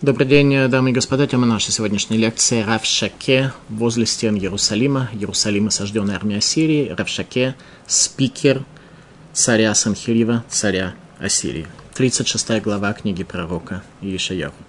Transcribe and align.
Добрый 0.00 0.28
день, 0.28 0.68
дамы 0.68 0.90
и 0.90 0.92
господа. 0.92 1.26
Тема 1.26 1.44
нашей 1.44 1.72
сегодняшней 1.72 2.18
лекции 2.18 2.62
Равшаке 2.62 3.52
возле 3.68 4.06
стен 4.06 4.36
Иерусалима. 4.36 5.10
Иерусалим 5.12 5.66
осажденная 5.66 6.14
армия 6.14 6.36
Ассирии. 6.36 6.94
Равшаке 6.96 7.56
спикер 7.88 8.62
царя 9.32 9.74
Санхирива, 9.74 10.44
царя 10.48 10.94
Ассирии. 11.18 11.66
36 11.94 12.62
глава 12.62 12.92
книги 12.92 13.24
пророка 13.24 13.82
Иешаяху. 14.00 14.62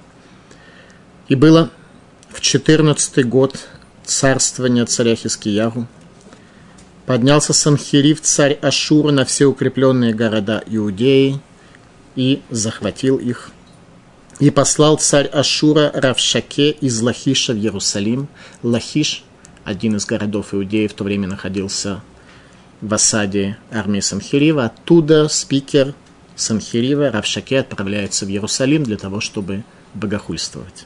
И 1.27 1.35
было 1.35 1.69
в 2.29 2.41
14 2.41 3.23
год 3.27 3.67
царствования 4.03 4.87
царя 4.87 5.15
Хискиягу, 5.15 5.85
поднялся 7.05 7.53
Санхирив, 7.53 8.19
царь 8.21 8.57
Ашура, 8.63 9.11
на 9.11 9.25
все 9.25 9.45
укрепленные 9.45 10.15
города 10.15 10.63
Иудеи 10.65 11.39
и 12.15 12.41
захватил 12.49 13.17
их– 13.17 13.51
и 14.39 14.51
послал 14.51 14.97
царь 14.97 15.27
Ашура 15.27 15.91
Равшаке 15.93 16.71
из 16.71 17.01
Лахиша 17.01 17.53
в 17.53 17.57
Иерусалим. 17.57 18.29
Лахиш, 18.63 19.23
один 19.65 19.97
из 19.97 20.05
городов 20.05 20.53
Иудеи, 20.53 20.87
в 20.87 20.93
то 20.93 21.03
время 21.03 21.27
находился 21.27 22.01
в 22.81 22.93
осаде 22.93 23.57
армии 23.69 23.99
Санхирива. 23.99 24.65
Оттуда 24.65 25.27
спикер 25.27 25.93
Санхирива 26.35 27.11
Равшаке 27.11 27.59
отправляется 27.59 28.25
в 28.25 28.29
Иерусалим 28.29 28.83
для 28.83 28.95
того, 28.95 29.19
чтобы 29.19 29.65
богохульствовать. 29.93 30.85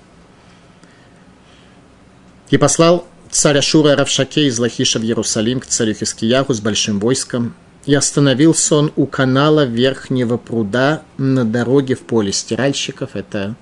И 2.50 2.58
послал 2.58 3.08
царь 3.30 3.60
Ашура 3.60 3.96
Равшаке 3.96 4.48
из 4.48 4.58
Лахиша 4.58 4.98
в 4.98 5.04
Иерусалим 5.04 5.60
к 5.60 5.68
царю 5.68 5.94
Хискияху 5.94 6.56
с 6.56 6.60
большим 6.60 7.00
войском, 7.00 7.54
и 7.86 7.94
остановился 7.94 8.76
он 8.76 8.92
у 8.96 9.06
канала 9.06 9.66
Верхнего 9.66 10.38
пруда 10.38 11.04
на 11.18 11.44
дороге 11.44 11.96
в 11.96 12.02
поле 12.02 12.32
стиральщиков. 12.32 13.16
Это 13.16 13.56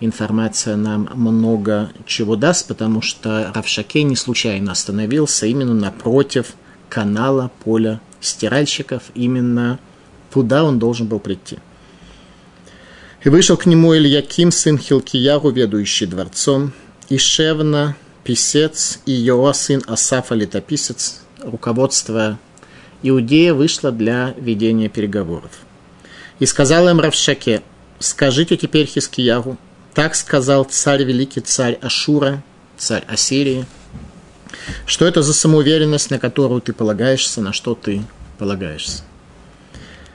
информация 0.00 0.76
нам 0.76 1.08
много 1.14 1.90
чего 2.06 2.36
даст, 2.36 2.68
потому 2.68 3.00
что 3.00 3.50
Равшаке 3.54 4.02
не 4.02 4.16
случайно 4.16 4.72
остановился 4.72 5.46
именно 5.46 5.74
напротив 5.74 6.54
канала 6.88 7.50
поля 7.64 8.00
стиральщиков. 8.20 9.04
Именно 9.14 9.78
туда 10.32 10.64
он 10.64 10.78
должен 10.78 11.06
был 11.06 11.18
прийти. 11.18 11.58
И 13.24 13.28
вышел 13.28 13.56
к 13.56 13.66
нему 13.66 13.94
Ильяким, 13.94 14.50
сын 14.50 14.76
Хилкияру, 14.76 15.50
ведущий 15.50 16.06
дворцом, 16.06 16.72
и 17.08 17.18
Шевна, 17.18 17.96
писец, 18.24 18.98
и 19.06 19.12
Йоа, 19.12 19.52
сын 19.52 19.82
Асафа, 19.86 20.34
летописец, 20.34 21.20
руководство 21.40 22.38
Иудея 23.02 23.52
вышла 23.52 23.90
для 23.90 24.34
ведения 24.36 24.88
переговоров. 24.88 25.50
И 26.38 26.46
сказал 26.46 26.88
им 26.88 27.00
Равшаке, 27.00 27.62
скажите 27.98 28.56
теперь 28.56 28.86
Хискиягу, 28.86 29.58
так 29.94 30.14
сказал 30.14 30.64
царь, 30.64 31.04
великий 31.04 31.40
царь 31.40 31.78
Ашура, 31.82 32.42
царь 32.76 33.04
Ассирии, 33.08 33.66
что 34.86 35.06
это 35.06 35.22
за 35.22 35.34
самоуверенность, 35.34 36.10
на 36.10 36.18
которую 36.18 36.60
ты 36.60 36.72
полагаешься, 36.72 37.40
на 37.40 37.52
что 37.52 37.74
ты 37.74 38.02
полагаешься. 38.38 39.02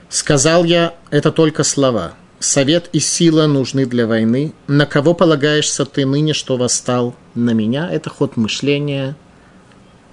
Сказал 0.08 0.64
я, 0.64 0.94
это 1.10 1.30
только 1.30 1.64
слова. 1.64 2.14
Совет 2.40 2.88
и 2.92 3.00
сила 3.00 3.46
нужны 3.46 3.84
для 3.84 4.06
войны. 4.06 4.54
На 4.66 4.86
кого 4.86 5.12
полагаешься 5.12 5.84
ты 5.84 6.06
ныне, 6.06 6.34
что 6.34 6.56
восстал? 6.56 7.14
На 7.34 7.50
меня. 7.50 7.90
Это 7.90 8.08
ход 8.08 8.36
мышления– 8.36 9.16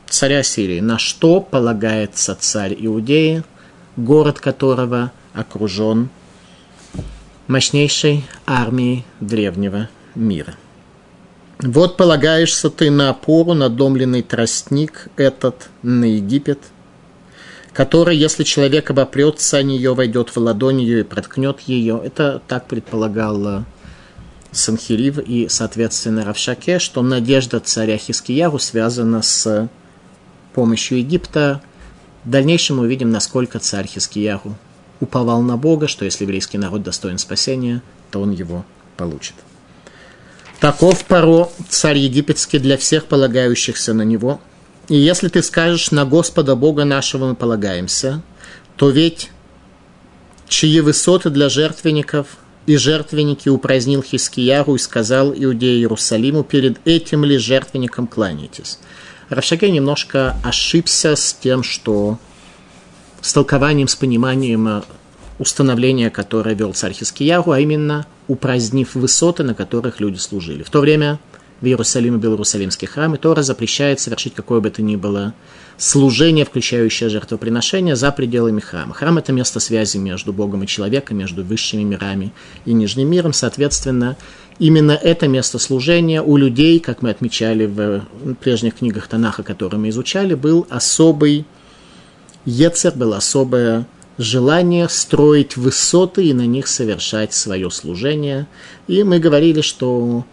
царя 0.10 0.44
Сирии, 0.44 0.80
на 0.80 0.98
что 0.98 1.42
полагается 1.42 2.36
царь 2.36 2.76
Иудеи, 2.78 3.44
город 3.98 4.40
которого 4.40 5.12
окружен 5.34 6.10
мощнейшей 7.48 8.26
армией 8.46 9.06
древнего 9.20 9.90
мира. 10.16 10.56
Вот 11.60 11.96
полагаешься 11.96 12.70
ты 12.70 12.92
на 12.92 13.10
опору, 13.10 13.54
надломленный 13.54 14.22
тростник 14.22 15.08
этот 15.16 15.70
на 15.84 16.06
Египет, 16.06 16.60
который, 17.72 18.18
если 18.18 18.44
человек 18.44 18.90
обопрется 18.90 19.58
о 19.58 19.64
нее, 19.64 19.94
войдет 19.94 20.30
в 20.30 20.38
ладонь 20.38 20.82
ее 20.82 21.02
и 21.02 21.04
проткнет 21.04 21.62
ее. 21.62 22.02
Это 22.04 22.42
так 22.48 22.68
предполагал 22.68 23.66
Санхирив 24.52 25.20
и, 25.20 25.48
соответственно, 25.50 26.26
Равшаке, 26.26 26.80
что 26.80 27.02
надежда 27.02 27.60
царя 27.60 27.98
Хискияру 27.98 28.60
связана 28.60 29.22
с 29.22 29.70
помощью 30.56 31.00
Египта. 31.00 31.62
В 32.24 32.30
дальнейшем 32.30 32.78
мы 32.78 32.84
увидим, 32.84 33.12
насколько 33.12 33.60
царь 33.60 33.88
Хискияху 33.88 34.56
уповал 35.02 35.42
на 35.42 35.58
Бога, 35.58 35.88
что 35.88 36.06
если 36.06 36.24
еврейский 36.24 36.58
народ 36.58 36.82
достоин 36.82 37.18
спасения, 37.18 37.82
то 38.10 38.22
он 38.22 38.32
его 38.32 38.66
получит. 38.96 39.36
Таков 40.62 41.04
Паро, 41.06 41.50
царь 41.70 41.98
египетский, 41.98 42.60
для 42.60 42.78
всех 42.78 43.06
полагающихся 43.06 43.94
на 43.94 44.04
него. 44.04 44.40
И 44.88 44.96
если 44.96 45.28
ты 45.28 45.44
скажешь, 45.44 45.92
на 45.92 46.06
Господа 46.06 46.56
Бога 46.56 46.86
нашего 46.86 47.28
мы 47.28 47.36
полагаемся, 47.36 48.22
то 48.78 48.90
ведь 48.90 49.32
чьи 50.48 50.80
высоты 50.80 51.30
для 51.30 51.50
жертвенников 51.50 52.38
и 52.66 52.78
жертвенники 52.78 53.50
упразднил 53.50 54.02
Хискияру 54.02 54.76
и 54.76 54.80
сказал 54.80 55.34
Иудею 55.34 55.80
Иерусалиму, 55.80 56.44
перед 56.44 56.80
этим 56.88 57.26
ли 57.26 57.38
жертвенником 57.38 58.08
кланяйтесь. 58.08 58.80
Равшаке 59.30 59.72
немножко 59.72 60.36
ошибся 60.44 61.16
с 61.16 61.34
тем, 61.34 61.64
что 61.64 62.20
с 63.22 63.34
толкованием, 63.34 63.88
с 63.88 63.96
пониманием 63.96 64.68
э, 64.68 64.82
установления, 65.40 66.10
которое 66.12 66.54
вел 66.54 66.74
царь 66.74 66.94
Хискиягу, 66.94 67.52
а 67.52 67.60
именно 67.60 68.06
упразднив 68.28 68.94
высоты, 68.94 69.44
на 69.44 69.56
которых 69.56 70.00
люди 70.00 70.18
служили. 70.18 70.62
В 70.64 70.70
то 70.70 70.80
время 70.80 71.20
в 71.62 71.66
Иерусалиме 71.66 72.18
был 72.18 72.34
Иерусалимский 72.34 72.88
храм, 72.88 73.16
и 73.16 73.18
Тора 73.18 73.42
запрещает 73.42 74.00
совершить 74.00 74.36
какое 74.36 74.60
бы 74.60 74.70
то 74.70 74.82
ни 74.82 74.96
было 74.96 75.34
служение, 75.78 76.46
включающее 76.46 77.10
жертвоприношение, 77.10 77.96
за 77.96 78.12
пределами 78.12 78.60
храма. 78.60 78.94
Храм– 78.94 79.18
это 79.20 79.34
место 79.34 79.60
связи 79.60 79.98
между 79.98 80.34
Богом 80.34 80.64
и 80.64 80.68
человеком, 80.68 81.18
между 81.18 81.44
высшими 81.44 81.84
мирами 81.84 82.32
и 82.66 82.74
нижним 82.74 83.10
миром. 83.10 83.34
Соответственно, 83.34 84.16
именно 84.60 84.92
это 84.92 85.28
место 85.28 85.60
служения 85.60 86.22
у 86.22 86.38
людей, 86.38 86.80
как 86.80 87.02
мы 87.02 87.10
отмечали 87.10 87.66
в 87.66 88.06
прежних 88.42 88.76
книгах 88.76 89.08
Танаха, 89.08 89.44
которые 89.44 89.80
мы 89.80 89.90
изучали, 89.90 90.34
был 90.34 90.66
особый 90.70 91.46
ецер, 92.46 92.94
было 92.96 93.18
особое 93.18 93.86
желание 94.18 94.88
строить 94.88 95.58
высоты 95.58 96.26
и 96.26 96.34
на 96.34 96.46
них 96.46 96.68
совершать 96.68 97.34
свое 97.34 97.70
служение. 97.70 98.48
И 98.88 99.04
мы 99.04 99.20
говорили, 99.20 99.60
что 99.60 100.26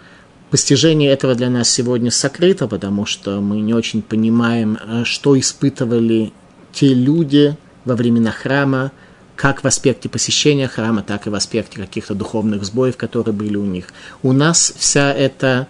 постижение 0.53 1.11
этого 1.11 1.35
для 1.35 1.49
нас 1.49 1.71
сегодня 1.71 2.11
сокрыто, 2.11 2.69
потому 2.69 3.07
что 3.07 3.41
мы 3.41 3.63
не 3.63 3.73
очень 3.73 4.03
понимаем, 4.03 4.77
э, 4.77 5.05
что 5.05 5.41
испытывали 5.41 6.31
те 6.73 6.93
люди 6.93 7.57
во 7.87 7.97
времена 7.97 8.31
храма, 8.31 8.93
как 9.35 9.65
в 9.65 9.67
аспекте 9.67 10.11
посещения 10.11 10.69
храма, 10.69 11.03
так 11.03 11.27
и 11.27 11.31
в 11.31 11.35
аспекте 11.35 11.79
каких-то 11.79 12.15
духовных 12.15 12.65
сбоев, 12.65 12.99
которые 12.99 13.35
были 13.35 13.57
у 13.57 13.65
них. 13.65 13.87
У 14.23 14.33
нас 14.33 14.75
вся 14.77 15.11
эта 15.11 15.69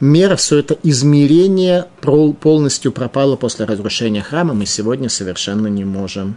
мера, 0.00 0.34
все 0.34 0.58
это 0.58 0.76
измерение 0.82 1.86
полностью 2.00 2.90
пропало 2.90 3.36
после 3.36 3.64
разрушения 3.64 4.22
храма. 4.22 4.54
Мы 4.54 4.66
сегодня 4.66 5.08
совершенно 5.08 5.68
не 5.68 5.84
можем 5.84 6.36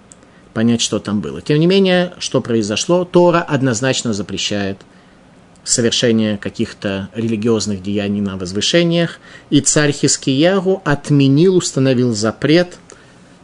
понять, 0.53 0.81
что 0.81 1.00
там 1.00 1.22
было. 1.22 1.42
Тем 1.42 1.59
не 1.59 1.66
менее, 1.66 2.13
что 2.19 2.40
произошло, 2.40 3.03
Тора 3.03 3.42
однозначно 3.42 4.13
запрещает 4.13 4.78
совершение 5.66 6.38
каких-то 6.38 7.09
религиозных 7.14 7.84
деяний 7.84 8.22
на 8.22 8.38
возвышениях, 8.38 9.20
и 9.50 9.59
царь 9.59 9.92
Хискиягу 9.92 10.81
отменил, 10.86 11.58
установил 11.58 12.14
запрет– 12.14 12.78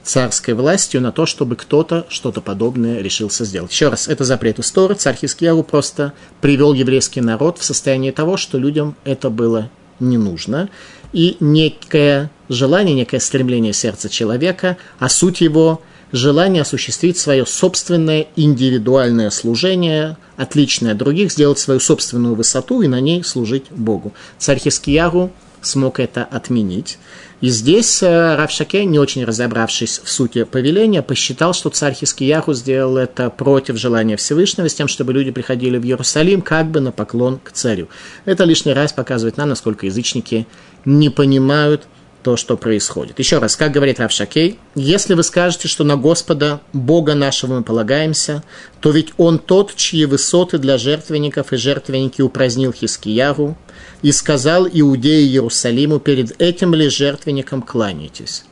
царской 0.04 0.54
властью 0.54 1.02
на 1.02 1.12
то, 1.12 1.26
чтобы 1.26 1.56
кто-то 1.56 2.06
что-то 2.10 2.42
подобное 2.42 3.02
решился 3.02 3.46
сделать. 3.46 3.72
Еще 3.72 3.90
раз, 3.90 4.08
это 4.08 4.24
запрет 4.24 4.60
истории. 4.60 4.96
Царь 4.96 5.16
Хискияру 5.16 5.64
просто 5.64 6.14
привел 6.42 6.74
еврейский 6.74 7.22
народ 7.22 7.60
в 7.60 7.64
состояние 7.64 8.12
того, 8.12 8.38
что 8.38 8.58
людям 8.58 8.96
это 9.04 9.30
было 9.30 9.70
не 10.00 10.18
нужно. 10.18 10.70
И 11.14 11.38
некое 11.40 12.32
желание, 12.50 12.96
некое 12.96 13.20
стремление 13.20 13.74
сердца 13.74 14.10
человека, 14.10 14.78
а 14.98 15.10
суть 15.10 15.42
его 15.42 15.82
желание 16.12 16.62
осуществить 16.62 17.18
свое 17.18 17.46
собственное 17.46 18.28
индивидуальное 18.36 19.30
служение, 19.30 20.18
отличное 20.38 20.92
от 20.92 20.98
других, 20.98 21.32
сделать 21.32 21.60
свою 21.60 21.80
собственную 21.80 22.36
высоту 22.36 22.82
и 22.82 22.88
на 22.88 23.00
ней 23.00 23.24
служить 23.24 23.66
Богу. 23.72 24.14
Царь 24.38 24.60
Хискияру 24.60 25.32
смог 25.62 26.00
это 26.00 26.24
отменить. 26.24 26.98
И 27.40 27.50
здесь 27.50 28.04
э, 28.04 28.36
Равшаке, 28.36 28.86
не 28.86 29.00
очень 29.00 29.24
разобравшись 29.24 30.02
в 30.04 30.10
сути 30.10 30.44
повеления, 30.44 31.02
посчитал, 31.02 31.54
что 31.54 31.70
царь 31.70 31.94
Хискияху 31.94 32.54
сделал 32.54 32.98
это 32.98 33.30
против 33.30 33.78
желания 33.78 34.16
Всевышнего, 34.16 34.70
с 34.70 34.76
тем, 34.76 34.88
чтобы 34.88 35.14
люди 35.14 35.32
приходили 35.32 35.78
в 35.78 35.84
Иерусалим 35.84 36.42
как 36.42 36.70
бы 36.70 36.82
на 36.82 36.92
поклон 36.92 37.40
к 37.44 37.52
царю. 37.52 37.88
Это 38.26 38.44
лишний 38.44 38.74
раз 38.74 38.94
показывает 38.94 39.38
нам, 39.38 39.50
насколько 39.50 39.88
язычники 39.88 40.46
не 40.86 41.10
понимают 41.10 41.88
то, 42.24 42.38
что 42.38 42.58
происходит. 42.58 43.20
Еще 43.20 43.40
раз, 43.40 43.56
как 43.56 43.72
говорит 43.72 44.00
Равшакей, 44.00 44.60
если 44.76 45.14
вы 45.14 45.24
скажете, 45.24 45.68
что 45.68 45.84
на 45.84 45.98
Господа, 45.98 46.62
Бога 46.74 47.16
нашего 47.16 47.56
мы 47.56 47.64
полагаемся, 47.64 48.44
то 48.80 48.92
ведь 48.92 49.14
Он 49.18 49.40
тот, 49.40 49.76
чьи 49.76 50.06
высоты 50.06 50.58
для 50.58 50.78
жертвенников 50.78 51.54
и 51.54 51.58
жертвенники 51.58 52.22
упразднил 52.22 52.74
Хискияру, 52.74 53.58
и 54.02 54.12
сказал 54.12 54.68
Иудеи 54.68 55.26
Иерусалиму, 55.26 56.00
перед 56.00 56.40
этим 56.42 56.74
ли 56.74 56.90
жертвенником 56.90 57.62
кланяйтесь. 57.62 58.44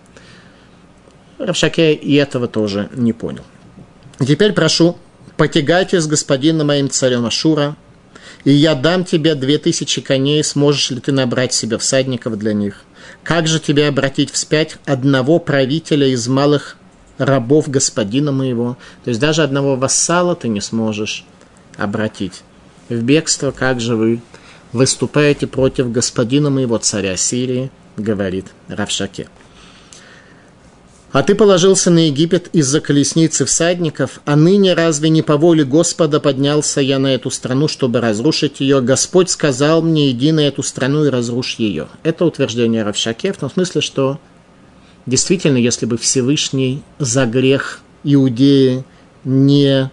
Равшакей 1.37 1.95
и 1.95 2.15
этого 2.15 2.47
тоже 2.47 2.89
не 2.93 3.13
понял. 3.13 3.43
Теперь 4.19 4.53
прошу, 4.53 4.97
потягайте 5.37 6.01
с 6.01 6.07
господином 6.07 6.67
моим 6.67 6.89
царем 6.89 7.25
Ашура, 7.25 7.77
и 8.43 8.51
я 8.51 8.75
дам 8.75 9.05
тебе 9.05 9.35
две 9.35 9.57
тысячи 9.57 10.01
коней, 10.01 10.43
сможешь 10.43 10.91
ли 10.91 10.99
ты 10.99 11.11
набрать 11.11 11.53
себе 11.53 11.77
всадников 11.77 12.37
для 12.37 12.53
них? 12.53 12.83
Как 13.23 13.47
же 13.47 13.59
тебе 13.59 13.87
обратить 13.87 14.31
вспять 14.31 14.77
одного 14.85 15.39
правителя 15.39 16.07
из 16.07 16.27
малых 16.27 16.77
рабов 17.17 17.69
господина 17.69 18.31
моего? 18.31 18.77
То 19.03 19.09
есть 19.09 19.19
даже 19.19 19.43
одного 19.43 19.75
вассала 19.75 20.35
ты 20.35 20.47
не 20.47 20.61
сможешь 20.61 21.25
обратить 21.77 22.43
в 22.89 23.01
бегство. 23.01 23.51
Как 23.51 23.79
же 23.79 23.95
вы 23.95 24.21
выступаете 24.71 25.47
против 25.47 25.91
господина 25.91 26.49
моего 26.49 26.77
царя 26.77 27.17
Сирии, 27.17 27.71
говорит 27.97 28.47
Равшаке. 28.67 29.27
А 31.11 31.23
ты 31.23 31.33
положился 31.33 31.89
на 31.89 32.05
Египет 32.07 32.49
из-за 32.53 32.81
колесницы 32.81 33.45
всадников, 33.45 34.21
а 34.25 34.35
ныне 34.35 34.75
разве 34.75 35.09
не 35.09 35.23
по 35.23 35.37
воле 35.37 35.63
Господа 35.63 36.19
поднялся 36.19 36.81
я 36.81 36.99
на 36.99 37.07
эту 37.07 37.31
страну, 37.31 37.67
чтобы 37.67 37.99
разрушить 37.99 38.59
ее? 38.59 38.79
Господь 38.79 39.31
сказал 39.31 39.81
мне, 39.81 40.11
иди 40.11 40.31
на 40.31 40.41
эту 40.41 40.61
страну 40.61 41.05
и 41.05 41.09
разрушь 41.09 41.55
ее. 41.55 41.87
Это 42.03 42.25
утверждение 42.25 42.83
Равшаке 42.83 43.33
в 43.33 43.37
том 43.37 43.49
смысле, 43.49 43.81
что 43.81 44.19
действительно, 45.07 45.57
если 45.57 45.87
бы 45.87 45.97
Всевышний 45.97 46.83
за 46.99 47.25
грех 47.25 47.81
Иудеи 48.03 48.83
не 49.23 49.89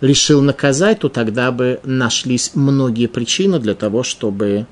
решил 0.00 0.42
наказать, 0.42 1.00
то 1.00 1.08
тогда 1.08 1.50
бы 1.50 1.80
нашлись 1.82 2.52
многие 2.54 3.08
причины 3.08 3.58
для 3.58 3.74
того, 3.74 4.04
чтобы 4.04 4.66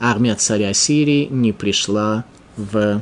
армия 0.00 0.34
царя 0.34 0.74
Сирии 0.74 1.28
не 1.30 1.52
пришла 1.52 2.24
в 2.56 3.00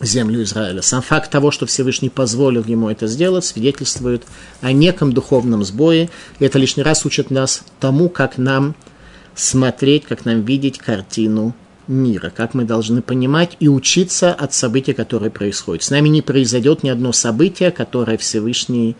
землю 0.00 0.42
Израиля. 0.42 0.82
Сам 0.82 1.02
факт 1.02 1.30
того, 1.30 1.50
что 1.50 1.66
Всевышний 1.66 2.10
позволил 2.10 2.64
ему 2.64 2.90
это 2.90 3.06
сделать, 3.06 3.44
свидетельствует 3.44 4.24
о 4.60 4.72
неком 4.72 5.12
духовном 5.12 5.64
сбое. 5.64 6.10
И 6.38 6.44
это 6.44 6.58
лишний 6.58 6.82
раз 6.82 7.06
учит 7.06 7.30
нас 7.30 7.62
тому, 7.80 8.08
как 8.08 8.38
нам 8.38 8.74
смотреть, 9.34 10.04
как 10.04 10.24
нам 10.24 10.42
видеть 10.42 10.78
картину 10.78 11.54
мира, 11.86 12.32
как 12.34 12.54
мы 12.54 12.64
должны 12.64 13.00
понимать 13.00 13.56
и 13.60 13.68
учиться 13.68 14.32
от 14.32 14.52
событий, 14.52 14.92
которые 14.92 15.30
происходят. 15.30 15.82
С 15.82 15.90
нами 15.90 16.08
не 16.08 16.22
произойдет 16.22 16.82
ни 16.82 16.88
одно 16.88 17.12
событие, 17.12 17.70
которое 17.70 18.18
Всевышний 18.18 18.96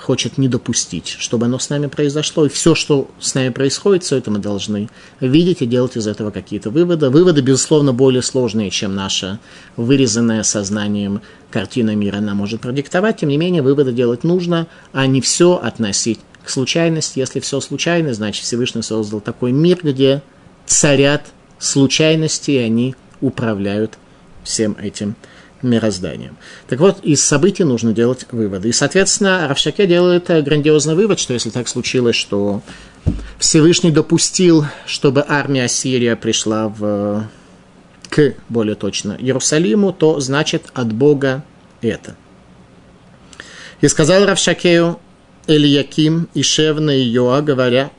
хочет 0.00 0.38
не 0.38 0.48
допустить, 0.48 1.08
чтобы 1.18 1.46
оно 1.46 1.58
с 1.58 1.68
нами 1.68 1.86
произошло. 1.86 2.46
И 2.46 2.48
все, 2.48 2.74
что 2.74 3.10
с 3.20 3.34
нами 3.34 3.50
происходит, 3.50 4.02
все 4.02 4.16
это 4.16 4.30
мы 4.30 4.38
должны 4.38 4.88
видеть 5.20 5.62
и 5.62 5.66
делать 5.66 5.96
из 5.96 6.06
этого 6.06 6.30
какие-то 6.30 6.70
выводы. 6.70 7.10
Выводы, 7.10 7.42
безусловно, 7.42 7.92
более 7.92 8.22
сложные, 8.22 8.70
чем 8.70 8.94
наша 8.94 9.38
вырезанная 9.76 10.42
сознанием 10.42 11.20
картина 11.50 11.94
мира 11.94 12.18
она 12.18 12.34
может 12.34 12.60
продиктовать. 12.60 13.18
Тем 13.18 13.28
не 13.28 13.36
менее, 13.36 13.62
выводы 13.62 13.92
делать 13.92 14.24
нужно, 14.24 14.66
а 14.92 15.06
не 15.06 15.20
все 15.20 15.56
относить 15.56 16.20
к 16.42 16.48
случайности. 16.48 17.18
Если 17.18 17.40
все 17.40 17.60
случайно, 17.60 18.14
значит 18.14 18.44
Всевышний 18.44 18.82
создал 18.82 19.20
такой 19.20 19.52
мир, 19.52 19.80
где 19.82 20.22
царят 20.64 21.26
случайности, 21.58 22.52
и 22.52 22.58
они 22.58 22.94
управляют 23.20 23.98
всем 24.44 24.76
этим 24.80 25.14
мирозданием. 25.62 26.36
Так 26.68 26.80
вот, 26.80 27.00
из 27.02 27.22
событий 27.22 27.64
нужно 27.64 27.92
делать 27.92 28.26
выводы. 28.30 28.68
И, 28.68 28.72
соответственно, 28.72 29.46
Равшаке 29.48 29.86
делает 29.86 30.26
грандиозный 30.28 30.94
вывод, 30.94 31.18
что 31.18 31.34
если 31.34 31.50
так 31.50 31.68
случилось, 31.68 32.16
что 32.16 32.62
Всевышний 33.38 33.90
допустил, 33.90 34.64
чтобы 34.86 35.24
армия 35.26 35.64
Ассирия 35.64 36.16
пришла 36.16 36.68
в, 36.68 37.28
к, 38.08 38.34
более 38.48 38.74
точно, 38.74 39.16
Иерусалиму, 39.18 39.92
то 39.92 40.20
значит 40.20 40.64
от 40.74 40.92
Бога 40.92 41.44
это. 41.80 42.16
И 43.80 43.88
сказал 43.88 44.24
Равшакею 44.26 44.98
Ильяким, 45.46 46.28
Ишевна 46.34 46.94
и 46.94 47.00
Йоа, 47.00 47.40
говоря, 47.40 47.90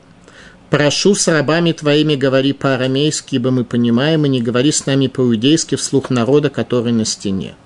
«Прошу 0.72 1.14
с 1.14 1.28
рабами 1.28 1.72
твоими 1.72 2.14
говори 2.14 2.54
по-арамейски, 2.54 3.34
ибо 3.34 3.50
мы 3.50 3.62
понимаем, 3.62 4.24
и 4.24 4.28
не 4.30 4.40
говори 4.40 4.72
с 4.72 4.86
нами 4.86 5.06
по-иудейски 5.06 5.74
вслух 5.74 6.08
народа, 6.08 6.48
который 6.48 6.92
на 6.92 7.04
стене». 7.04 7.56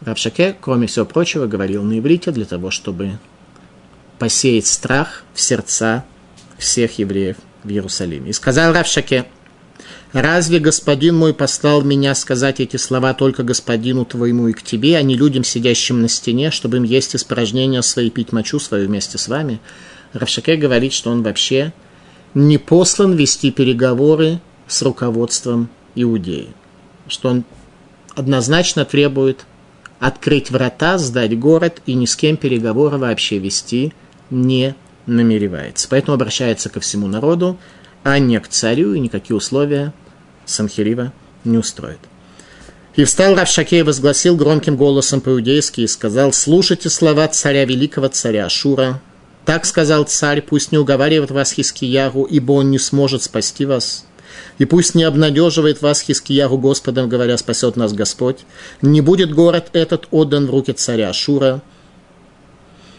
Равшаке, 0.00 0.56
кроме 0.58 0.86
всего 0.86 1.04
прочего, 1.04 1.46
говорил 1.46 1.82
на 1.82 1.98
иврите 1.98 2.30
для 2.30 2.46
того, 2.46 2.70
чтобы 2.70 3.18
посеять 4.18 4.66
страх 4.66 5.22
в 5.34 5.40
сердца 5.42 6.06
всех 6.56 6.98
евреев 6.98 7.36
в 7.62 7.68
Иерусалиме. 7.68 8.30
И 8.30 8.32
сказал 8.32 8.72
Равшаке, 8.72 9.26
«Разве 10.14 10.60
господин 10.60 11.14
мой 11.14 11.34
послал 11.34 11.82
меня 11.82 12.14
сказать 12.14 12.58
эти 12.58 12.78
слова 12.78 13.12
только 13.12 13.42
господину 13.42 14.06
твоему 14.06 14.48
и 14.48 14.54
к 14.54 14.62
тебе, 14.62 14.96
а 14.96 15.02
не 15.02 15.14
людям, 15.14 15.44
сидящим 15.44 16.00
на 16.00 16.08
стене, 16.08 16.50
чтобы 16.50 16.78
им 16.78 16.84
есть 16.84 17.14
испражнения 17.14 17.82
свои, 17.82 18.08
пить 18.08 18.32
мочу 18.32 18.58
свою 18.60 18.88
вместе 18.88 19.18
с 19.18 19.28
вами?» 19.28 19.60
Равшаке 20.12 20.56
говорит, 20.56 20.92
что 20.92 21.10
он 21.10 21.22
вообще 21.22 21.72
не 22.34 22.58
послан 22.58 23.14
вести 23.14 23.50
переговоры 23.50 24.40
с 24.66 24.82
руководством 24.82 25.68
Иудеи. 25.94 26.48
Что 27.08 27.30
он 27.30 27.44
однозначно 28.14 28.84
требует 28.84 29.46
открыть 30.00 30.50
врата, 30.50 30.98
сдать 30.98 31.38
город 31.38 31.80
и 31.86 31.94
ни 31.94 32.06
с 32.06 32.16
кем 32.16 32.36
переговоры 32.36 32.98
вообще 32.98 33.38
вести 33.38 33.92
не 34.30 34.74
намеревается. 35.06 35.88
Поэтому 35.88 36.14
обращается 36.14 36.68
ко 36.68 36.80
всему 36.80 37.06
народу, 37.06 37.58
а 38.02 38.18
не 38.18 38.38
к 38.40 38.48
царю, 38.48 38.94
и 38.94 39.00
никакие 39.00 39.36
условия 39.36 39.92
Санхирива 40.44 41.12
не 41.44 41.58
устроит. 41.58 41.98
И 42.96 43.04
встал 43.04 43.34
Равшакей 43.34 43.80
и 43.80 43.82
возгласил 43.82 44.36
громким 44.36 44.76
голосом 44.76 45.20
по-иудейски 45.20 45.82
и 45.82 45.86
сказал, 45.86 46.32
«Слушайте 46.32 46.88
слова 46.88 47.28
царя, 47.28 47.64
великого 47.64 48.08
царя 48.08 48.46
Ашура, 48.46 49.02
так 49.46 49.64
сказал 49.64 50.04
царь, 50.04 50.42
пусть 50.42 50.72
не 50.72 50.78
уговаривает 50.78 51.30
вас 51.30 51.52
Хискиягу, 51.52 52.24
ибо 52.24 52.52
он 52.52 52.72
не 52.72 52.80
сможет 52.80 53.22
спасти 53.22 53.64
вас. 53.64 54.04
И 54.58 54.64
пусть 54.64 54.96
не 54.96 55.04
обнадеживает 55.04 55.80
вас 55.82 56.02
Хискиягу 56.02 56.58
Господом, 56.58 57.08
говоря, 57.08 57.38
спасет 57.38 57.76
нас 57.76 57.92
Господь. 57.92 58.38
Не 58.82 59.00
будет 59.00 59.32
город 59.32 59.68
этот 59.72 60.08
отдан 60.10 60.46
в 60.46 60.50
руки 60.50 60.72
царя 60.72 61.12
Шура. 61.12 61.62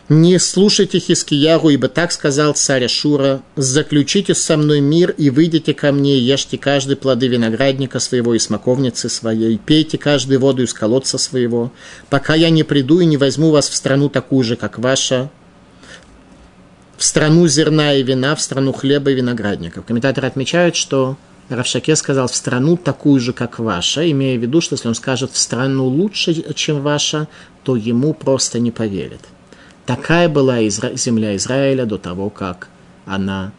Не 0.07 0.39
слушайте 0.39 0.99
Хискиягу, 0.99 1.67
ибо 1.67 1.89
так 1.89 2.13
сказал 2.13 2.53
царь 2.53 2.85
Ашура, 2.85 3.41
заключите 3.57 4.33
со 4.33 4.55
мной 4.55 4.79
мир 4.79 5.13
и 5.17 5.29
выйдите 5.29 5.73
ко 5.73 5.91
мне, 5.91 6.17
ешьте 6.17 6.57
каждый 6.57 6.95
плоды 6.95 7.27
виноградника 7.27 7.99
своего 7.99 8.33
и 8.33 8.39
смоковницы 8.39 9.09
своей, 9.09 9.57
пейте 9.57 9.97
каждую 9.97 10.39
воду 10.39 10.63
из 10.63 10.73
колодца 10.73 11.17
своего, 11.17 11.73
пока 12.09 12.35
я 12.35 12.49
не 12.49 12.63
приду 12.63 13.01
и 13.01 13.05
не 13.05 13.17
возьму 13.17 13.51
вас 13.51 13.67
в 13.67 13.75
страну 13.75 14.07
такую 14.07 14.45
же, 14.45 14.55
как 14.55 14.79
ваша, 14.79 15.29
в 16.97 17.03
страну 17.03 17.47
зерна 17.47 17.93
и 17.93 18.03
вина, 18.03 18.35
в 18.35 18.41
страну 18.41 18.73
хлеба 18.73 19.11
и 19.11 19.15
виноградников. 19.15 19.85
Комментаторы 19.85 20.27
отмечают, 20.27 20.75
что 20.75 21.15
Равшаке 21.49 21.95
сказал 21.95 22.27
в 22.27 22.35
страну 22.35 22.75
такую 22.75 23.21
же, 23.21 23.31
как 23.31 23.59
ваша, 23.59 24.09
имея 24.11 24.37
в 24.37 24.41
виду, 24.41 24.59
что 24.59 24.73
если 24.73 24.89
он 24.89 24.95
скажет 24.95 25.31
в 25.31 25.37
страну 25.37 25.85
лучше, 25.85 26.33
чем 26.53 26.81
ваша, 26.81 27.27
то 27.63 27.75
ему 27.75 28.13
просто 28.13 28.59
не 28.59 28.71
поверят. 28.71 29.21
Такая 29.85 30.27
была 30.27 30.67
Изра... 30.67 30.95
земля 30.95 31.35
Израиля 31.37 31.85
до 31.85 31.97
того, 31.97 32.29
как 32.29 32.67
она 33.05 33.53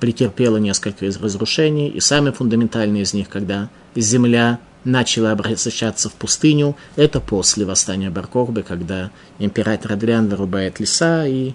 претерпела 0.00 0.56
несколько 0.56 1.06
из 1.06 1.18
разрушений, 1.18 1.88
и 1.88 2.00
самые 2.00 2.32
фундаментальные 2.32 3.02
из 3.02 3.12
них, 3.12 3.28
когда 3.28 3.68
земля 3.94 4.58
начала 4.84 5.32
обращаться 5.32 6.08
в 6.08 6.12
пустыню, 6.14 6.76
это 6.96 7.20
после 7.20 7.64
восстания 7.64 8.10
Баркорбы, 8.10 8.62
когда 8.62 9.10
император 9.38 9.92
Адриан 9.92 10.28
вырубает 10.28 10.80
леса 10.80 11.26
и 11.26 11.54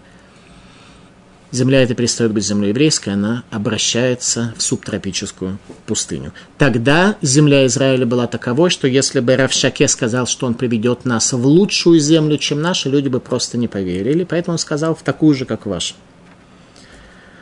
земля 1.51 1.84
эта 1.84 1.96
перестает 1.96 2.32
быть 2.32 2.46
землей 2.46 2.70
еврейской, 2.70 3.10
она 3.10 3.44
обращается 3.51 4.53
в 4.58 4.62
субтропическую 4.62 5.60
пустыню. 5.86 6.34
Тогда 6.58 7.15
земля 7.22 7.65
Израиля 7.65 8.06
была 8.06 8.27
таковой, 8.27 8.70
что 8.70 8.88
если 8.88 9.20
бы 9.20 9.36
Равшаке 9.36 9.88
сказал, 9.88 10.27
что 10.27 10.46
он 10.46 10.53
приведет 10.53 11.06
нас 11.06 11.34
в 11.34 11.46
лучшую 11.46 12.00
землю, 12.00 12.38
чем 12.38 12.62
наши, 12.62 12.89
люди 12.89 13.08
бы 13.08 13.20
просто 13.20 13.58
не 13.58 13.68
поверили, 13.68 14.24
поэтому 14.24 14.53
он 14.53 14.60
сказал 14.60 14.96
в 14.96 15.03
такую 15.03 15.36
же, 15.36 15.46
как 15.46 15.65
ваша. 15.65 15.96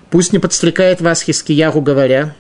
Пусть 0.10 0.32
не 0.32 0.40
подстрекает 0.40 1.02
вас 1.02 1.22
Хискияру, 1.22 1.82
говоря, 1.82 2.36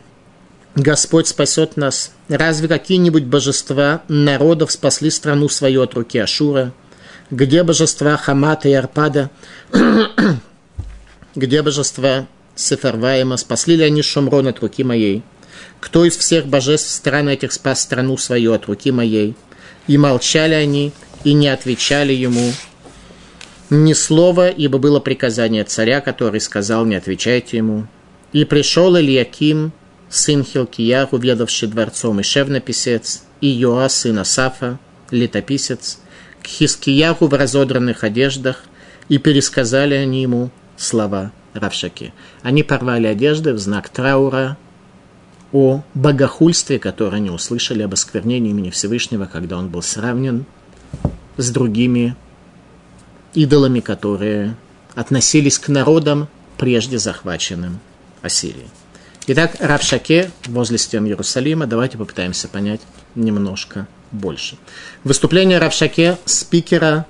Господь 0.75 1.27
спасет 1.27 1.75
нас. 1.75 2.11
Разве 2.29 2.67
какие-нибудь 2.67 3.23
божества 3.23 4.03
народов 4.07 4.71
спасли 4.71 5.09
страну 5.09 5.49
свою 5.49 5.81
от 5.81 5.95
руки 5.95 6.19
Ашура? 6.19 6.71
Где 7.31 7.63
божества 7.63 8.15
Хамата 8.15 8.69
и 8.69 8.73
Арпада? 8.73 9.31
Где 11.37 11.61
божества 11.61 12.27
Сеферваима, 12.55 13.37
спасли 13.37 13.75
ли 13.75 13.83
они 13.83 14.01
Шомрон 14.01 14.47
от 14.47 14.59
руки 14.59 14.83
моей? 14.83 15.23
кто 15.79 16.05
из 16.05 16.17
всех 16.17 16.47
божеств 16.47 16.89
стран 16.89 17.29
этих 17.29 17.53
спас 17.53 17.81
страну 17.81 18.17
свою 18.17 18.53
от 18.53 18.65
руки 18.65 18.91
моей? 18.91 19.35
И 19.87 19.97
молчали 19.97 20.53
они, 20.53 20.91
и 21.23 21.33
не 21.33 21.47
отвечали 21.47 22.13
ему 22.13 22.51
ни 23.69 23.93
слова, 23.93 24.49
ибо 24.49 24.79
было 24.79 24.99
приказание 24.99 25.63
царя, 25.63 26.01
который 26.01 26.41
сказал, 26.41 26.85
не 26.85 26.95
отвечайте 26.95 27.57
ему. 27.57 27.87
И 28.33 28.43
пришел 28.43 28.97
Ильяким, 28.97 29.71
сын 30.09 30.43
Хилкияху, 30.43 31.17
ведавший 31.17 31.67
дворцом, 31.69 32.19
и 32.19 32.23
Шевнописец, 32.23 33.23
и 33.41 33.47
Йоа, 33.47 33.87
сын 33.89 34.19
Асафа, 34.19 34.79
летописец, 35.11 35.99
к 36.41 36.47
Хискияху 36.47 37.27
в 37.27 37.33
разодранных 37.33 38.03
одеждах, 38.03 38.63
и 39.09 39.17
пересказали 39.19 39.93
они 39.93 40.21
ему 40.21 40.49
слова 40.77 41.31
Равшаки. 41.53 42.13
Они 42.43 42.63
порвали 42.63 43.07
одежды 43.07 43.53
в 43.53 43.59
знак 43.59 43.89
траура 43.89 44.57
о 45.51 45.81
богохульстве, 45.93 46.79
которое 46.79 47.17
они 47.17 47.29
услышали 47.29 47.81
об 47.81 47.93
осквернении 47.93 48.51
имени 48.51 48.69
Всевышнего, 48.69 49.25
когда 49.25 49.57
он 49.57 49.69
был 49.69 49.81
сравнен 49.81 50.45
с 51.37 51.49
другими 51.51 52.15
идолами, 53.33 53.79
которые 53.79 54.55
относились 54.95 55.59
к 55.59 55.67
народам, 55.69 56.27
прежде 56.57 56.97
захваченным 56.97 57.79
Ассирией. 58.21 58.67
Итак, 59.27 59.57
Равшаке 59.59 60.31
возле 60.45 60.77
стен 60.77 61.05
Иерусалима. 61.05 61.67
Давайте 61.67 61.97
попытаемся 61.97 62.47
понять 62.47 62.81
немножко 63.13 63.87
больше. 64.11 64.57
Выступление 65.03 65.59
Равшаке, 65.59 66.17
спикера 66.25 67.05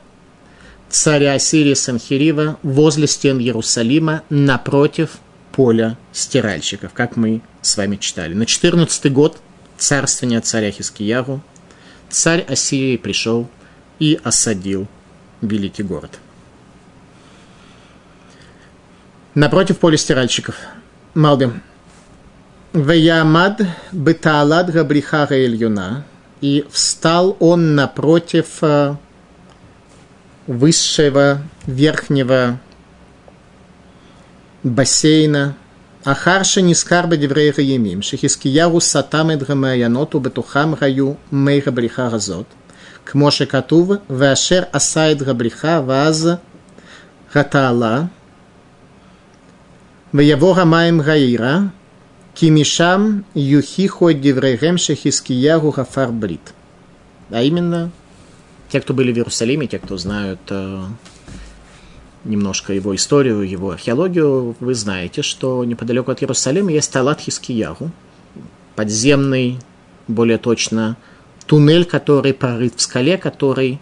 царя 0.89 1.34
Ассирии 1.34 1.74
Санхирива 1.74 2.58
возле 2.63 3.08
стен 3.08 3.39
Иерусалима 3.39 4.24
напротив 4.29 5.17
поля 5.51 5.98
стиральщиков, 6.13 6.94
как 6.94 7.15
мы 7.15 7.41
с 7.62 7.77
вами 7.77 7.96
читали. 7.96 8.34
На 8.34 8.46
14 8.46 9.12
год 9.12 9.38
царствования 9.77 10.41
царя 10.41 10.72
Хискиягу 10.72 11.41
царь 12.10 12.41
Ассирии 12.41 12.98
пришел 12.98 13.50
и 14.00 14.20
осадил 14.24 14.88
великий 15.41 15.84
город. 15.84 16.20
Напротив 19.34 19.77
поля 19.77 19.98
стиральщиков. 19.98 20.56
Малбим. 21.13 21.62
Ваямад 22.74 23.62
бетаалад 23.91 24.72
габрихара 24.72 25.46
Ильюна. 25.46 26.06
И 26.41 26.65
встал 26.72 27.36
он 27.39 27.74
напротив 27.75 28.46
э, 28.62 28.96
высшего 30.48 31.42
верхнего 31.66 32.60
бассейна. 34.63 35.56
Ахарша 36.04 36.62
не 36.62 36.70
нискарба 36.70 37.18
деврейха 37.18 37.62
емим, 37.62 38.01
Шехискияру 38.01 38.80
сатам 38.80 39.30
эдгамаяноту 39.30 40.20
бетухам 40.20 40.75
раю 40.80 41.18
мейра 41.32 41.72
бриха 41.72 42.10
разот. 42.10 42.48
К 43.04 43.13
Моше 43.13 43.46
Катува, 43.46 44.01
Вашер 44.08 44.68
Асайд 44.72 45.22
Габриха, 45.22 45.82
Ваз 45.82 46.39
Гатаала, 47.34 48.10
Ваявора 50.13 50.66
Маем 50.66 51.00
Гаира, 51.00 51.72
Кимишам 52.34 53.25
Юхихо 53.34 54.13
Деврегем 54.13 54.77
шехискияру 54.77 55.72
Гафар 55.72 56.12
Брит. 56.12 56.54
А 57.32 57.42
именно 57.42 57.92
те, 58.69 58.81
кто 58.81 58.93
были 58.93 59.12
в 59.12 59.17
Иерусалиме, 59.17 59.67
те, 59.67 59.79
кто 59.79 59.97
знают 59.97 60.39
э, 60.50 60.83
немножко 62.25 62.74
его 62.74 62.95
историю, 62.95 63.41
его 63.41 63.71
археологию, 63.71 64.55
вы 64.59 64.75
знаете, 64.75 65.21
что 65.21 65.63
неподалеку 65.63 66.12
от 66.12 66.21
Иерусалима 66.21 66.71
есть 66.71 66.91
Талат 66.91 67.21
Хискиягу, 67.21 67.91
подземный, 68.75 69.59
более 70.07 70.38
точно, 70.38 70.97
туннель, 71.45 71.86
который 71.86 72.33
прорыт 72.33 72.74
в 72.75 72.81
скале, 72.81 73.17
который 73.17 73.79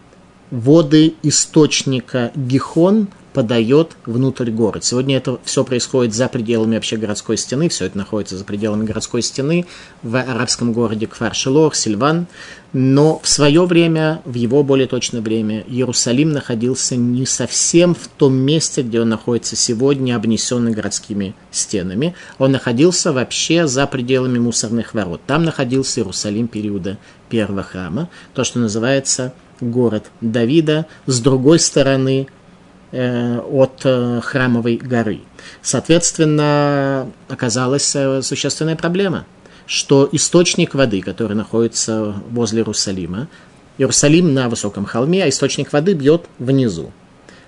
воды 0.51 1.15
источника 1.23 2.31
Гихон 2.35 3.07
подает 3.35 3.97
внутрь 4.05 4.49
город. 4.49 4.85
Сегодня 4.85 5.17
это 5.17 5.39
все 5.43 5.65
происходит 5.65 6.13
за 6.13 6.29
пределами 6.29 6.75
вообще 6.75 6.95
городской 6.95 7.35
стены, 7.35 7.67
все 7.67 7.83
это 7.83 7.97
находится 7.97 8.37
за 8.37 8.45
пределами 8.45 8.85
городской 8.85 9.21
стены 9.21 9.65
в 10.03 10.17
арабском 10.17 10.71
городе 10.71 11.05
Кфар-Шилор, 11.05 11.75
Сильван. 11.75 12.27
Но 12.71 13.19
в 13.21 13.27
свое 13.27 13.65
время, 13.65 14.21
в 14.23 14.35
его 14.35 14.63
более 14.63 14.87
точное 14.87 15.19
время, 15.19 15.65
Иерусалим 15.67 16.31
находился 16.31 16.95
не 16.95 17.25
совсем 17.25 17.93
в 17.93 18.07
том 18.07 18.35
месте, 18.35 18.83
где 18.83 19.01
он 19.01 19.09
находится 19.09 19.57
сегодня, 19.57 20.15
обнесенный 20.15 20.71
городскими 20.71 21.35
стенами. 21.51 22.15
Он 22.37 22.53
находился 22.53 23.11
вообще 23.11 23.67
за 23.67 23.85
пределами 23.85 24.39
мусорных 24.39 24.93
ворот. 24.93 25.19
Там 25.27 25.43
находился 25.43 25.99
Иерусалим 25.99 26.47
периода 26.47 26.97
первого 27.29 27.63
храма, 27.63 28.09
то, 28.33 28.45
что 28.45 28.59
называется 28.59 29.33
город 29.61 30.05
Давида. 30.21 30.85
С 31.05 31.19
другой 31.19 31.59
стороны, 31.59 32.27
от 32.95 33.81
э, 33.83 34.21
храмовой 34.23 34.77
горы. 34.77 35.19
Соответственно, 35.61 37.11
оказалась 37.27 37.95
э, 37.95 38.21
существенная 38.21 38.75
проблема, 38.75 39.25
что 39.67 40.07
источник 40.11 40.75
воды, 40.75 41.01
который 41.01 41.35
находится 41.35 42.15
возле 42.29 42.59
Иерусалима, 42.59 43.27
Иерусалим 43.77 44.33
на 44.33 44.47
высоком 44.47 44.85
холме, 44.85 45.23
а 45.23 45.29
источник 45.29 45.73
воды 45.73 45.93
бьет 45.93 46.25
внизу. 46.39 46.91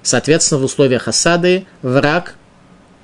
Соответственно, 0.02 0.62
в 0.62 0.66
условиях 0.66 1.08
осады 1.08 1.66
враг 1.82 2.36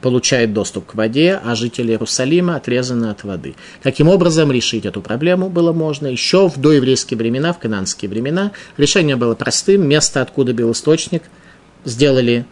получает 0.01 0.51
доступ 0.51 0.87
к 0.87 0.95
воде, 0.95 1.39
а 1.41 1.55
жители 1.55 1.91
Иерусалима 1.91 2.57
отрезаны 2.57 3.05
от 3.05 3.23
воды. 3.23 3.55
Каким 3.81 4.09
образом 4.09 4.51
решить 4.51 4.85
эту 4.85 5.01
проблему 5.01 5.49
было 5.49 5.71
можно? 5.71 6.07
Еще 6.07 6.49
в 6.49 6.57
доеврейские 6.59 7.17
времена, 7.17 7.53
в 7.53 7.59
кананские 7.59 8.09
времена, 8.09 8.51
решение 8.75 9.15
было 9.15 9.33
простым. 9.33 9.87
Место, 9.87 10.21
откуда 10.21 10.51
бил 10.51 10.73
источник– 10.73 11.23
сделали 11.85 12.45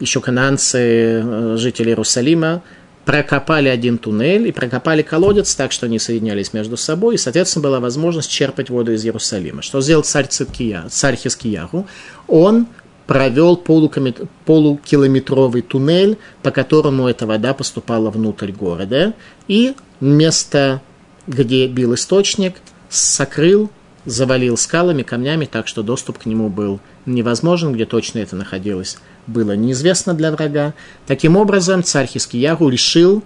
еще 0.00 0.20
кананцы, 0.20 0.78
э, 0.78 1.56
жители 1.58 1.88
Иерусалима, 1.88 2.62
прокопали 3.04 3.68
один 3.68 3.98
туннель 3.98 4.48
и 4.48 4.52
прокопали 4.52 5.02
колодец 5.02 5.54
так, 5.54 5.72
что 5.72 5.86
они 5.86 5.98
соединялись 5.98 6.52
между 6.52 6.76
собой, 6.76 7.14
и, 7.14 7.18
соответственно, 7.18 7.62
была 7.62 7.80
возможность 7.80 8.30
черпать 8.30 8.68
воду 8.68 8.92
из 8.92 9.02
Иерусалима. 9.04 9.62
Что 9.62 9.80
сделал 9.80 10.02
царь, 10.02 10.26
Циткия, 10.26 10.84
царь 10.90 11.16
Хискияху? 11.16 11.86
Он 12.26 12.66
провел 13.06 13.56
полукилометровый 13.56 15.62
туннель, 15.62 16.18
по 16.42 16.50
которому 16.50 17.06
эта 17.06 17.26
вода 17.26 17.54
поступала 17.54 18.10
внутрь 18.10 18.50
города, 18.50 19.14
и 19.46 19.74
место, 20.00 20.82
где 21.28 21.68
бил 21.68 21.94
источник, 21.94 22.56
сокрыл, 22.88 23.70
завалил 24.04 24.56
скалами, 24.56 25.04
камнями, 25.04 25.44
так 25.44 25.68
что 25.68 25.84
доступ 25.84 26.18
к 26.18 26.26
нему 26.26 26.48
был 26.48 26.80
невозможен, 27.06 27.72
где 27.72 27.86
точно 27.86 28.18
это 28.18 28.36
находилось, 28.36 28.98
было 29.26 29.52
неизвестно 29.56 30.14
для 30.14 30.30
врага. 30.30 30.74
Таким 31.06 31.36
образом, 31.36 31.82
царь 31.82 32.06
Хискиягу 32.06 32.68
решил 32.68 33.22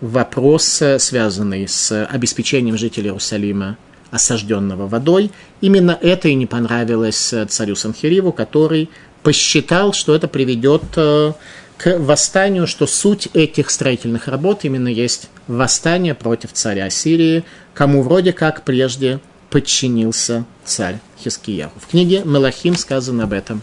вопрос, 0.00 0.82
э, 0.82 0.98
связанный 0.98 1.68
с 1.68 2.04
обеспечением 2.04 2.76
жителей 2.76 3.08
Иерусалима 3.08 3.76
осажденного 4.10 4.88
водой. 4.88 5.30
Именно 5.60 5.96
это 6.00 6.28
и 6.28 6.34
не 6.34 6.46
понравилось 6.46 7.32
э, 7.32 7.46
царю 7.46 7.76
Санхириву, 7.76 8.32
который 8.32 8.90
посчитал, 9.22 9.92
что 9.92 10.14
это 10.14 10.26
приведет 10.26 10.82
э, 10.96 11.32
к 11.76 11.98
восстанию, 11.98 12.66
что 12.66 12.86
суть 12.86 13.28
этих 13.34 13.70
строительных 13.70 14.28
работ 14.28 14.64
именно 14.64 14.88
есть 14.88 15.28
восстание 15.46 16.14
против 16.14 16.52
царя 16.52 16.90
Сирии, 16.90 17.44
кому 17.74 18.02
вроде 18.02 18.32
как 18.32 18.64
прежде 18.64 19.20
подчинился 19.50 20.44
царь 20.64 21.00
Хискияху. 21.20 21.78
В 21.78 21.86
книге 21.86 22.22
Мелахим 22.24 22.76
сказано 22.76 23.24
об 23.24 23.32
этом 23.32 23.62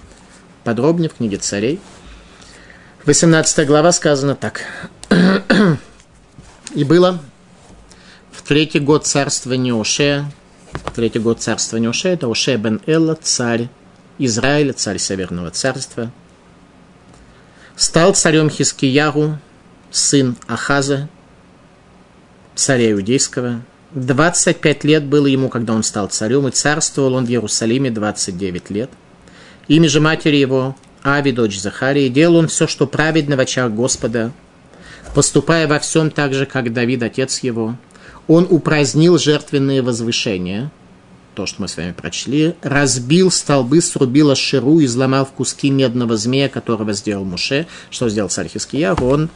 подробнее, 0.64 1.10
в 1.10 1.16
книге 1.16 1.38
царей. 1.38 1.80
18 3.06 3.66
глава 3.66 3.92
сказано 3.92 4.36
так. 4.36 4.62
«И 6.76 6.84
было 6.84 7.20
в 8.32 8.42
третий 8.42 8.80
год 8.80 9.06
царствования 9.06 9.74
Ошея, 9.74 10.32
третий 10.94 11.20
год 11.20 11.42
царствования 11.42 11.90
Ошея, 11.90 12.14
это 12.14 12.30
Ошея 12.30 12.58
бен 12.58 12.82
Элла, 12.86 13.16
царь 13.16 13.70
Израиля, 14.20 14.74
царь 14.74 14.98
Северного 14.98 15.52
царства, 15.52 16.12
стал 17.76 18.14
царем 18.14 18.50
Хискиягу, 18.50 19.40
сын 19.90 20.36
Ахаза, 20.48 21.10
царя 22.56 22.92
Иудейского, 22.92 23.62
25 23.94 24.84
лет 24.84 25.06
было 25.06 25.28
ему, 25.28 25.50
когда 25.50 25.74
он 25.74 25.84
стал 25.84 26.08
царем, 26.08 26.48
и 26.48 26.52
царствовал 26.52 27.14
он 27.14 27.26
в 27.26 27.30
Иерусалиме 27.30 27.90
29 27.90 28.70
лет. 28.70 28.90
Имя 29.68 29.90
же 29.90 30.02
матери 30.02 30.38
его 30.38 30.76
Ави, 31.04 31.32
дочь 31.32 31.60
Захарии, 31.60 32.10
делал 32.10 32.38
он 32.38 32.48
все, 32.48 32.68
что 32.68 32.86
праведно 32.86 33.38
в 33.38 33.40
очах 33.40 33.72
Господа, 33.72 34.32
поступая 35.16 35.68
во 35.68 35.80
всем 35.80 36.12
так 36.12 36.34
же, 36.34 36.46
как 36.46 36.74
Давид, 36.74 37.04
отец 37.04 37.40
его. 37.40 37.76
Он 38.28 38.46
упразднил 38.50 39.18
жертвенные 39.18 39.82
возвышения, 39.82 40.70
то, 41.34 41.46
что 41.46 41.62
мы 41.62 41.68
с 41.68 41.78
вами 41.78 41.94
прочли, 41.94 42.56
разбил 42.62 43.32
столбы, 43.32 43.80
срубил 43.80 44.32
Аширу, 44.32 44.84
изломал 44.84 45.26
в 45.26 45.32
куски 45.32 45.70
медного 45.70 46.18
змея, 46.18 46.50
которого 46.50 46.94
сделал 46.94 47.24
Муше. 47.24 47.68
Что 47.90 48.10
сделал 48.10 48.30
царь 48.30 48.48
Хискияху? 48.48 49.06
Он 49.06 49.30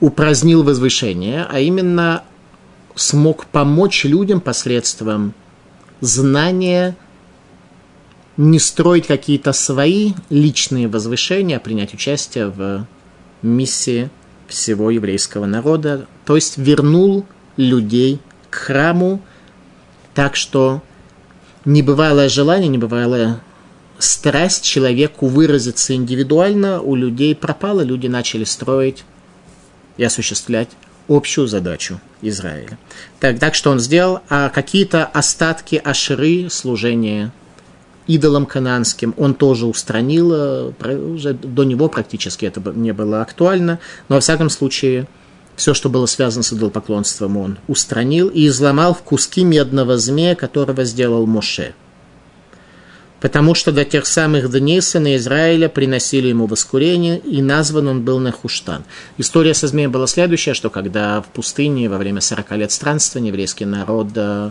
упразднил 0.00 0.62
возвышение, 0.62 1.46
а 1.48 1.58
именно 1.58 2.22
смог 2.94 3.46
помочь 3.46 4.04
людям 4.04 4.40
посредством 4.40 5.34
знания 6.00 6.96
не 8.36 8.58
строить 8.58 9.06
какие-то 9.06 9.52
свои 9.52 10.12
личные 10.28 10.88
возвышения, 10.88 11.56
а 11.56 11.60
принять 11.60 11.94
участие 11.94 12.48
в 12.48 12.86
миссии 13.42 14.10
всего 14.48 14.90
еврейского 14.90 15.46
народа, 15.46 16.06
то 16.24 16.34
есть 16.34 16.58
вернул 16.58 17.26
людей 17.56 18.20
к 18.50 18.56
храму, 18.56 19.20
так 20.14 20.36
что 20.36 20.82
небывалое 21.64 22.28
желание, 22.28 22.68
небывалая 22.68 23.40
страсть 23.98 24.64
человеку 24.64 25.26
выразиться 25.26 25.94
индивидуально. 25.94 26.80
У 26.80 26.94
людей 26.94 27.34
пропала, 27.34 27.80
люди 27.80 28.06
начали 28.06 28.44
строить 28.44 29.04
и 29.96 30.04
осуществлять 30.04 30.70
общую 31.08 31.46
задачу 31.46 32.00
Израиля. 32.22 32.78
Так, 33.20 33.38
так 33.38 33.54
что 33.54 33.70
он 33.70 33.78
сделал, 33.78 34.20
а 34.28 34.48
какие-то 34.48 35.04
остатки 35.04 35.80
аширы, 35.82 36.48
служения 36.50 37.32
идолам 38.06 38.46
кананским, 38.46 39.14
он 39.16 39.34
тоже 39.34 39.66
устранил, 39.66 40.32
э, 40.32 40.72
уже 40.96 41.34
до 41.34 41.64
него 41.64 41.88
практически 41.88 42.44
это 42.44 42.60
не 42.74 42.92
было 42.92 43.22
актуально, 43.22 43.78
но 44.08 44.16
во 44.16 44.20
всяком 44.20 44.50
случае 44.50 45.06
все, 45.56 45.72
что 45.72 45.88
было 45.88 46.06
связано 46.06 46.42
с 46.42 46.52
идолопоклонством, 46.52 47.36
он 47.36 47.58
устранил 47.68 48.28
и 48.28 48.48
изломал 48.48 48.94
в 48.94 49.02
куски 49.02 49.44
медного 49.44 49.98
змея, 49.98 50.34
которого 50.34 50.84
сделал 50.84 51.26
Моше. 51.26 51.74
Потому 53.24 53.54
что 53.54 53.72
до 53.72 53.86
тех 53.86 54.04
самых 54.04 54.50
дней 54.50 54.82
сына 54.82 55.16
Израиля 55.16 55.70
приносили 55.70 56.28
ему 56.28 56.46
воскурение, 56.46 57.18
и 57.18 57.40
назван 57.40 57.88
он 57.88 58.02
был 58.02 58.18
Нахуштан. 58.18 58.84
История 59.16 59.54
со 59.54 59.66
змеем 59.66 59.90
была 59.90 60.06
следующая, 60.06 60.52
что 60.52 60.68
когда 60.68 61.22
в 61.22 61.28
пустыне 61.28 61.88
во 61.88 61.96
время 61.96 62.20
40 62.20 62.50
лет 62.58 62.70
странствования 62.70 63.30
еврейский 63.30 63.64
народ 63.64 64.08
э, 64.14 64.50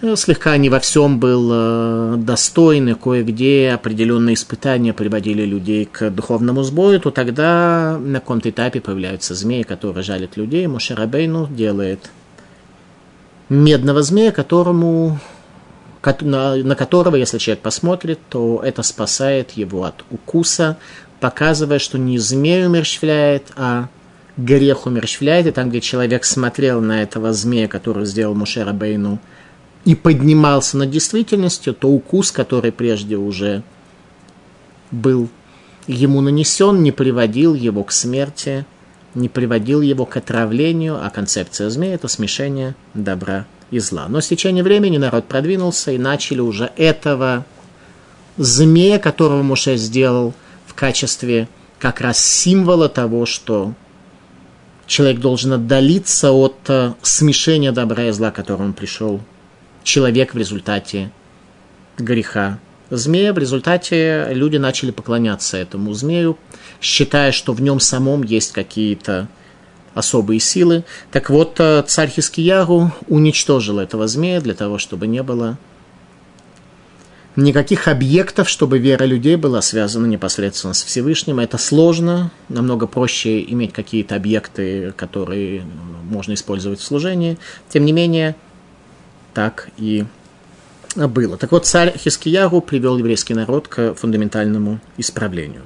Э, 0.00 0.14
слегка 0.14 0.56
не 0.56 0.68
во 0.68 0.78
всем 0.78 1.18
был 1.18 1.50
э, 1.52 2.14
достойный, 2.18 2.94
кое-где 2.94 3.72
определенные 3.74 4.34
испытания 4.34 4.92
приводили 4.92 5.42
людей 5.42 5.86
к 5.86 6.10
духовному 6.10 6.62
сбою, 6.62 7.00
то 7.00 7.10
тогда 7.10 7.98
на 8.00 8.20
каком-то 8.20 8.50
этапе 8.50 8.80
появляются 8.80 9.34
змеи, 9.34 9.62
которые 9.62 10.04
жалят 10.04 10.36
людей. 10.36 10.66
Мушарабейну 10.68 11.48
делает 11.48 12.10
медного 13.48 14.02
змея, 14.02 14.30
которому, 14.30 15.18
на, 16.22 16.74
которого, 16.74 17.16
если 17.16 17.38
человек 17.38 17.62
посмотрит, 17.62 18.18
то 18.28 18.60
это 18.64 18.82
спасает 18.82 19.52
его 19.52 19.84
от 19.84 20.04
укуса, 20.10 20.76
показывая, 21.20 21.78
что 21.78 21.98
не 21.98 22.18
змею 22.18 22.66
умерщвляет, 22.66 23.52
а 23.56 23.88
грех 24.36 24.86
умерщвляет. 24.86 25.46
И 25.46 25.50
там, 25.50 25.70
где 25.70 25.80
человек 25.80 26.24
смотрел 26.24 26.80
на 26.80 27.02
этого 27.02 27.32
змея, 27.32 27.68
который 27.68 28.04
сделал 28.06 28.34
Мушерабейну, 28.34 29.18
и 29.84 29.94
поднимался 29.94 30.76
над 30.76 30.90
действительностью, 30.90 31.74
то 31.74 31.88
укус, 31.88 32.30
который 32.30 32.72
прежде 32.72 33.16
уже 33.16 33.62
был 34.90 35.28
ему 35.86 36.20
нанесен, 36.20 36.82
не 36.82 36.92
приводил 36.92 37.54
его 37.54 37.84
к 37.84 37.92
смерти, 37.92 38.66
не 39.14 39.28
приводил 39.28 39.80
его 39.80 40.04
к 40.04 40.16
отравлению, 40.16 40.98
а 41.02 41.10
концепция 41.10 41.70
змеи– 41.70 41.92
это 41.94 42.08
смешение 42.08 42.74
добра 42.94 43.46
и 43.70 43.78
зла. 43.78 44.06
Но 44.08 44.20
с 44.20 44.28
течением 44.28 44.64
времени 44.64 44.96
народ 44.96 45.26
продвинулся 45.26 45.92
и 45.92 45.98
начали 45.98 46.40
уже 46.40 46.70
этого 46.76 47.44
змея, 48.36 48.98
которого 48.98 49.42
Муше 49.42 49.76
сделал 49.76 50.34
в 50.66 50.74
качестве 50.74 51.48
как 51.78 52.00
раз 52.00 52.18
символа 52.24 52.88
того, 52.88 53.26
что 53.26 53.74
человек 54.86 55.20
должен 55.20 55.52
отдалиться 55.52 56.32
от 56.32 56.56
э, 56.68 56.94
смешения 57.02 57.72
добра 57.72 58.08
и 58.08 58.10
зла, 58.10 58.30
к 58.30 58.36
которому 58.36 58.72
пришел 58.72 59.20
человек 59.84 60.34
в 60.34 60.38
результате 60.38 61.10
греха 61.98 62.58
змея. 62.90 63.32
В 63.32 63.38
результате 63.38 64.28
люди 64.30 64.56
начали 64.56 64.90
поклоняться 64.90 65.56
этому 65.56 65.92
змею, 65.94 66.38
считая, 66.80 67.32
что 67.32 67.52
в 67.52 67.60
нем 67.60 67.80
самом 67.80 68.22
есть 68.22 68.52
какие-то 68.52 69.28
особые 69.94 70.40
силы. 70.40 70.84
Так 71.10 71.30
вот, 71.30 71.58
э, 71.58 71.82
царь 71.86 72.10
Хискиягу 72.10 72.92
уничтожил 73.08 73.78
этого 73.78 74.06
змея 74.06 74.40
для 74.40 74.54
того, 74.54 74.78
чтобы 74.78 75.06
не 75.06 75.22
было 75.22 75.58
никаких 77.36 77.86
объектов, 77.86 78.48
чтобы 78.48 78.78
вера 78.78 79.04
людей 79.04 79.36
была 79.36 79.62
связана 79.62 80.06
непосредственно 80.06 80.74
с 80.74 80.82
Всевышним. 80.82 81.38
Это 81.38 81.56
сложно, 81.56 82.32
намного 82.48 82.86
проще 82.86 83.42
иметь 83.42 83.72
какие-то 83.72 84.16
объекты, 84.16 84.92
которые 84.96 85.62
можно 86.10 86.34
использовать 86.34 86.80
в 86.80 86.84
служении. 86.84 87.38
Тем 87.68 87.84
не 87.84 87.92
менее, 87.92 88.34
так 89.34 89.68
и 89.76 90.04
было. 90.96 91.36
Так 91.36 91.52
вот, 91.52 91.66
царь 91.66 91.96
Хискиягу 91.96 92.60
привел 92.60 92.98
еврейский 92.98 93.34
народ 93.34 93.68
к 93.68 93.94
фундаментальному 93.94 94.80
исправлению. 94.96 95.62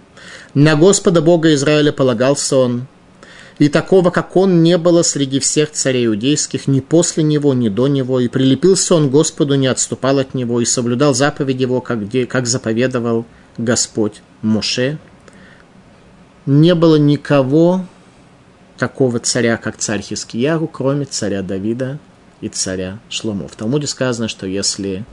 На 0.53 0.77
Господа 0.77 1.23
Бога 1.23 1.55
Израиля 1.55 1.93
полагался 1.93 2.57
он, 2.57 2.87
и 3.63 3.69
такого, 3.69 4.11
как 4.11 4.37
он, 4.37 4.65
не 4.65 4.77
было 4.77 5.03
среди 5.03 5.39
всех 5.39 5.71
царей 5.71 6.07
иудейских, 6.07 6.67
ни 6.67 6.81
после 6.81 7.23
него, 7.23 7.55
ни 7.55 7.69
до 7.69 7.87
него, 7.87 8.19
и 8.19 8.27
прилепился 8.27 8.97
он 8.97 9.09
Господу, 9.09 9.55
не 9.55 9.69
отступал 9.69 10.19
от 10.19 10.35
него, 10.35 10.61
и 10.61 10.65
соблюдал 10.65 11.15
заповедь 11.15 11.61
его, 11.61 11.81
как, 11.81 12.07
где, 12.07 12.27
как 12.27 12.49
заповедовал 12.49 13.25
Господь 13.59 14.23
Моше. 14.43 14.99
Не 16.45 16.75
было 16.75 16.97
никого 16.97 17.87
такого 18.79 19.21
царя, 19.21 19.57
как 19.57 19.77
царь 19.77 20.03
Хискиягу, 20.03 20.67
кроме 20.67 21.05
царя 21.05 21.43
Давида, 21.43 22.01
и 22.41 22.49
царя 22.49 22.99
Шломо. 23.09 23.47
В 23.47 23.55
Талмуде 23.55 23.87
сказано, 23.87 24.27
что 24.27 24.49
если 24.49 25.05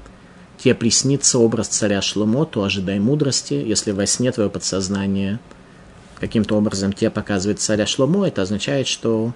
тебе 0.57 0.73
приснится 0.73 1.37
образ 1.37 1.67
царя 1.67 2.01
Шломо, 2.01 2.45
то 2.45 2.63
ожидай 2.63 2.97
мудрости. 2.97 3.53
Если 3.53 3.91
во 3.91 4.07
сне 4.07 4.31
твое 4.31 4.49
подсознание 4.49 5.39
каким-то 6.19 6.55
образом 6.55 6.93
тебе 6.93 7.09
показывает 7.09 7.59
царя 7.59 7.85
Шломо, 7.85 8.27
это 8.27 8.41
означает, 8.41 8.87
что 8.87 9.33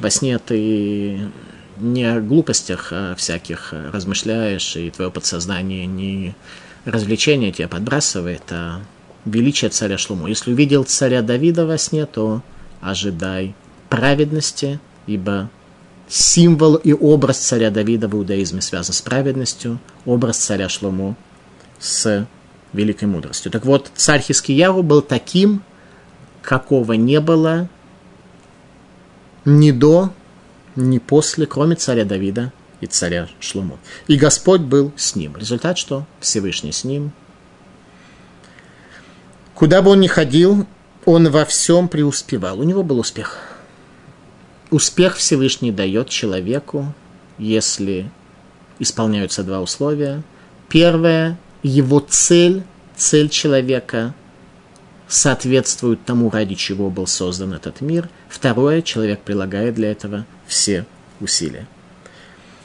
во 0.00 0.10
сне 0.10 0.38
ты 0.38 1.20
не 1.78 2.04
о 2.04 2.20
глупостях 2.20 2.88
а 2.92 3.14
всяких 3.14 3.72
размышляешь, 3.72 4.76
и 4.76 4.90
твое 4.90 5.10
подсознание 5.10 5.86
не 5.86 6.34
развлечение 6.84 7.52
тебя 7.52 7.68
подбрасывает, 7.68 8.42
а 8.50 8.80
величие 9.24 9.70
царя 9.70 9.98
Шлому. 9.98 10.26
Если 10.26 10.52
увидел 10.52 10.84
царя 10.84 11.22
Давида 11.22 11.66
во 11.66 11.78
сне, 11.78 12.06
то 12.06 12.42
ожидай 12.80 13.54
праведности, 13.88 14.80
ибо 15.06 15.50
символ 16.08 16.76
и 16.76 16.92
образ 16.92 17.38
царя 17.38 17.70
Давида 17.70 18.08
в 18.08 18.14
иудаизме 18.14 18.60
связан 18.60 18.94
с 18.94 19.00
праведностью, 19.00 19.78
образ 20.04 20.38
царя 20.38 20.68
Шлому 20.68 21.16
с 21.78 22.26
великой 22.72 23.04
мудростью. 23.04 23.52
Так 23.52 23.64
вот, 23.64 23.90
царь 23.94 24.20
Хискияру 24.20 24.82
был 24.82 25.02
таким, 25.02 25.62
какого 26.42 26.92
не 26.92 27.20
было 27.20 27.68
ни 29.44 29.70
до, 29.70 30.12
ни 30.76 30.98
после, 30.98 31.46
кроме 31.46 31.76
царя 31.76 32.04
Давида 32.04 32.52
и 32.80 32.86
царя 32.86 33.28
Шлому. 33.40 33.78
И 34.06 34.16
Господь 34.16 34.60
был 34.60 34.92
с 34.96 35.16
ним. 35.16 35.36
Результат 35.36 35.78
что? 35.78 36.06
Всевышний 36.20 36.72
с 36.72 36.84
ним. 36.84 37.12
Куда 39.54 39.82
бы 39.82 39.90
он 39.90 40.00
ни 40.00 40.08
ходил, 40.08 40.66
он 41.04 41.30
во 41.30 41.44
всем 41.44 41.88
преуспевал. 41.88 42.60
У 42.60 42.64
него 42.64 42.82
был 42.82 42.98
успех– 42.98 43.38
Успех 44.72 45.16
Всевышний 45.16 45.70
дает 45.70 46.08
человеку, 46.08 46.94
если 47.36 48.10
исполняются 48.78 49.44
два 49.44 49.60
условия. 49.60 50.22
Первое, 50.70 51.38
его 51.62 52.00
цель, 52.00 52.62
цель 52.96 53.28
человека 53.28 54.14
соответствует 55.08 56.04
тому, 56.04 56.30
ради 56.30 56.54
чего 56.54 56.90
был 56.90 57.06
создан 57.06 57.52
этот 57.52 57.80
мир. 57.80 58.08
Второе, 58.28 58.82
человек 58.82 59.20
прилагает 59.20 59.74
для 59.74 59.90
этого 59.90 60.26
все 60.46 60.86
усилия. 61.20 61.66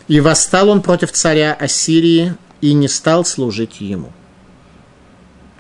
И 0.08 0.20
восстал 0.20 0.70
он 0.70 0.82
против 0.82 1.12
царя 1.12 1.54
Ассирии 1.54 2.36
и 2.62 2.74
не 2.74 2.88
стал 2.88 3.26
служить 3.26 3.82
ему. 3.82 4.12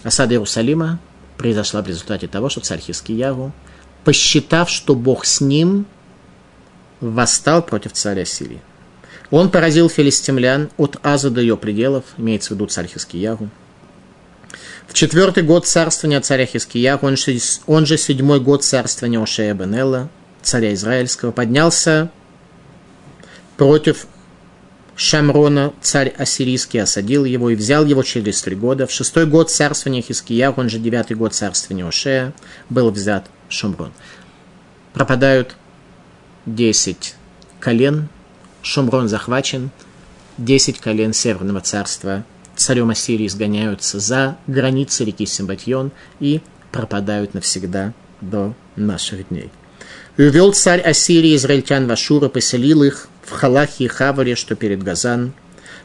Осада 0.03 0.35
Иерусалима 0.35 0.99
произошла 1.37 1.81
в 1.81 1.87
результате 1.87 2.27
того, 2.27 2.49
что 2.49 2.61
царь 2.61 2.79
Хискиягу, 2.79 3.51
посчитав, 4.03 4.69
что 4.69 4.95
Бог 4.95 5.25
с 5.25 5.41
ним– 5.41 5.85
восстал 7.01 7.61
против 7.61 7.93
царя 7.93 8.25
Сирии. 8.25 8.61
Он 9.29 9.49
поразил 9.51 9.89
филистимлян 9.89 10.69
от 10.77 10.97
Аза 11.03 11.29
до 11.29 11.41
ее 11.41 11.57
пределов, 11.57 12.05
имеется 12.17 12.49
в 12.49 12.51
виду 12.55 12.67
царь 12.67 12.87
Хискиягу. 12.87 13.49
В 14.87 14.93
четвертый 14.93 15.43
год 15.43 15.67
царствования 15.67 16.21
царя 16.21 16.45
Хискиягу, 16.45 17.05
он 17.07 17.17
же, 17.17 17.37
он 17.67 17.85
же 17.85 17.97
седьмой 17.97 18.39
год 18.39 18.63
царствования 18.63 19.21
Ошея 19.21 19.53
Бенелла, 19.53 20.09
царя 20.41 20.73
Израильского, 20.73 21.31
поднялся 21.31 22.09
против 23.57 24.07
Шамрона, 24.95 25.73
царь 25.81 26.09
ассирийский, 26.09 26.81
осадил 26.81 27.25
его 27.25 27.49
и 27.49 27.55
взял 27.55 27.85
его 27.85 28.01
через 28.01 28.41
три 28.41 28.55
года. 28.55 28.87
В 28.87 28.91
шестой 28.91 29.25
год 29.25 29.51
царствования 29.51 30.01
Хискиягу, 30.01 30.61
он 30.61 30.69
же 30.69 30.79
девятый 30.79 31.15
год 31.17 31.35
царствования 31.35 31.85
Ошея, 31.85 32.33
был 32.69 32.89
взят 32.89 33.27
Шамрон. 33.49 33.91
Пропадают 34.93 35.55
10 36.45 37.13
колен 37.59 38.09
Шумрон 38.61 39.07
захвачен, 39.07 39.69
десять 40.37 40.79
колен 40.79 41.13
Северного 41.13 41.61
царства 41.61 42.25
царем 42.57 42.89
Ассирии 42.89 43.27
изгоняются 43.27 43.99
за 43.99 44.37
границы 44.47 45.05
реки 45.05 45.25
Симбатьон 45.25 45.91
и 46.19 46.41
пропадают 46.71 47.33
навсегда 47.33 47.93
до 48.21 48.53
наших 48.75 49.29
дней. 49.29 49.49
И 50.17 50.23
увел 50.23 50.53
царь 50.53 50.81
Ассирии 50.81 51.35
израильтян 51.35 51.87
в 51.87 51.91
Ашура, 51.91 52.27
поселил 52.27 52.83
их 52.83 53.07
в 53.23 53.31
Халахе 53.31 53.85
и 53.85 53.87
Хаваре, 53.87 54.35
что 54.35 54.55
перед 54.55 54.83
Газан, 54.83 55.33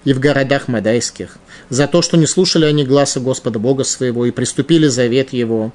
и 0.05 0.13
в 0.13 0.21
городах 0.21 0.69
Мадайских, 0.69 1.37
за 1.69 1.87
то, 1.87 2.03
что 2.03 2.17
не 2.17 2.27
слушали 2.27 2.65
они 2.65 2.85
гласа 2.85 3.21
Господа 3.21 3.59
Бога 3.59 3.85
своего 3.85 4.27
и 4.27 4.31
приступили 4.31 4.89
завет 4.89 5.33
его, 5.33 5.73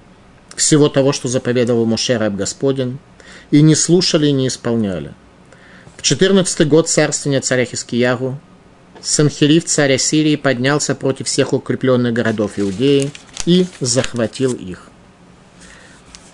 всего 0.55 0.89
того, 0.89 1.13
что 1.13 1.27
заповедовал 1.27 1.85
Моше 1.85 2.17
раб 2.17 2.35
Господень, 2.35 2.97
и 3.51 3.61
не 3.61 3.75
слушали 3.75 4.27
и 4.27 4.31
не 4.31 4.47
исполняли. 4.47 5.13
В 5.95 6.01
14 6.01 6.67
год 6.67 6.89
царствования 6.89 7.41
царя 7.41 7.65
Хискиягу 7.65 8.39
Санхерив, 9.07 9.63
царь 9.63 9.93
Ассирии, 9.93 10.35
поднялся 10.35 10.93
против 10.93 11.27
всех 11.27 11.53
укрепленных 11.53 12.11
городов 12.11 12.51
Иудеи 12.57 13.09
и 13.45 13.65
захватил 13.79 14.51
их. 14.53 14.89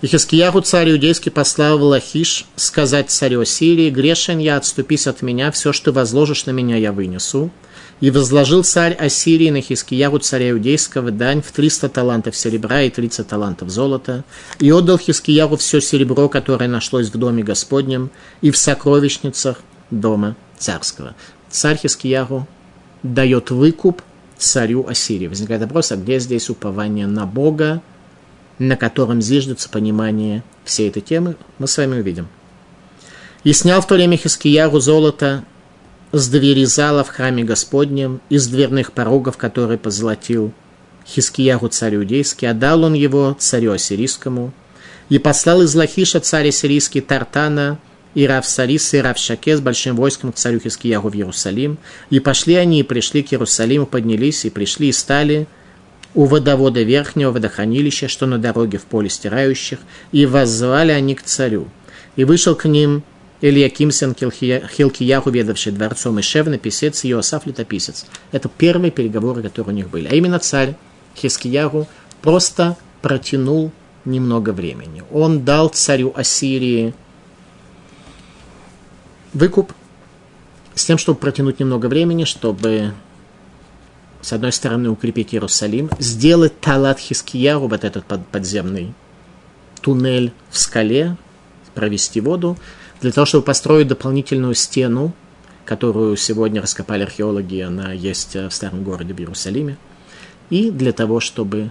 И 0.02 0.08
Хискиягу, 0.08 0.60
царь 0.60 0.90
иудейский, 0.90 1.30
послал 1.30 1.78
в 1.78 1.82
Лахиш 1.82 2.46
сказать 2.56 3.10
царю 3.10 3.42
Ассирии, 3.42 3.90
«Грешен 3.90 4.38
я, 4.38 4.56
отступись 4.56 5.06
от 5.06 5.22
меня, 5.22 5.52
все, 5.52 5.72
что 5.72 5.92
возложишь 5.92 6.46
на 6.46 6.50
меня, 6.50 6.76
я 6.76 6.90
вынесу». 6.90 7.52
И 8.00 8.10
возложил 8.10 8.64
царь 8.64 8.94
Ассирии 8.94 9.50
на 9.50 9.60
Хискиягу, 9.60 10.18
царя 10.18 10.50
иудейского, 10.50 11.12
дань 11.12 11.42
в 11.42 11.52
300 11.52 11.88
талантов 11.90 12.36
серебра 12.36 12.82
и 12.82 12.90
30 12.90 13.28
талантов 13.28 13.70
золота, 13.70 14.24
и 14.58 14.72
отдал 14.72 14.98
Хискиягу 14.98 15.56
все 15.58 15.80
серебро, 15.80 16.28
которое 16.28 16.68
нашлось 16.68 17.06
в 17.06 17.16
доме 17.16 17.44
Господнем 17.44 18.10
и 18.40 18.50
в 18.50 18.56
сокровищницах 18.56 19.60
дома 19.92 20.34
царского. 20.58 21.14
Царь 21.50 21.78
Хискиягу 21.78 22.48
дает 23.04 23.52
выкуп 23.52 24.02
царю 24.36 24.88
Ассирии. 24.88 25.28
Возникает 25.28 25.62
вопрос, 25.62 25.92
а 25.92 25.96
где 25.96 26.18
здесь 26.18 26.50
упование 26.50 27.06
на 27.06 27.26
Бога, 27.26 27.80
на 28.58 28.76
котором 28.76 29.22
зиждется 29.22 29.68
понимание 29.68 30.42
всей 30.64 30.88
этой 30.88 31.02
темы, 31.02 31.36
мы 31.58 31.68
с 31.68 31.76
вами 31.76 32.00
увидим. 32.00 32.26
И 33.44 33.52
снял 33.52 33.80
в 33.80 33.86
то 33.86 33.94
время 33.94 34.16
Хискияру 34.16 34.80
золото 34.80 35.44
с 36.12 36.28
двери 36.28 36.64
зала 36.64 37.04
в 37.04 37.08
храме 37.08 37.44
Господнем, 37.44 38.20
из 38.30 38.48
дверных 38.48 38.92
порогов, 38.92 39.36
которые 39.36 39.78
позолотил 39.78 40.52
Хискияру 41.06 41.68
царю 41.68 42.00
иудейский, 42.00 42.48
отдал 42.48 42.84
он 42.84 42.94
его 42.94 43.36
царю 43.38 43.72
ассирийскому, 43.72 44.52
и 45.10 45.18
послал 45.18 45.60
из 45.60 45.74
Лахиша 45.74 46.20
царь 46.20 46.48
ассирийский 46.48 47.02
Тартана– 47.02 47.78
и 48.14 48.26
Рав 48.26 48.46
Сарис, 48.46 48.94
и 48.94 48.98
Рав 48.98 49.18
Шаке 49.18 49.56
с 49.56 49.60
большим 49.60 49.96
войском 49.96 50.32
к 50.32 50.36
царю 50.36 50.60
Хискиягу 50.60 51.08
в 51.08 51.14
Иерусалим. 51.14 51.78
И 52.10 52.20
пошли 52.20 52.54
они, 52.54 52.80
и 52.80 52.82
пришли 52.82 53.22
к 53.22 53.32
Иерусалиму, 53.32 53.86
поднялись, 53.86 54.44
и 54.44 54.50
пришли, 54.50 54.88
и 54.88 54.92
стали 54.92 55.46
у 56.14 56.26
водовода 56.26 56.82
верхнего 56.82 57.32
водохранилища, 57.32 58.08
что 58.08 58.26
на 58.26 58.38
дороге 58.38 58.78
в 58.78 58.84
поле 58.84 59.08
стирающих, 59.08 59.80
и 60.12 60.26
воззвали 60.26 60.92
они 60.92 61.14
к 61.14 61.22
царю. 61.22 61.68
И 62.16 62.24
вышел 62.24 62.54
к 62.54 62.66
ним 62.66 63.02
Ильяким 63.40 63.90
сын 63.90 64.14
Хилкияху, 64.14 65.30
ведавший 65.30 65.72
дворцом, 65.72 66.18
и 66.18 66.22
Шевна, 66.22 66.56
писец, 66.56 67.04
и 67.04 67.10
Иосаф, 67.10 67.46
летописец. 67.46 68.06
Это 68.30 68.48
первые 68.48 68.90
переговоры, 68.90 69.42
которые 69.42 69.74
у 69.74 69.76
них 69.76 69.90
были. 69.90 70.06
А 70.06 70.14
именно 70.14 70.38
царь 70.38 70.76
Хискиягу 71.16 71.88
просто 72.22 72.76
протянул 73.02 73.72
немного 74.04 74.50
времени. 74.50 75.02
Он 75.12 75.44
дал 75.44 75.68
царю 75.68 76.12
Ассирии 76.14 76.94
выкуп 79.34 79.72
с 80.74 80.84
тем, 80.84 80.98
чтобы 80.98 81.18
протянуть 81.18 81.60
немного 81.60 81.86
времени, 81.86 82.24
чтобы 82.24 82.92
с 84.22 84.32
одной 84.32 84.52
стороны 84.52 84.88
укрепить 84.88 85.34
Иерусалим, 85.34 85.90
сделать 85.98 86.58
Талат 86.60 86.98
Хискияру, 86.98 87.68
вот 87.68 87.84
этот 87.84 88.04
подземный 88.06 88.94
туннель 89.82 90.32
в 90.50 90.58
скале, 90.58 91.16
провести 91.74 92.20
воду, 92.20 92.56
для 93.02 93.12
того, 93.12 93.26
чтобы 93.26 93.44
построить 93.44 93.88
дополнительную 93.88 94.54
стену, 94.54 95.12
которую 95.66 96.16
сегодня 96.16 96.62
раскопали 96.62 97.02
археологи, 97.02 97.60
она 97.60 97.92
есть 97.92 98.34
в 98.34 98.50
старом 98.50 98.82
городе 98.82 99.12
в 99.12 99.18
Иерусалиме, 99.18 99.76
и 100.48 100.70
для 100.70 100.92
того, 100.92 101.20
чтобы 101.20 101.70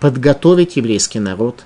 подготовить 0.00 0.76
еврейский 0.76 1.20
народ 1.20 1.64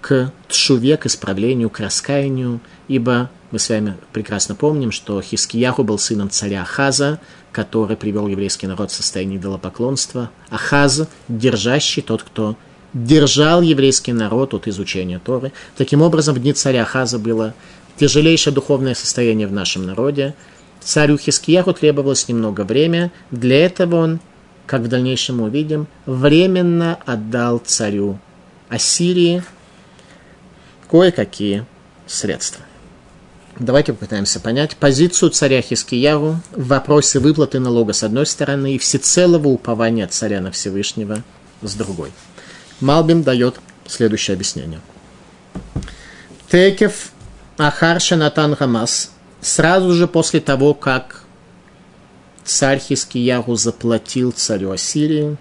к 0.00 0.32
тшуве, 0.48 0.96
к 0.96 1.06
исправлению, 1.06 1.68
к 1.68 1.80
раскаянию, 1.80 2.60
ибо 2.88 3.30
мы 3.50 3.58
с 3.58 3.68
вами 3.68 3.96
прекрасно 4.12 4.54
помним, 4.54 4.90
что 4.90 5.20
Хискияху 5.20 5.84
был 5.84 5.98
сыном 5.98 6.30
царя 6.30 6.62
Ахаза, 6.62 7.20
который 7.52 7.96
привел 7.96 8.26
еврейский 8.26 8.66
народ 8.66 8.90
в 8.90 8.94
состояние 8.94 9.38
идолопоклонства. 9.38 10.30
Ахаз, 10.50 11.08
держащий 11.28 12.02
тот, 12.02 12.22
кто 12.22 12.56
держал 12.92 13.62
еврейский 13.62 14.12
народ 14.12 14.52
от 14.54 14.66
изучения 14.68 15.18
Торы. 15.18 15.52
Таким 15.76 16.02
образом, 16.02 16.34
в 16.34 16.38
дни 16.38 16.52
царя 16.52 16.82
Ахаза 16.82 17.18
было 17.18 17.54
тяжелейшее 17.98 18.52
духовное 18.52 18.94
состояние 18.94 19.46
в 19.46 19.52
нашем 19.52 19.86
народе. 19.86 20.34
Царю 20.80 21.16
Хискияху 21.16 21.72
требовалось 21.72 22.28
немного 22.28 22.62
времени. 22.62 23.10
Для 23.30 23.64
этого 23.64 23.96
он, 23.96 24.20
как 24.66 24.82
в 24.82 24.88
дальнейшем 24.88 25.38
мы 25.38 25.44
увидим, 25.44 25.86
временно 26.04 26.98
отдал 27.06 27.58
царю 27.58 28.18
Ассирии 28.68 29.42
кое-какие 30.90 31.64
средства. 32.06 32.65
Давайте 33.58 33.94
попытаемся 33.94 34.38
понять 34.38 34.76
позицию 34.76 35.30
царя 35.30 35.62
Хискияру 35.62 36.40
в 36.52 36.66
вопросе 36.66 37.20
выплаты 37.20 37.58
налога 37.58 37.94
с 37.94 38.02
одной 38.02 38.26
стороны 38.26 38.74
и 38.74 38.78
всецелого 38.78 39.48
упования 39.48 40.06
царя 40.06 40.42
на 40.42 40.50
Всевышнего 40.50 41.22
с 41.62 41.74
другой. 41.74 42.12
Малбим 42.80 43.22
дает 43.22 43.56
следующее 43.86 44.34
объяснение. 44.34 44.80
Текев 46.50 47.12
Ахарша 47.56 48.16
Натан 48.16 48.54
Хамас 48.54 49.10
сразу 49.40 49.94
же 49.94 50.06
после 50.06 50.40
того, 50.40 50.74
как 50.74 51.24
царь 52.44 52.78
Хискияру 52.78 53.56
заплатил 53.56 54.32
царю 54.32 54.72
Ассирии, 54.72 55.38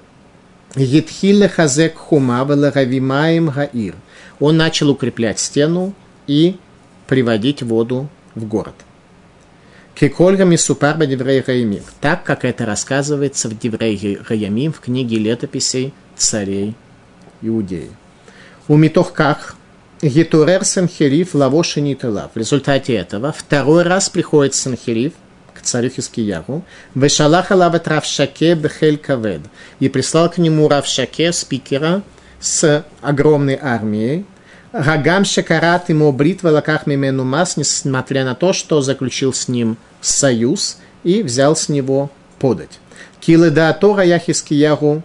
Едхиле 0.78 1.49
Хазек 1.49 1.97
Хума 1.97 2.45
Гаир. 2.45 3.95
Он 4.39 4.56
начал 4.56 4.89
укреплять 4.89 5.39
стену 5.39 5.93
и 6.28 6.58
приводить 7.08 7.63
воду 7.63 8.08
в 8.34 8.46
город. 8.46 8.76
Кикольга 9.96 10.44
Мисупар 10.44 10.98
Деврей 10.98 11.41
Раямим, 11.41 11.84
так 12.02 12.24
как 12.24 12.44
это 12.44 12.65
рассказывается 12.65 13.48
в 13.48 13.58
Деврей 13.58 14.20
Раямим 14.28 14.74
в 14.74 14.82
книге 14.82 15.18
летописей 15.18 15.94
царей 16.18 16.76
Иудеи. 17.41 17.91
У 18.68 18.76
Митохках 18.76 19.56
Гитурер 20.02 20.65
Санхериф 20.65 21.34
Лавоши 21.34 21.80
Нитала. 21.80 22.30
В 22.34 22.38
результате 22.38 22.96
этого 22.96 23.32
второй 23.32 23.84
раз 23.84 24.10
приходит 24.10 24.54
Санхериф 24.54 25.13
к 25.54 25.62
царю 25.62 25.89
Хискиягу, 25.89 26.65
Вешалах 26.94 27.52
Алават 27.52 27.88
Равшаке 27.88 28.56
Бехель 28.56 28.98
Кавед, 28.98 29.41
и 29.80 29.88
прислал 29.88 30.30
к 30.30 30.38
нему 30.38 30.68
Равшаке, 30.68 31.32
спикера, 31.32 32.04
с 32.41 32.86
огромной 33.02 33.58
армией, 33.60 34.26
Гагам 34.76 35.24
Шакарат 35.24 35.88
ему 35.88 36.12
бритва 36.12 36.50
лаках 36.50 36.86
мимену 36.86 37.24
мас, 37.24 37.56
несмотря 37.56 38.26
на 38.26 38.36
то, 38.36 38.52
что 38.52 38.82
заключил 38.82 39.32
с 39.32 39.48
ним 39.48 39.78
союз 40.02 40.80
и 41.06 41.24
взял 41.24 41.56
с 41.56 41.70
него 41.70 42.12
подать. 42.40 42.80
Килы 43.22 43.52
да 43.52 43.72
Тора 43.72 44.04
Яхискиягу 44.04 45.02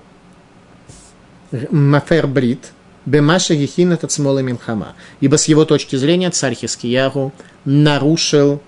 Мафер 1.71 2.27
Брит, 2.27 2.73
Бемаша 3.07 3.55
Гехин 3.55 3.93
этот 3.93 4.11
смолы 4.11 4.43
Минхама. 4.43 4.95
Ибо 5.21 5.37
с 5.37 5.47
его 5.47 5.65
точки 5.65 5.95
зрения 5.95 6.31
царь 6.31 6.55
Хискиягу 6.55 7.33
нарушил 7.65 8.61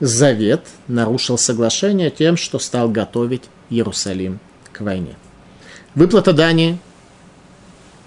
завет, 0.00 0.66
нарушил 0.86 1.38
соглашение 1.38 2.10
тем, 2.10 2.36
что 2.36 2.58
стал 2.58 2.90
готовить 2.90 3.44
Иерусалим 3.70 4.38
к 4.70 4.82
войне. 4.82 5.16
Выплата 5.94 6.34
дани 6.34 6.78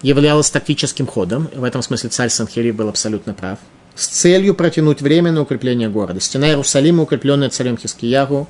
являлось 0.02 0.50
тактическим 0.50 1.06
ходом, 1.06 1.48
в 1.54 1.64
этом 1.64 1.82
смысле 1.82 2.10
царь 2.10 2.28
Санхири 2.28 2.70
был 2.70 2.88
абсолютно 2.88 3.34
прав, 3.34 3.58
с 3.94 4.06
целью 4.06 4.54
протянуть 4.54 5.02
время 5.02 5.32
на 5.32 5.42
укрепление 5.42 5.88
города. 5.88 6.20
Стена 6.20 6.48
Иерусалима, 6.48 7.02
укрепленная 7.02 7.50
царем 7.50 7.76
Хискиягу, 7.76 8.48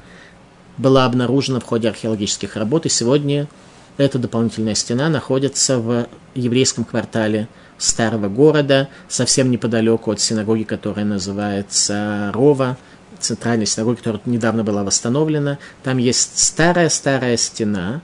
была 0.77 1.07
обнаружена 1.07 1.61
в 1.61 1.65
ходе 1.65 1.89
археологических 1.89 2.57
работ, 2.57 2.87
и 2.87 2.89
сегодня 2.89 3.49
эта 3.97 4.19
дополнительная 4.19 4.75
стена 4.75 5.09
находится 5.09 5.79
в 5.79 6.07
еврейском 6.35 6.85
квартале 6.85 7.49
старого 7.79 8.29
города, 8.29 8.89
совсем 9.09 9.51
неподалеку 9.51 10.11
от 10.11 10.21
синагоги, 10.21 10.63
которая 10.65 11.05
называется 11.05 12.31
Рова, 12.33 12.77
центральной 13.19 13.67
синагоги, 13.67 13.99
которая 13.99 14.21
недавно 14.27 14.65
была 14.65 14.85
восстановлена. 14.85 15.59
Там 15.83 15.99
есть 15.99 16.39
старая-старая 16.39 17.37
стена, 17.37 18.03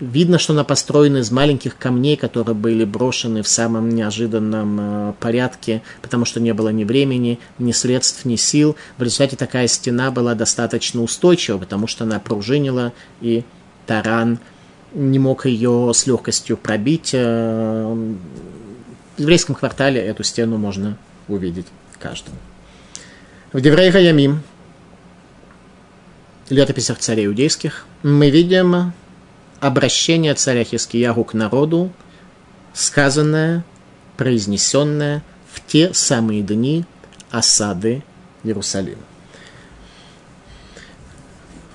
Видно, 0.00 0.38
что 0.38 0.52
она 0.52 0.62
построена 0.62 1.18
из 1.18 1.32
маленьких 1.32 1.76
камней, 1.76 2.16
которые 2.16 2.54
были 2.54 2.84
брошены 2.84 3.42
в 3.42 3.48
самом 3.48 3.88
неожиданном 3.88 4.78
э, 4.80 5.12
порядке, 5.18 5.82
потому 6.02 6.24
что 6.24 6.38
не 6.38 6.54
было 6.54 6.68
ни 6.68 6.84
времени, 6.84 7.40
ни 7.58 7.72
средств, 7.72 8.24
ни 8.24 8.36
сил. 8.36 8.76
В 8.96 9.02
результате 9.02 9.34
такая 9.34 9.66
стена 9.66 10.12
была 10.12 10.34
достаточно 10.34 11.02
устойчива, 11.02 11.58
потому 11.58 11.88
что 11.88 12.04
она 12.04 12.20
пружинила, 12.20 12.92
и 13.20 13.42
таран 13.86 14.38
не 14.92 15.18
мог 15.18 15.46
ее 15.46 15.90
с 15.92 16.06
легкостью 16.06 16.56
пробить. 16.56 17.10
Э, 17.12 17.92
в 19.16 19.20
еврейском 19.20 19.56
квартале 19.56 20.00
эту 20.00 20.22
стену 20.22 20.58
можно 20.58 20.96
увидеть 21.26 21.66
каждому. 21.98 22.36
В 23.52 23.60
Деврей 23.60 23.90
Гаямим, 23.90 24.42
летописях 26.50 26.98
царей 26.98 27.26
иудейских, 27.26 27.84
мы 28.04 28.30
видим 28.30 28.92
обращение 29.60 30.34
царя 30.34 30.64
Хискиягу 30.64 31.24
к 31.24 31.34
народу, 31.34 31.92
сказанное, 32.72 33.64
произнесенное 34.16 35.22
в 35.52 35.64
те 35.66 35.92
самые 35.94 36.42
дни 36.42 36.84
осады 37.30 38.02
Иерусалима. 38.44 39.02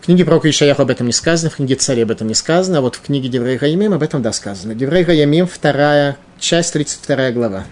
В 0.01 0.05
книге 0.05 0.25
пророка 0.25 0.49
Ишаяху 0.49 0.81
об 0.81 0.89
этом 0.89 1.07
не 1.07 1.13
сказано, 1.13 1.49
в 1.49 1.55
книге 1.55 1.75
царей 1.75 2.03
об 2.03 2.11
этом 2.11 2.27
не 2.27 2.33
сказано, 2.33 2.79
а 2.79 2.81
вот 2.81 2.95
в 2.95 3.01
книге 3.01 3.29
Деврей 3.29 3.57
Гаямим 3.57 3.93
об 3.93 4.03
этом 4.03 4.21
да 4.21 4.33
сказано. 4.33 4.75
Деврей 4.75 5.05
Гаямим, 5.05 5.47
вторая 5.47 6.17
часть, 6.39 6.73
32 6.73 7.31
глава. 7.31 7.63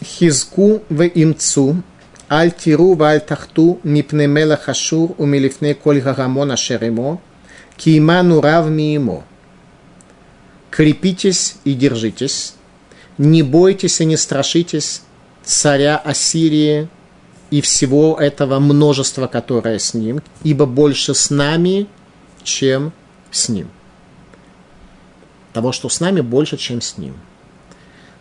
חזקו 0.00 0.84
ואמצו, 0.88 1.02
אל 1.08 1.82
תיראו 2.30 2.52
ואל 2.52 2.94
תחתו, 2.94 3.02
מפני 3.02 3.20
מלך 3.20 3.80
אשור, 3.82 4.28
ומלפני 4.28 4.68
כל 4.68 5.16
ההמון 5.18 5.74
אשר 5.74 6.00
עמו, 6.00 6.52
כי 6.52 7.20
עמנו 7.80 8.42
רב 8.42 8.92
מעמו. 8.92 9.24
Крепитесь 10.70 11.56
и 11.64 11.72
держитесь, 11.72 12.54
не 13.16 13.42
бойтесь 13.42 14.02
и 14.02 14.04
не 14.04 14.18
страшитесь 14.18 15.00
царя 15.42 15.96
Ассирии 15.96 16.88
и 17.50 17.62
всего 17.62 18.18
этого 18.20 18.58
множества, 18.58 19.28
которое 19.28 19.78
с 19.78 19.94
ним, 19.94 20.20
ибо 20.42 20.66
больше 20.66 21.14
с 21.14 21.30
нами, 21.30 21.86
чем 22.42 22.92
с 23.30 23.48
ним. 23.48 23.68
Того, 25.54 25.72
что 25.72 25.88
с 25.88 26.00
нами, 26.00 26.20
больше, 26.20 26.58
чем 26.58 26.82
с 26.82 26.98
ним. 26.98 27.14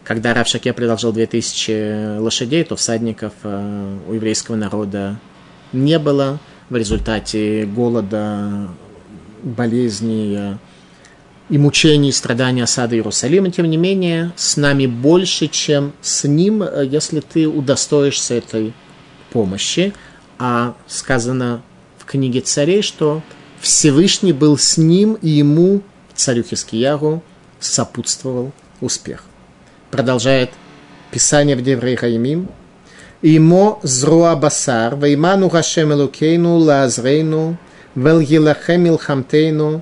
Когда 0.05 0.33
Рав 0.33 0.47
Шаке 0.47 0.71
предложил 0.71 1.11
2000 1.11 2.19
лошадей, 2.19 2.63
то 2.63 2.77
всадников 2.77 3.33
э, 3.43 3.97
у 4.07 4.13
еврейского 4.13 4.55
народа 4.55 5.19
не 5.73 5.99
было. 5.99 6.39
В 6.69 6.77
результате 6.77 7.65
голода 7.65 8.69
болезней 9.43 10.57
и 11.49 11.57
мучений, 11.57 12.11
страданий 12.11 12.61
осады 12.61 12.95
Иерусалима, 12.95 13.49
тем 13.51 13.69
не 13.69 13.77
менее, 13.77 14.33
с 14.35 14.55
нами 14.55 14.85
больше, 14.85 15.47
чем 15.47 15.93
с 16.01 16.27
ним, 16.27 16.63
если 16.83 17.21
ты 17.21 17.47
удостоишься 17.47 18.35
этой 18.35 18.73
помощи. 19.31 19.93
А 20.37 20.75
сказано 20.87 21.61
в 21.97 22.05
книге 22.05 22.41
царей, 22.41 22.81
что 22.81 23.21
Всевышний 23.59 24.31
был 24.31 24.57
с 24.57 24.77
ним, 24.77 25.15
и 25.15 25.29
ему, 25.29 25.81
царю 26.15 26.43
Хискиягу, 26.43 27.23
сопутствовал 27.59 28.53
успех. 28.79 29.23
Продолжает 29.91 30.51
Писание 31.11 31.55
в 31.55 31.63
Деврей 31.63 31.95
Хаимим. 31.95 32.47
Имо 33.21 33.79
зруа 33.83 34.35
басар, 34.35 34.95
вейману 34.95 35.49
Хашем 35.49 35.91
Элукейну, 35.91 36.57
лазрейну, 36.57 37.57
Вел 37.95 38.19
Елахем 38.19 38.87
Илхамтейну, 38.87 39.81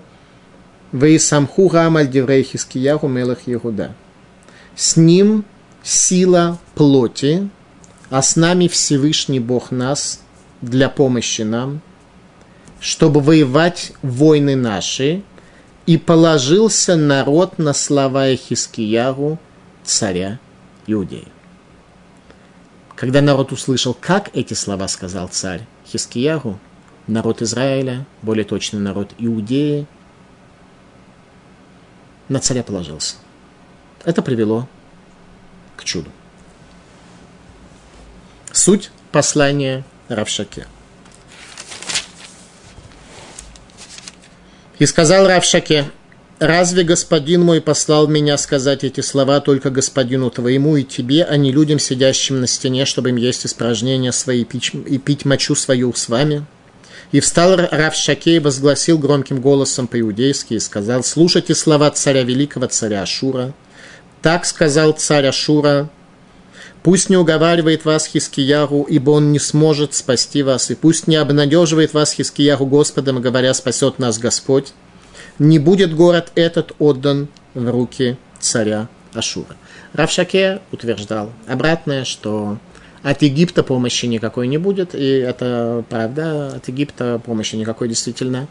Вейсамху 0.91 1.67
Гамаль 1.67 2.09
Деврей 2.09 2.43
Хискияху 2.43 3.07
Мелах 3.07 3.47
Егуда. 3.47 3.93
С 4.75 4.95
ним 4.95 5.43
сила 5.83 6.57
плоти, 6.75 7.49
а 8.09 8.21
с 8.21 8.35
нами 8.35 8.67
Всевышний 8.67 9.39
Бог 9.39 9.71
нас 9.71 10.21
для 10.61 10.89
помощи 10.89 11.41
нам, 11.41 11.81
чтобы 12.79 13.21
воевать 13.21 13.91
войны 14.01 14.55
наши, 14.55 15.23
и 15.85 15.97
положился 15.97 16.95
народ 16.95 17.57
на 17.57 17.73
слова 17.73 18.35
Хискиягу, 18.35 19.39
царя 19.83 20.39
Иудеи. 20.85 21.27
Когда 22.95 23.21
народ 23.21 23.51
услышал, 23.51 23.95
как 23.99 24.29
эти 24.35 24.53
слова 24.53 24.87
сказал 24.87 25.29
царь 25.29 25.65
Хискиягу, 25.85 26.59
народ 27.07 27.41
Израиля, 27.41 28.05
более 28.21 28.45
точно 28.45 28.79
народ 28.79 29.11
Иудеи, 29.17 29.87
на 32.29 32.39
царя 32.39 32.63
положился. 32.63 33.15
Это 34.03 34.21
привело 34.21 34.67
к 35.75 35.83
чуду. 35.83 36.11
Суть 38.51 38.91
послания 39.11 39.83
Равшаке. 40.09 40.67
И 44.79 44.85
сказал 44.85 45.27
Равшаке, 45.27 45.85
разве 46.39 46.83
господин 46.83 47.43
мой 47.43 47.61
послал 47.61 48.07
меня 48.07 48.37
сказать 48.37 48.83
эти 48.83 49.01
слова 49.01 49.39
только 49.39 49.69
господину 49.69 50.29
твоему 50.29 50.75
и 50.77 50.83
тебе, 50.83 51.23
а 51.23 51.35
не 51.37 51.51
людям, 51.51 51.79
сидящим 51.79 52.41
на 52.41 52.47
стене, 52.47 52.85
чтобы 52.85 53.09
им 53.09 53.15
есть 53.15 53.45
испражнения 53.45 54.11
свои 54.11 54.43
и 54.43 54.97
пить 54.97 55.25
мочу 55.25 55.55
свою 55.55 55.93
с 55.93 56.09
вами?» 56.09 56.45
И 57.11 57.19
встал 57.21 57.55
Рав 57.55 57.95
Шакей 57.95 58.39
возгласил 58.39 58.97
громким 58.97 59.39
голосом 59.39 59.87
по-иудейски 59.87 60.55
и 60.55 60.59
сказал, 60.59 61.03
слушайте 61.03 61.55
слова 61.55 61.89
царя 61.91 62.23
великого, 62.23 62.67
царя 62.67 63.03
Ашура. 63.03 63.53
Так 64.21 64.45
сказал 64.45 64.91
царь 64.91 65.27
Ашура, 65.27 65.89
пусть 66.83 67.09
не 67.09 67.15
уговаривает 67.15 67.85
вас 67.85 68.07
Хискиягу, 68.07 68.83
ибо 68.89 69.11
он 69.11 69.31
не 69.31 69.39
сможет 69.39 69.93
спасти 69.93 70.43
вас, 70.43 70.69
и 70.69 70.75
пусть 70.75 71.07
не 71.07 71.15
обнадеживает 71.15 71.93
вас 71.93 72.11
Хискиягу 72.11 72.65
Господом, 72.65 73.21
говоря, 73.21 73.53
спасет 73.53 73.99
нас 73.99 74.19
Господь. 74.19 74.73
Не 75.39 75.59
будет 75.59 75.95
город 75.95 76.31
этот 76.35 76.73
отдан 76.79 77.29
в 77.53 77.69
руки 77.69 78.17
царя 78.39 78.89
Ашура. 79.13 79.55
Равшаке 79.93 80.59
утверждал 80.71 81.31
обратное, 81.47 82.03
что 82.03 82.57
от 83.03 83.21
Египта 83.21 83.63
помощи 83.63 84.05
никакой 84.05 84.47
не 84.47 84.57
будет, 84.57 84.95
и 84.95 85.05
это 85.05 85.83
правда, 85.89 86.55
от 86.55 86.67
Египта 86.67 87.21
помощи 87.23 87.55
никакой 87.55 87.87
действительно 87.87 88.47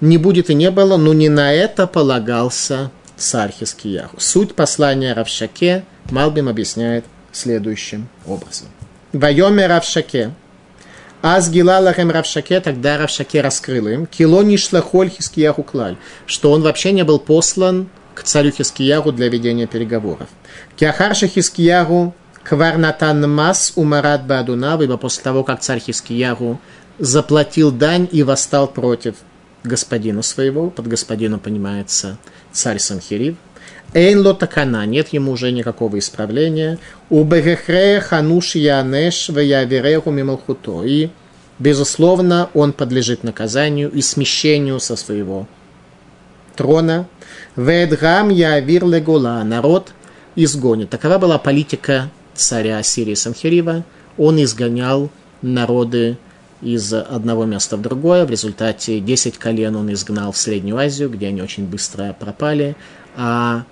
не 0.00 0.18
будет 0.18 0.50
и 0.50 0.54
не 0.54 0.70
было, 0.70 0.96
но 0.96 1.12
не 1.12 1.28
на 1.28 1.52
это 1.52 1.86
полагался 1.86 2.90
царь 3.16 3.52
Хискияху. 3.52 4.18
Суть 4.18 4.54
послания 4.54 5.12
Равшаке 5.12 5.84
Малбим 6.10 6.48
объясняет 6.48 7.04
следующим 7.32 8.08
образом. 8.26 8.68
Вайоме 9.12 9.66
Равшаке. 9.66 10.32
Аз 11.22 11.50
гилалахем 11.50 12.10
Равшаке, 12.10 12.60
тогда 12.60 12.96
Равшаке 12.96 13.42
раскрыл 13.42 13.88
им, 13.88 14.06
кило 14.06 14.42
нишлахоль 14.42 15.10
Хискияху 15.10 15.62
клаль, 15.62 15.96
что 16.24 16.50
он 16.50 16.62
вообще 16.62 16.92
не 16.92 17.04
был 17.04 17.18
послан 17.18 17.88
к 18.14 18.22
царю 18.22 18.52
Хискияру 18.52 19.12
для 19.12 19.28
ведения 19.28 19.66
переговоров. 19.66 20.28
Киахарша 20.76 21.26
Хискияру 21.26 22.14
Кварнатан 22.44 23.30
Мас 23.30 23.72
умарат 23.76 24.26
Бадунав, 24.26 24.80
ибо 24.80 24.96
после 24.96 25.22
того, 25.22 25.44
как 25.44 25.60
царь 25.60 25.80
Хискияру 25.80 26.60
заплатил 26.98 27.70
дань 27.70 28.08
и 28.10 28.22
восстал 28.22 28.66
против 28.66 29.16
господина 29.62 30.22
своего, 30.22 30.70
под 30.70 30.86
господином 30.86 31.40
понимается 31.40 32.18
царь 32.52 32.78
Санхирив, 32.78 33.36
Эйн 33.92 34.24
лотакана, 34.24 34.86
нет 34.86 35.08
ему 35.08 35.32
уже 35.32 35.50
никакого 35.50 35.98
исправления. 35.98 36.78
У 37.08 37.24
Бегехрея 37.24 38.00
хануш 38.00 38.54
янеш 38.54 39.28
ваявереху 39.30 40.12
мималхуто. 40.12 40.84
И, 40.84 41.10
безусловно, 41.58 42.50
он 42.54 42.72
подлежит 42.72 43.24
наказанию 43.24 43.90
и 43.90 44.00
смещению 44.00 44.78
со 44.78 44.94
своего 44.94 45.48
трона. 46.54 47.08
Ведгам 47.56 48.28
явир 48.28 48.86
легула. 48.86 49.42
Народ 49.42 49.92
изгонит. 50.36 50.90
Такова 50.90 51.18
была 51.18 51.38
политика 51.38 52.10
царя 52.40 52.82
Сирии 52.82 53.14
Санхирива, 53.14 53.84
он 54.18 54.42
изгонял 54.42 55.10
народы 55.42 56.18
из 56.62 56.92
одного 56.92 57.44
места 57.44 57.76
в 57.76 57.82
другое. 57.82 58.26
В 58.26 58.30
результате 58.30 59.00
10 59.00 59.38
колен 59.38 59.76
он 59.76 59.92
изгнал 59.92 60.32
в 60.32 60.36
Среднюю 60.36 60.78
Азию, 60.78 61.10
где 61.10 61.28
они 61.28 61.42
очень 61.42 61.64
быстро 61.64 62.14
пропали. 62.18 62.76
А 63.16 63.64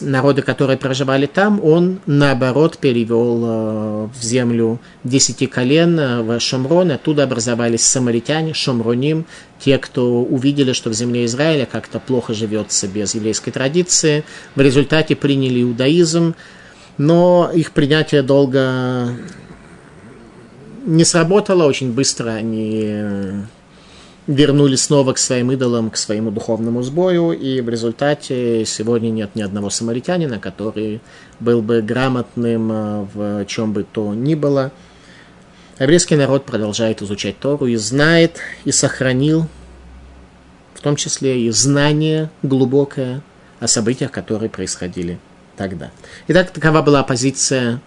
народы, 0.00 0.42
которые 0.42 0.76
проживали 0.76 1.26
там, 1.26 1.62
он 1.64 2.00
наоборот 2.06 2.78
перевел 2.78 3.42
э, 3.44 4.08
в 4.14 4.22
землю 4.22 4.78
десяти 5.04 5.46
колен 5.46 5.98
э, 5.98 6.22
в 6.22 6.38
Шомрон, 6.40 6.90
оттуда 6.90 7.24
образовались 7.24 7.86
самаритяне, 7.86 8.52
шомроним, 8.52 9.24
те, 9.58 9.78
кто 9.78 10.22
увидели, 10.22 10.72
что 10.72 10.90
в 10.90 10.94
земле 10.94 11.24
Израиля 11.24 11.66
как-то 11.70 11.98
плохо 11.98 12.34
живется 12.34 12.88
без 12.88 13.14
еврейской 13.14 13.52
традиции, 13.52 14.24
в 14.54 14.60
результате 14.60 15.16
приняли 15.16 15.62
иудаизм, 15.62 16.34
но 17.00 17.50
их 17.54 17.72
принятие 17.72 18.20
долго 18.20 19.08
не 20.84 21.04
сработало, 21.06 21.64
очень 21.64 21.94
быстро 21.94 22.32
они 22.32 23.46
вернулись 24.26 24.82
снова 24.82 25.14
к 25.14 25.18
своим 25.18 25.50
идолам, 25.50 25.90
к 25.90 25.96
своему 25.96 26.30
духовному 26.30 26.82
сбою, 26.82 27.32
и 27.32 27.62
в 27.62 27.70
результате 27.70 28.66
сегодня 28.66 29.08
нет 29.08 29.34
ни 29.34 29.40
одного 29.40 29.70
самаритянина, 29.70 30.38
который 30.38 31.00
был 31.40 31.62
бы 31.62 31.80
грамотным 31.80 32.70
э, 32.70 33.06
в 33.14 33.46
чем 33.46 33.72
бы 33.72 33.84
то 33.90 34.12
ни 34.12 34.34
было. 34.34 34.70
Еврейский 35.78 36.16
народ 36.16 36.44
продолжает 36.44 37.00
изучать 37.00 37.38
Тору 37.38 37.64
и 37.64 37.76
знает, 37.76 38.40
и 38.66 38.72
сохранил, 38.72 39.46
в 40.74 40.82
том 40.82 40.96
числе 40.96 41.46
и 41.46 41.50
знание 41.50 42.28
глубокое 42.42 43.22
о 43.58 43.68
событиях, 43.68 44.10
которые 44.10 44.50
происходили 44.50 45.18
тогда. 45.60 45.90
Итак, 46.26 46.52
такова 46.52 46.80
была 46.80 47.02
позиция 47.02 47.82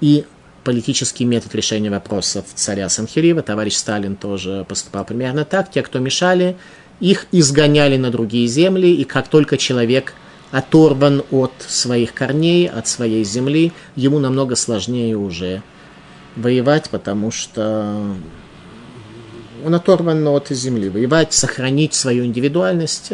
и 0.00 0.24
политический 0.64 1.26
метод 1.26 1.54
решения 1.54 1.90
вопросов 1.90 2.46
царя 2.54 2.88
Санхирива. 2.88 3.42
Товарищ 3.42 3.74
Сталин 3.74 4.16
тоже 4.16 4.64
поступал 4.66 5.04
примерно 5.04 5.44
так. 5.44 5.70
Те, 5.70 5.82
кто 5.82 5.98
мешали, 5.98 6.56
их 7.00 7.26
изгоняли 7.30 7.98
на 7.98 8.10
другие 8.10 8.46
земли, 8.46 8.94
и 8.94 9.04
как 9.04 9.28
только 9.28 9.58
человек 9.58 10.14
оторван 10.52 11.22
от 11.30 11.52
своих 11.58 12.14
корней, 12.14 12.66
от 12.66 12.88
своей 12.88 13.24
земли, 13.24 13.72
ему 13.94 14.20
намного 14.20 14.56
сложнее 14.56 15.14
уже 15.18 15.62
воевать, 16.34 16.88
потому 16.88 17.30
что 17.30 18.14
он 19.64 19.74
оторван 19.74 20.26
от 20.28 20.48
земли. 20.48 20.88
Воевать, 20.88 21.32
сохранить 21.32 21.94
свою 21.94 22.24
индивидуальность. 22.24 23.12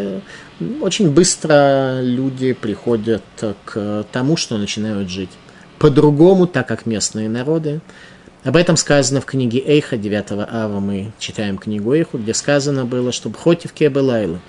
Очень 0.81 1.11
быстро 1.11 2.01
люди 2.01 2.53
приходят 2.53 3.23
к 3.65 4.05
тому, 4.13 4.37
что 4.37 4.59
начинают 4.59 5.09
жить 5.09 5.31
по-другому, 5.79 6.47
так 6.47 6.69
как 6.69 6.87
местные 6.87 7.29
народы. 7.29 7.81
Об 8.45 8.57
этом 8.57 8.77
сказано 8.77 9.21
в 9.21 9.25
книге 9.25 9.63
Эйха 9.67 9.97
9 9.97 10.33
ава. 10.33 10.81
Мы 10.81 11.13
читаем 11.19 11.59
книгу 11.59 11.93
Эйху, 11.95 12.19
где 12.19 12.35
сказано 12.35 12.85
было, 12.85 13.11
чтобы 13.11 13.37
хоть 13.37 13.65
в 13.65 13.73
Кебелайлу 13.73 14.41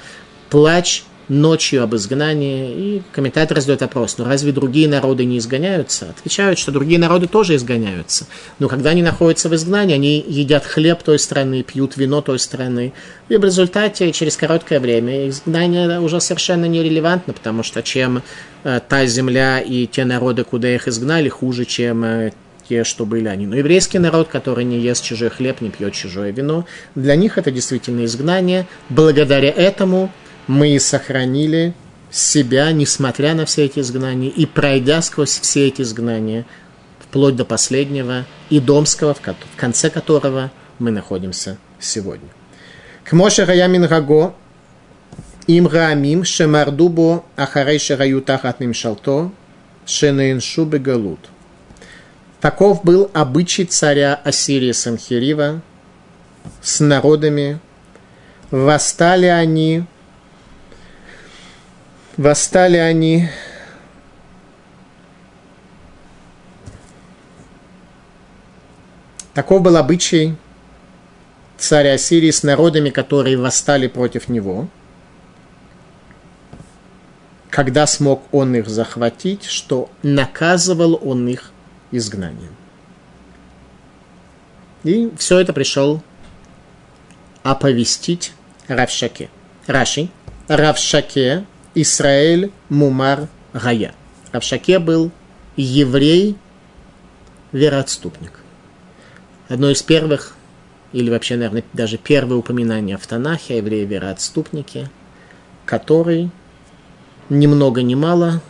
плач 0.50 1.04
ночью 1.28 1.84
об 1.84 1.96
изгнании. 1.96 2.72
И 2.72 3.02
комментатор 3.12 3.60
задает 3.60 3.82
вопрос, 3.82 4.18
ну 4.18 4.26
разве 4.26 4.52
другие 4.52 4.88
народы 4.88 5.26
не 5.26 5.38
изгоняются? 5.38 6.10
Отвечают, 6.10 6.60
что 6.60 6.72
другие 6.72 7.00
народы 7.00 7.28
тоже 7.28 7.56
изгоняются. 7.56 8.26
Но 8.60 8.68
когда 8.68 8.92
они 8.92 9.02
находятся 9.02 9.50
в 9.50 9.56
изгнании, 9.56 9.96
они 9.96 10.24
едят 10.28 10.66
хлеб 10.66 11.04
той 11.04 11.20
страны, 11.20 11.64
пьют 11.64 11.98
вино 11.98 12.22
той 12.22 12.40
страны. 12.40 12.94
И 13.30 13.38
в 13.38 13.44
результате, 13.44 14.12
через 14.12 14.38
короткое 14.38 14.80
время, 14.80 15.30
изгнание 15.30 16.00
уже 16.00 16.22
совершенно 16.22 16.66
нерелевантно, 16.66 17.34
потому 17.34 17.64
что 17.64 17.82
чем 17.82 18.22
э, 18.64 18.80
та 18.88 19.06
земля 19.06 19.60
и 19.60 19.88
те 19.88 20.06
народы, 20.06 20.44
куда 20.44 20.74
их 20.74 20.88
изгнали, 20.88 21.30
хуже, 21.30 21.66
чем 21.66 22.04
э, 22.04 22.32
те, 22.68 22.84
что 22.84 23.06
были 23.06 23.28
они. 23.28 23.48
Но 23.48 23.56
еврейский 23.56 24.00
народ, 24.00 24.28
который 24.28 24.64
не 24.64 24.80
ест 24.80 25.04
чужой 25.04 25.30
хлеб, 25.30 25.62
не 25.62 25.70
пьет 25.70 25.94
чужое 25.94 26.32
вино, 26.32 26.66
для 26.96 27.16
них 27.16 27.38
это 27.38 27.52
действительно 27.52 28.06
изгнание. 28.06 28.68
Благодаря 28.90 29.50
этому 29.50 30.12
мы 30.48 30.80
сохранили 30.80 31.74
себя, 32.12 32.72
несмотря 32.72 33.34
на 33.34 33.46
все 33.46 33.66
эти 33.66 33.80
изгнания, 33.80 34.30
и 34.30 34.46
пройдя 34.46 35.02
сквозь 35.02 35.40
все 35.40 35.68
эти 35.68 35.82
изгнания, 35.82 36.46
вплоть 37.00 37.36
до 37.36 37.46
последнего, 37.46 38.26
и 38.50 38.60
домского, 38.60 39.14
в 39.14 39.22
конце 39.58 39.90
которого 39.90 40.52
мы 40.80 40.92
находимся 40.92 41.58
сегодня. 41.80 42.30
К 43.04 43.14
Моше 43.14 43.46
Раямин 43.46 43.86
Раго, 43.86 44.34
им 45.48 45.68
Раамим, 45.68 46.24
Шемардубо, 46.24 47.24
Ахарей 47.36 47.80
Шараю 47.80 48.22
Тахат 48.22 48.60
Мимшалто, 48.60 49.32
Шенеиншу 49.86 50.66
Бегалут. 50.66 51.20
Таков 52.42 52.84
был 52.84 53.10
обычай 53.14 53.66
царя 53.66 54.20
Ассирии 54.24 54.72
Санхирива 54.72 55.62
с 56.62 56.80
народами. 56.80 57.60
Восстали 58.52 59.26
они 59.26 59.86
Восстали 62.18 62.78
они 62.78 63.30
Таков 69.34 69.62
был 69.62 69.76
обычай 69.76 70.38
царя 71.58 71.94
Ассирии 71.94 72.32
с 72.32 72.42
народами, 72.42 72.90
которые 72.90 73.38
восстали 73.38 73.88
против 73.88 74.30
него. 74.30 74.70
Когда 77.50 77.86
смог 77.86 78.24
он 78.34 78.56
их 78.56 78.70
захватить, 78.70 79.44
что 79.44 79.90
наказывал 80.04 80.98
он 81.04 81.28
их 81.28 81.52
изгнанием. 81.92 82.56
И 84.86 85.12
все 85.18 85.40
это 85.40 85.52
пришел 85.52 86.02
оповестить 87.44 88.32
Равшаке. 88.70 89.30
Раши, 89.68 90.10
Равшаке 90.48 91.46
Исраэль 91.76 92.52
Мумар 92.70 93.28
Гая. 93.54 93.94
Равшаке 94.32 94.80
был 94.80 95.12
еврей, 95.56 96.36
вероотступник. 97.52 98.40
Одно 99.48 99.70
из 99.70 99.84
первых, 99.84 100.36
или 100.94 101.10
вообще, 101.10 101.36
наверное, 101.36 101.64
даже 101.74 101.98
первое 101.98 102.38
упоминание 102.38 102.98
в 102.98 103.06
Танахе 103.06 103.56
о 103.56 103.58
евреи-вероотступнике, 103.58 104.90
который 105.66 106.32
ни 107.30 107.48
много 107.48 107.82
ни 107.82 107.96
мало 107.96 108.42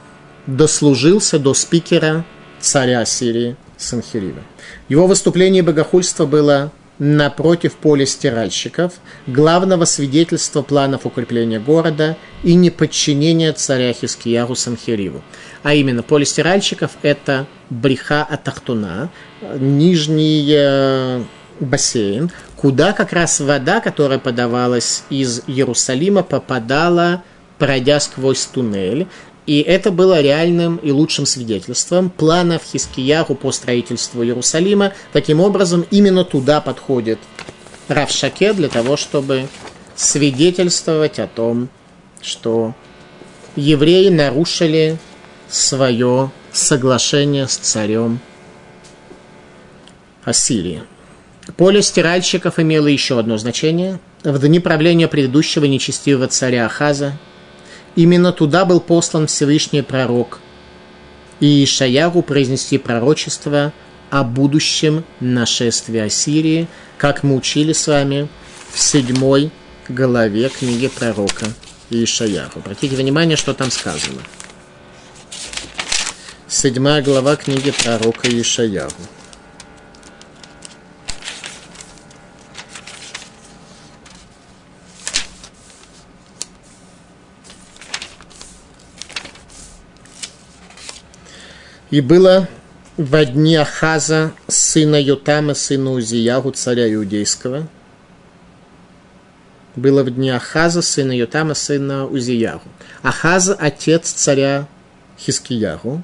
дослужился 0.48 1.40
до 1.40 1.54
спикера 1.54 2.26
царя 2.60 3.04
Сирии 3.06 3.56
Санхирива. 3.78 4.42
Его 4.90 5.08
выступление 5.08 5.64
богохульства 5.64 6.26
было 6.26 6.72
напротив 7.00 7.74
поля 7.76 8.06
стиральщиков, 8.06 8.94
главного 9.28 9.86
свидетельства 9.86 10.62
планов 10.62 11.06
укрепления 11.06 11.60
города 11.60 12.18
и 12.44 12.56
неподчинения 12.56 13.52
царя 13.54 13.94
Хискияру 13.94 14.56
Санхириву. 14.56 15.22
А 15.64 15.74
именно, 15.74 16.04
поле 16.04 16.26
стиральщиков– 16.26 16.92
это 17.02 17.48
бреха 17.70 18.24
Атахтуна, 18.24 19.10
нижний 19.60 20.48
э, 20.56 21.24
бассейн, 21.60 22.32
куда 22.56 22.94
как 22.94 23.14
раз 23.14 23.40
вода, 23.40 23.82
которая 23.82 24.20
подавалась 24.20 25.04
из 25.10 25.42
Иерусалима, 25.48 26.24
попадала 26.24 27.24
пройдя 27.58 28.00
сквозь 28.00 28.46
туннель, 28.46 29.08
и 29.46 29.60
это 29.60 29.92
было 29.92 30.22
реальным 30.22 30.78
и 30.78 30.92
лучшим 30.92 31.26
свидетельством 31.26 32.10
планов 32.10 32.64
Хискияху 32.64 33.36
по 33.36 33.52
строительству 33.52 34.24
Иерусалима. 34.24 34.94
Таким 35.14 35.40
образом, 35.40 35.86
именно 35.92 36.26
туда 36.26 36.62
подходит 36.62 37.20
Равшаке 37.88 38.54
для 38.54 38.70
того, 38.70 38.98
чтобы 38.98 39.48
свидетельствовать 39.96 41.20
о 41.20 41.28
том, 41.28 41.70
что 42.22 42.74
евреи 43.56 44.10
нарушили 44.10 44.98
свое 45.48 46.32
соглашение 46.52 47.48
с 47.48 47.56
царем 47.58 48.20
Ассирии. 50.24 50.82
Поле 51.56 51.84
стиральщиков 51.84 52.58
имело 52.58 52.88
еще 52.88 53.20
одно 53.20 53.38
значение. 53.38 54.00
В 54.24 54.40
дни 54.40 54.60
правления 54.60 55.08
предыдущего 55.08 55.66
нечестивого 55.66 56.28
царя 56.28 56.66
Ахаза– 56.66 57.14
Именно 57.96 58.34
туда 58.34 58.66
был 58.66 58.80
послан 58.82 59.28
Всевышний 59.28 59.82
пророк. 59.82 60.40
И 61.40 61.64
Ишаяру 61.64 62.22
произнести 62.22 62.78
пророчество 62.78 63.74
о 64.10 64.24
будущем 64.24 65.04
нашествии 65.20 66.00
Ассирии, 66.00 66.68
как 66.98 67.24
мы 67.24 67.36
учили 67.36 67.74
с 67.74 67.88
вами 67.88 68.28
в 68.72 68.80
седьмой 68.80 69.52
главе 69.90 70.50
книги 70.50 70.88
пророка 70.88 71.48
Ишаяру. 71.90 72.52
Обратите 72.56 72.96
внимание, 72.96 73.38
что 73.38 73.54
там 73.54 73.72
сказано. 73.72 74.22
Седьмая 76.48 77.02
глава 77.02 77.36
книги 77.36 77.72
пророка 77.72 78.28
Ишаяру. 78.30 78.92
И 91.96 92.02
было 92.02 92.50
во 92.98 93.24
дни 93.24 93.56
Ахаза, 93.56 94.34
сына 94.50 95.02
Ютама, 95.02 95.54
сына 95.54 95.94
Узиягу, 95.94 96.52
царя 96.52 96.94
иудейского. 96.94 97.70
Было 99.78 100.04
в 100.04 100.10
дни 100.10 100.30
Ахаза, 100.30 100.82
сына 100.82 101.14
Ютама, 101.14 101.54
сына 101.54 102.06
Узиягу. 102.06 102.68
Ахаза– 103.02 103.54
отец 103.62 104.12
царя 104.12 104.68
Хискиягу. 105.18 106.04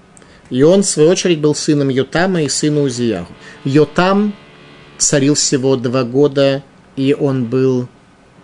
И 0.49 0.63
он, 0.63 0.83
в 0.83 0.85
свою 0.85 1.09
очередь, 1.09 1.41
был 1.41 1.55
сыном 1.55 1.89
Ютама 1.89 2.43
и 2.43 2.47
сына 2.47 2.83
Узиягу. 2.83 3.33
Йотам 3.65 4.33
царил 4.97 5.33
всего 5.33 5.75
два 5.75 6.05
года, 6.05 6.63
и 6.95 7.13
он 7.13 7.43
был 7.43 7.89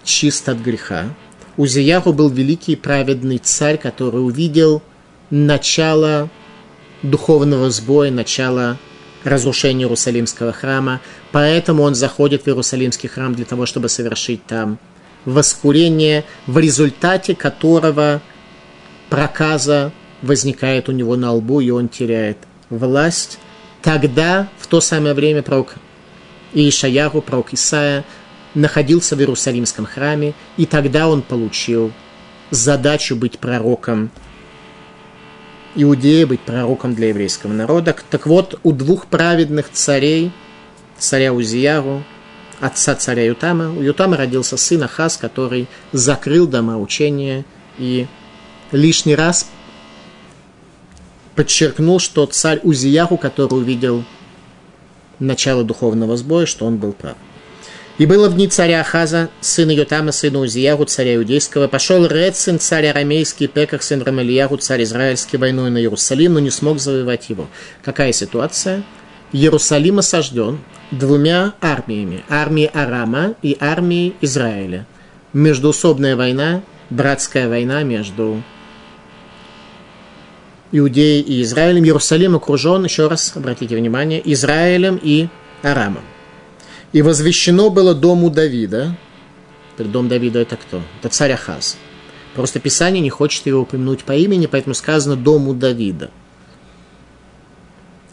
чист 0.03 0.49
от 0.49 0.57
греха. 0.57 1.15
Узиягу 1.55 2.11
был 2.11 2.27
великий 2.27 2.75
праведный 2.75 3.37
царь, 3.37 3.77
который 3.77 4.17
увидел 4.17 4.81
начало 5.29 6.29
духовного 7.03 7.69
сбоя, 7.69 8.11
начала 8.11 8.77
разрушения 9.23 9.83
Иерусалимского 9.83 10.53
храма. 10.53 11.01
Поэтому 11.31 11.83
он 11.83 11.95
заходит 11.95 12.43
в 12.43 12.47
Иерусалимский 12.47 13.09
храм 13.09 13.35
для 13.35 13.45
того, 13.45 13.65
чтобы 13.65 13.89
совершить 13.89 14.45
там 14.45 14.79
воскурение, 15.25 16.23
в 16.45 16.57
результате 16.57 17.35
которого 17.35 18.21
проказа 19.09 19.91
возникает 20.21 20.89
у 20.89 20.91
него 20.91 21.15
на 21.15 21.33
лбу, 21.33 21.59
и 21.59 21.69
он 21.69 21.89
теряет 21.89 22.37
власть. 22.69 23.39
Тогда, 23.81 24.47
в 24.57 24.67
то 24.67 24.81
самое 24.81 25.13
время, 25.13 25.43
пророк 25.43 25.75
Ишаяру, 26.53 27.21
пророк 27.21 27.53
Исаия, 27.53 28.03
находился 28.53 29.15
в 29.15 29.19
Иерусалимском 29.19 29.85
храме, 29.85 30.33
и 30.55 30.65
тогда 30.65 31.07
он 31.07 31.21
получил 31.21 31.91
задачу 32.49 33.15
быть 33.15 33.39
пророком 33.39 34.09
Иудея, 35.79 36.25
быть 36.25 36.39
пророком 36.39 36.95
для 36.95 37.09
еврейского 37.09 37.53
народа. 37.53 37.95
Так 38.09 38.25
вот, 38.25 38.59
у 38.63 38.71
двух 38.71 39.05
праведных 39.05 39.71
царей, 39.71 40.31
царя 40.97 41.31
Узияру, 41.33 42.03
отца 42.59 42.95
царя 42.95 43.23
Ютама, 43.25 43.71
у 43.71 43.83
Ютама 43.83 44.17
родился 44.17 44.57
сын 44.57 44.81
Ахаз, 44.81 45.17
который 45.17 45.67
закрыл 45.91 46.47
дома 46.47 46.79
учения 46.79 47.45
и 47.77 48.07
лишний 48.71 49.15
раз 49.15 49.47
подчеркнул, 51.35 51.99
что 51.99 52.25
царь 52.25 52.59
Узияху, 52.63 53.17
который 53.17 53.59
увидел 53.59 54.03
начало 55.19 55.63
духовного 55.63 56.17
сбоя, 56.17 56.47
что 56.47 56.65
он 56.65 56.77
был 56.77 56.93
прав. 56.93 57.17
И 57.97 58.05
было 58.05 58.29
в 58.29 58.35
дни 58.35 58.47
царя 58.47 58.81
Ахаза, 58.81 59.29
сына 59.41 59.71
Йотама, 59.71 60.11
сына 60.11 60.39
Узиягу, 60.39 60.85
царя 60.85 61.15
иудейского, 61.15 61.67
пошел 61.67 62.05
Ред, 62.05 62.35
сын 62.35 62.59
царя 62.59 62.91
арамейский, 62.91 63.47
Пеках, 63.47 63.81
сын 63.81 64.03
Рамельягу, 64.03 64.57
царь 64.57 64.83
израильский, 64.83 65.37
войной 65.37 65.71
на 65.71 65.79
Иерусалим, 65.79 66.33
но 66.33 66.39
не 66.39 66.51
смог 66.51 66.79
завоевать 66.79 67.29
его. 67.29 67.47
Какая 67.83 68.11
ситуация? 68.11 68.83
Иерусалим 69.33 69.97
осажден 69.97 70.59
двумя 70.91 71.55
армиями. 71.59 72.23
Армией 72.29 72.69
Арама 72.71 73.33
и 73.41 73.57
армией 73.59 74.15
Израиля. 74.21 74.85
Междуусобная 75.33 76.15
война, 76.15 76.61
братская 76.91 77.49
война 77.49 77.81
между 77.81 78.43
Иудеей 80.71 81.21
и 81.21 81.41
Израилем. 81.41 81.83
Иерусалим 81.83 82.35
окружен, 82.35 82.83
еще 82.83 83.07
раз 83.07 83.33
обратите 83.35 83.75
внимание, 83.75 84.21
Израилем 84.23 84.99
и 85.01 85.29
Арамом. 85.63 86.03
И 86.93 87.01
возвещено 87.01 87.69
было 87.69 87.93
дому 87.93 88.29
Давида. 88.29 88.95
Дом 89.77 90.07
Давида 90.07 90.39
это 90.39 90.55
кто? 90.55 90.81
Это 90.99 91.09
царь 91.09 91.33
Ахаз. 91.33 91.77
Просто 92.33 92.59
Писание 92.59 93.01
не 93.01 93.09
хочет 93.09 93.45
его 93.45 93.61
упомянуть 93.61 94.03
по 94.03 94.13
имени, 94.13 94.45
поэтому 94.45 94.73
сказано 94.73 95.15
дому 95.15 95.53
Давида. 95.53 96.11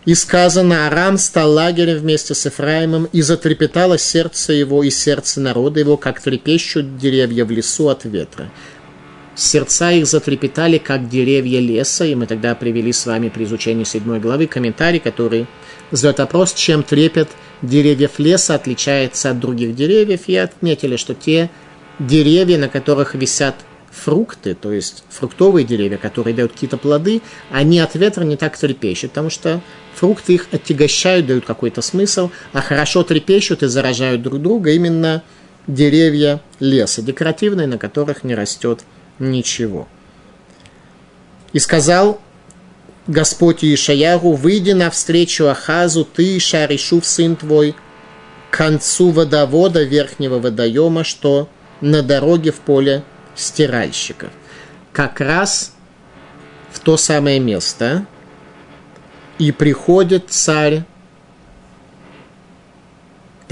И 0.05 0.14
сказано, 0.14 0.87
Арам 0.87 1.16
стал 1.16 1.53
лагерем 1.53 1.99
вместе 1.99 2.35
с 2.35 2.45
Ефраимом, 2.45 3.09
и 3.12 3.22
затрепетало 3.22 3.97
сердце 3.97 4.53
его 4.53 4.83
и 4.83 4.91
сердце 4.91 5.41
народа 5.41 5.81
его, 5.81 5.97
как 5.97 6.20
трепещут 6.20 6.99
деревья 6.99 7.47
в 7.47 7.51
лесу 7.51 7.89
от 7.89 8.05
ветра. 8.05 8.51
Сердца 9.35 9.91
их 9.93 10.07
затрепетали, 10.07 10.79
как 10.79 11.09
деревья 11.09 11.59
леса, 11.59 12.05
и 12.05 12.14
мы 12.14 12.27
тогда 12.27 12.55
привели 12.55 12.93
с 12.93 13.07
вами 13.07 13.31
при 13.31 13.45
изучении 13.45 13.85
седьмой 13.85 14.20
главы 14.20 14.47
комментарий, 14.47 15.01
который 15.01 15.47
задает 15.91 16.18
вопрос, 16.18 16.53
чем 16.53 16.83
трепет 16.83 17.31
деревьев 17.67 18.19
леса 18.19 18.55
отличается 18.55 19.31
от 19.31 19.41
других 19.41 19.75
деревьев, 19.75 20.23
и 20.29 20.37
отметили, 20.37 20.97
что 20.97 21.15
те 21.15 21.51
деревья, 21.99 22.59
на 22.59 22.69
которых 22.69 23.15
висят 23.15 23.55
фрукты, 23.91 24.55
то 24.55 24.73
есть 24.73 25.05
фруктовые 25.09 25.65
деревья, 25.65 25.97
которые 25.97 26.35
дают 26.35 26.53
какие-то 26.53 26.77
плоды, 26.77 27.23
они 27.51 27.79
от 27.79 27.95
ветра 27.95 28.25
не 28.25 28.37
так 28.37 28.57
трепещут, 28.57 29.11
потому 29.11 29.31
что 29.31 29.61
фрукты 29.95 30.35
их 30.35 30.49
отягощают, 30.51 31.27
дают 31.27 31.45
какой-то 31.45 31.81
смысл, 31.81 32.31
а 32.53 32.61
хорошо 32.61 33.05
трепещут 33.05 33.62
и 33.62 33.69
заражают 33.69 34.23
друг 34.23 34.43
друга 34.43 34.71
именно 34.73 35.23
деревья 35.67 36.41
леса, 36.61 37.03
декоративные, 37.03 37.67
на 37.67 37.79
которых 37.79 38.25
не 38.25 38.35
растет 38.35 38.85
ничего. 39.19 39.89
И 41.53 41.61
сказал 41.61 42.21
Господь 43.07 43.62
Ишаяру, 43.62 44.32
выйди 44.32 44.70
навстречу 44.70 45.46
Ахазу, 45.46 46.05
ты, 46.05 46.40
Шаришув, 46.40 47.05
сын 47.05 47.36
твой, 47.36 47.74
к 48.50 48.57
концу 48.57 49.11
водовода 49.11 49.82
верхнего 49.82 50.38
водоема, 50.38 51.05
что 51.05 51.48
на 51.80 52.02
дороге 52.02 52.50
в 52.50 52.61
поле 52.61 53.02
стиральщиков. 53.34 54.30
Как 54.92 55.20
раз 55.20 55.74
в 56.72 56.78
то 56.80 56.96
самое 56.96 57.40
место 57.40 58.07
и 59.38 59.52
приходит 59.52 60.30
царь 60.30 60.84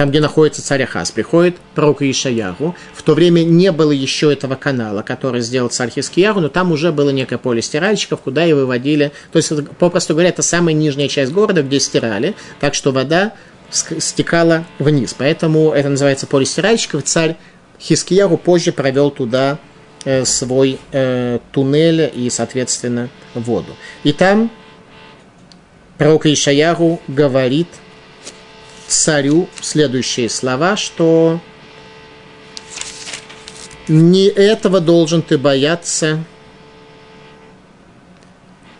там, 0.02 0.10
где 0.10 0.18
находится 0.18 0.66
царь 0.66 0.82
Ахаз, 0.82 1.12
приходит 1.12 1.58
пророк 1.76 2.02
Ишаяру. 2.02 2.74
В 2.92 3.04
то 3.04 3.14
время 3.14 3.44
не 3.44 3.70
было 3.70 3.92
еще 3.92 4.32
этого 4.32 4.56
канала, 4.56 5.02
который 5.02 5.42
сделал 5.42 5.68
царь 5.68 5.90
Хискияру, 5.90 6.40
но 6.40 6.48
там 6.48 6.72
уже 6.72 6.90
было 6.90 7.10
некое 7.10 7.38
поле 7.38 7.62
стиральщиков, 7.62 8.20
куда 8.20 8.44
и 8.44 8.52
выводили. 8.52 9.12
То 9.30 9.36
есть, 9.36 9.52
попросту 9.78 10.14
говоря, 10.14 10.30
это 10.30 10.42
самая 10.42 10.74
нижняя 10.74 11.06
часть 11.06 11.30
города, 11.30 11.62
где 11.62 11.78
стирали, 11.78 12.34
так 12.58 12.74
что 12.74 12.90
вода 12.90 13.34
стекала 13.70 14.64
вниз. 14.80 15.14
Поэтому 15.16 15.70
это 15.70 15.88
называется 15.88 16.26
поле 16.26 16.46
стиральщиков. 16.46 17.04
Царь 17.04 17.36
Хискияру 17.80 18.38
позже 18.38 18.72
провел 18.72 19.12
туда 19.12 19.60
э, 20.04 20.24
свой 20.24 20.80
э, 20.90 21.38
туннель 21.52 22.10
и, 22.12 22.28
соответственно, 22.28 23.08
воду. 23.34 23.76
И 24.02 24.12
там 24.12 24.50
пророк 25.96 26.26
Ишаяру 26.26 27.00
говорит– 27.06 27.68
царю 28.92 29.48
следующие 29.60 30.28
слова, 30.28 30.76
что 30.76 31.40
не 33.88 34.26
этого 34.26 34.80
должен 34.80 35.22
ты 35.22 35.38
бояться, 35.38 36.24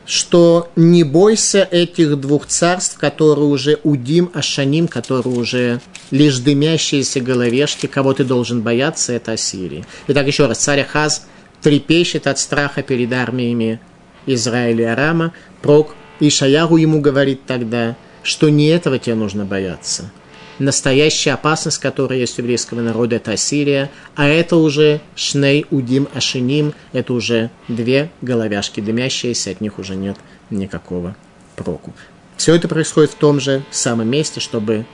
что 0.07 0.71
не 0.77 1.03
бойся 1.03 1.67
этих 1.71 2.17
двух 2.21 2.47
царств, 2.47 2.99
которые 2.99 3.47
уже 3.47 3.79
Удим, 3.83 4.31
Ашаним, 4.35 4.87
которые 4.87 5.35
уже 5.35 5.81
лишь 6.11 6.39
дымящиеся 6.39 7.21
головешки, 7.21 7.87
кого 7.87 8.13
ты 8.13 8.25
должен 8.25 8.61
бояться, 8.61 9.13
это 9.13 9.33
Ассирия. 9.33 9.87
Итак, 10.09 10.27
еще 10.27 10.47
раз, 10.47 10.59
царь 10.59 10.83
Ахаз 10.83 11.27
трепещет 11.63 12.27
от 12.27 12.39
страха 12.39 12.83
перед 12.83 13.13
армиями 13.13 13.81
Израиля 14.27 14.85
и 14.85 14.89
Арама. 14.89 15.33
Прок 15.63 15.95
Ишаяру 16.21 16.77
ему 16.77 17.01
говорит 17.01 17.47
тогда– 17.47 17.97
что 18.23 18.49
не 18.49 18.67
этого 18.69 18.99
тебе 18.99 19.15
нужно 19.15 19.45
бояться. 19.45 20.11
Настоящая 20.59 21.33
опасность, 21.33 21.79
которая 21.79 22.19
есть 22.19 22.39
у 22.39 22.43
еврейского 22.43 22.81
народа, 22.81 23.17
это 23.17 23.33
Ассирия, 23.33 23.91
а 24.15 24.27
это 24.29 24.57
уже 24.57 25.01
Шней, 25.17 25.67
Удим, 25.71 26.09
Ашиним, 26.15 26.75
это 26.93 27.15
уже 27.15 27.51
две 27.69 28.11
головяшки 28.21 28.81
дымящиеся, 28.81 29.51
от 29.51 29.61
них 29.61 29.79
уже 29.79 29.97
нет 29.97 30.17
никакого 30.51 31.17
проку. 31.57 31.93
Все 32.37 32.55
это 32.55 32.69
происходит 32.69 33.13
в 33.13 33.17
том 33.17 33.41
же 33.41 33.63
самом 33.71 34.09
месте, 34.09 34.41
чтобы 34.41 34.87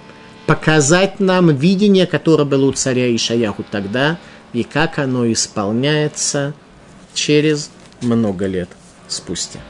показать 0.46 1.20
нам 1.20 1.54
видение, 1.54 2.06
которое 2.06 2.44
было 2.44 2.66
у 2.66 2.72
царя 2.72 3.14
Ишаяху 3.14 3.64
тогда, 3.70 4.18
и 4.52 4.62
как 4.62 4.98
оно 4.98 5.30
исполняется 5.30 6.54
через 7.12 7.70
много 8.00 8.46
лет 8.46 8.68
спустя. 9.08 9.60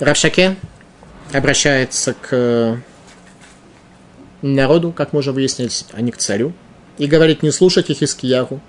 Равшаке 0.00 0.56
обращается 1.32 2.14
к 2.14 2.80
народу, 4.40 4.92
как 4.92 5.12
мы 5.12 5.18
уже 5.18 5.32
выяснили, 5.32 5.70
а 5.92 6.00
не 6.00 6.10
к 6.10 6.16
царю, 6.16 6.54
и 6.96 7.06
говорит, 7.06 7.42
не 7.42 7.50
слушайте 7.50 7.92
Хискиягу, 7.92 8.60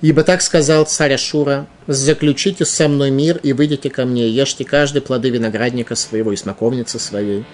ибо 0.00 0.22
так 0.22 0.42
сказал 0.42 0.84
царь 0.86 1.14
Ашура, 1.14 1.66
заключите 1.88 2.64
со 2.64 2.86
мной 2.86 3.10
мир 3.10 3.40
и 3.42 3.52
выйдите 3.52 3.90
ко 3.90 4.04
мне, 4.04 4.28
ешьте 4.28 4.64
каждый 4.64 5.02
плоды 5.02 5.30
виноградника 5.30 5.96
своего 5.96 6.32
и 6.32 6.36
смоковницы 6.36 7.00
своей, 7.00 7.44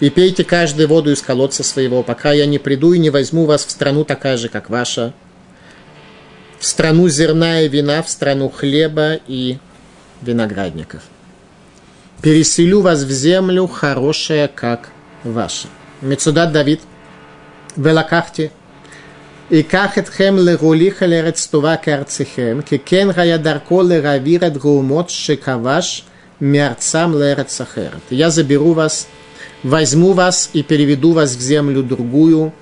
и 0.00 0.10
пейте 0.10 0.42
каждую 0.42 0.88
воду 0.88 1.12
из 1.12 1.22
колодца 1.22 1.62
своего, 1.62 2.02
пока 2.02 2.32
я 2.32 2.46
не 2.46 2.58
приду 2.58 2.92
и 2.92 2.98
не 2.98 3.10
возьму 3.10 3.46
вас 3.46 3.64
в 3.64 3.70
страну 3.70 4.04
такая 4.04 4.36
же, 4.36 4.48
как 4.48 4.68
ваша, 4.68 5.14
в 6.58 6.66
страну 6.66 7.08
зерна 7.08 7.60
и 7.60 7.68
вина, 7.68 8.02
в 8.02 8.10
страну 8.10 8.48
хлеба 8.48 9.20
и 9.28 9.58
виноградников 10.22 11.02
переселю 12.23 12.81
вас 12.81 13.03
в 13.03 13.11
землю 13.11 13.67
хорошая, 13.67 14.47
как 14.47 14.89
ваша. 15.23 15.67
Мецудат 16.01 16.51
Давид, 16.51 16.79
ולקחתי 17.77 18.47
אקח 19.53 19.97
אתכם 19.97 20.35
לרוליך 20.37 21.03
לארץ 21.03 21.47
טובה 21.47 21.75
כארציכם, 21.77 22.59
כי 22.65 22.77
כן 22.85 23.07
היה 23.15 23.37
דרכו 23.37 23.81
להעביר 23.83 24.47
את 24.47 24.57
גאומות 24.57 25.09
שכבש 25.09 26.03
מארצם 26.41 27.11
לארץ 27.13 27.61
אחרת. 27.61 28.11
Я 28.11 28.29
заберу 28.29 28.73
вас, 28.73 29.07
возьму 29.63 30.13
вас 30.13 30.49
и 30.53 30.63
переведу 30.63 31.11
вас 31.11 31.35
в 31.35 31.41
землю 31.41 31.83
другую, 31.83 32.53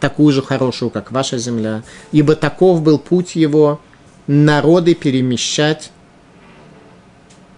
такую 0.00 0.32
же 0.32 0.42
хорошую, 0.42 0.90
как 0.90 1.12
ваша 1.12 1.38
земля, 1.38 1.82
ибо 2.12 2.34
таков 2.34 2.82
был 2.82 2.98
путь 2.98 3.36
его 3.36 3.80
народы 4.26 4.94
перемещать 4.94 5.90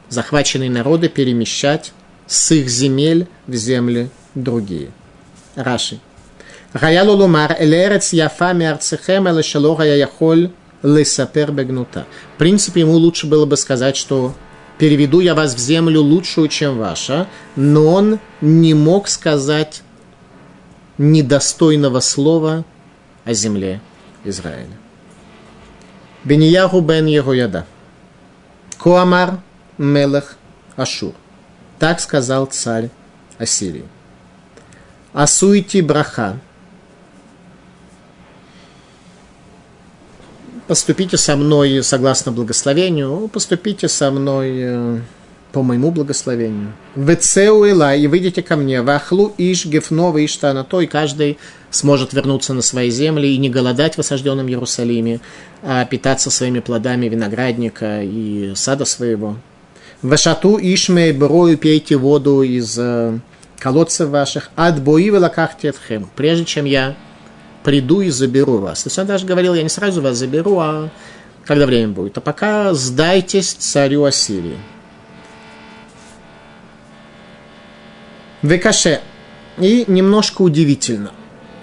захваченные 0.10 0.70
народы 0.70 1.10
перемещать 1.10 1.94
с 2.28 2.52
их 2.52 2.70
земель 2.70 3.28
в 3.48 3.56
земли 3.56 4.10
другие. 4.36 4.92
Раши. 5.56 6.00
Хаялу 6.74 7.14
лумар 7.14 7.56
элерец 7.60 8.14
яфа 8.14 8.54
миарцехем 8.54 9.28
эле 9.28 9.44
шалога 9.44 9.84
я 9.84 9.96
яхоль 9.96 10.50
лесапер 10.82 11.52
бегнута. 11.52 12.06
В 12.36 12.40
принципе, 12.40 12.82
ему 12.82 12.94
лучше 12.94 13.28
было 13.28 13.46
бы 13.46 13.58
сказать, 13.58 13.96
что 13.96 14.34
переведу 14.78 15.20
я 15.20 15.36
вас 15.36 15.54
в 15.54 15.60
землю 15.60 16.02
лучшую, 16.02 16.48
чем 16.48 16.78
ваша, 16.78 17.28
но 17.56 17.86
он 17.86 18.20
не 18.42 18.74
мог 18.74 19.08
сказать 19.08 19.84
недостойного 20.98 22.00
слова 22.00 22.66
о 23.24 23.34
земле 23.34 23.82
Израиля. 24.24 24.78
Бенияху 26.24 26.82
бен 26.82 27.06
Егояда. 27.06 27.66
Куамар 28.78 29.40
Мелех 29.78 30.38
Ашур. 30.76 31.14
Так 31.80 32.00
сказал 32.00 32.46
царь 32.46 32.90
Ассирии. 33.38 33.86
Асуйти 35.14 35.82
браха. 35.82 36.40
Поступите 40.68 41.18
со 41.18 41.36
мной 41.36 41.84
согласно 41.84 42.32
благословению, 42.32 43.28
поступите 43.28 43.90
со 43.90 44.10
мной 44.12 44.52
э, 44.56 45.00
по 45.52 45.62
моему 45.62 45.92
благословению. 45.92 46.72
Вецеу 46.96 47.66
Эла, 47.66 47.96
и 47.96 48.08
выйдите 48.08 48.42
ко 48.42 48.56
мне, 48.56 48.82
вахлу 48.82 49.34
иш 49.38 49.66
гефнова 49.66 50.24
иш 50.26 50.38
то, 50.38 50.82
и 50.82 50.88
каждый 50.88 51.38
сможет 51.70 52.14
вернуться 52.14 52.54
на 52.54 52.62
свои 52.62 52.90
земли 52.90 53.28
и 53.28 53.38
не 53.38 53.50
голодать 53.50 53.96
в 53.96 54.00
осажденном 54.00 54.48
Иерусалиме, 54.48 55.20
а 55.62 55.84
питаться 55.86 56.32
своими 56.32 56.60
плодами 56.60 57.08
виноградника 57.08 58.02
и 58.02 58.54
сада 58.56 58.86
своего. 58.86 59.38
Вашату 60.04 60.60
ишме 60.62 61.14
брою 61.14 61.58
пейте 61.58 61.96
воду 61.96 62.42
из 62.42 62.78
э, 62.78 63.18
колодцев 63.58 64.10
ваших, 64.10 64.50
от 64.58 64.82
бои 64.82 65.10
велакахтетхем, 65.10 66.10
прежде 66.18 66.44
чем 66.44 66.66
я 66.66 66.98
приду 67.64 68.02
и 68.02 68.10
заберу 68.10 68.58
вас. 68.58 68.84
То 68.84 68.88
есть 68.88 69.00
он 69.00 69.08
даже 69.08 69.26
говорил, 69.26 69.54
я 69.54 69.64
не 69.64 69.70
сразу 69.70 70.02
вас 70.02 70.18
заберу, 70.18 70.60
а 70.60 70.90
когда 71.46 71.66
время 71.66 71.94
будет. 71.94 72.18
А 72.18 72.22
пока 72.22 72.74
сдайтесь 72.74 73.54
царю 73.54 74.04
Ассирии. 74.04 74.58
Векаше. 78.42 79.00
И 79.58 79.86
немножко 79.88 80.42
удивительно. 80.42 81.12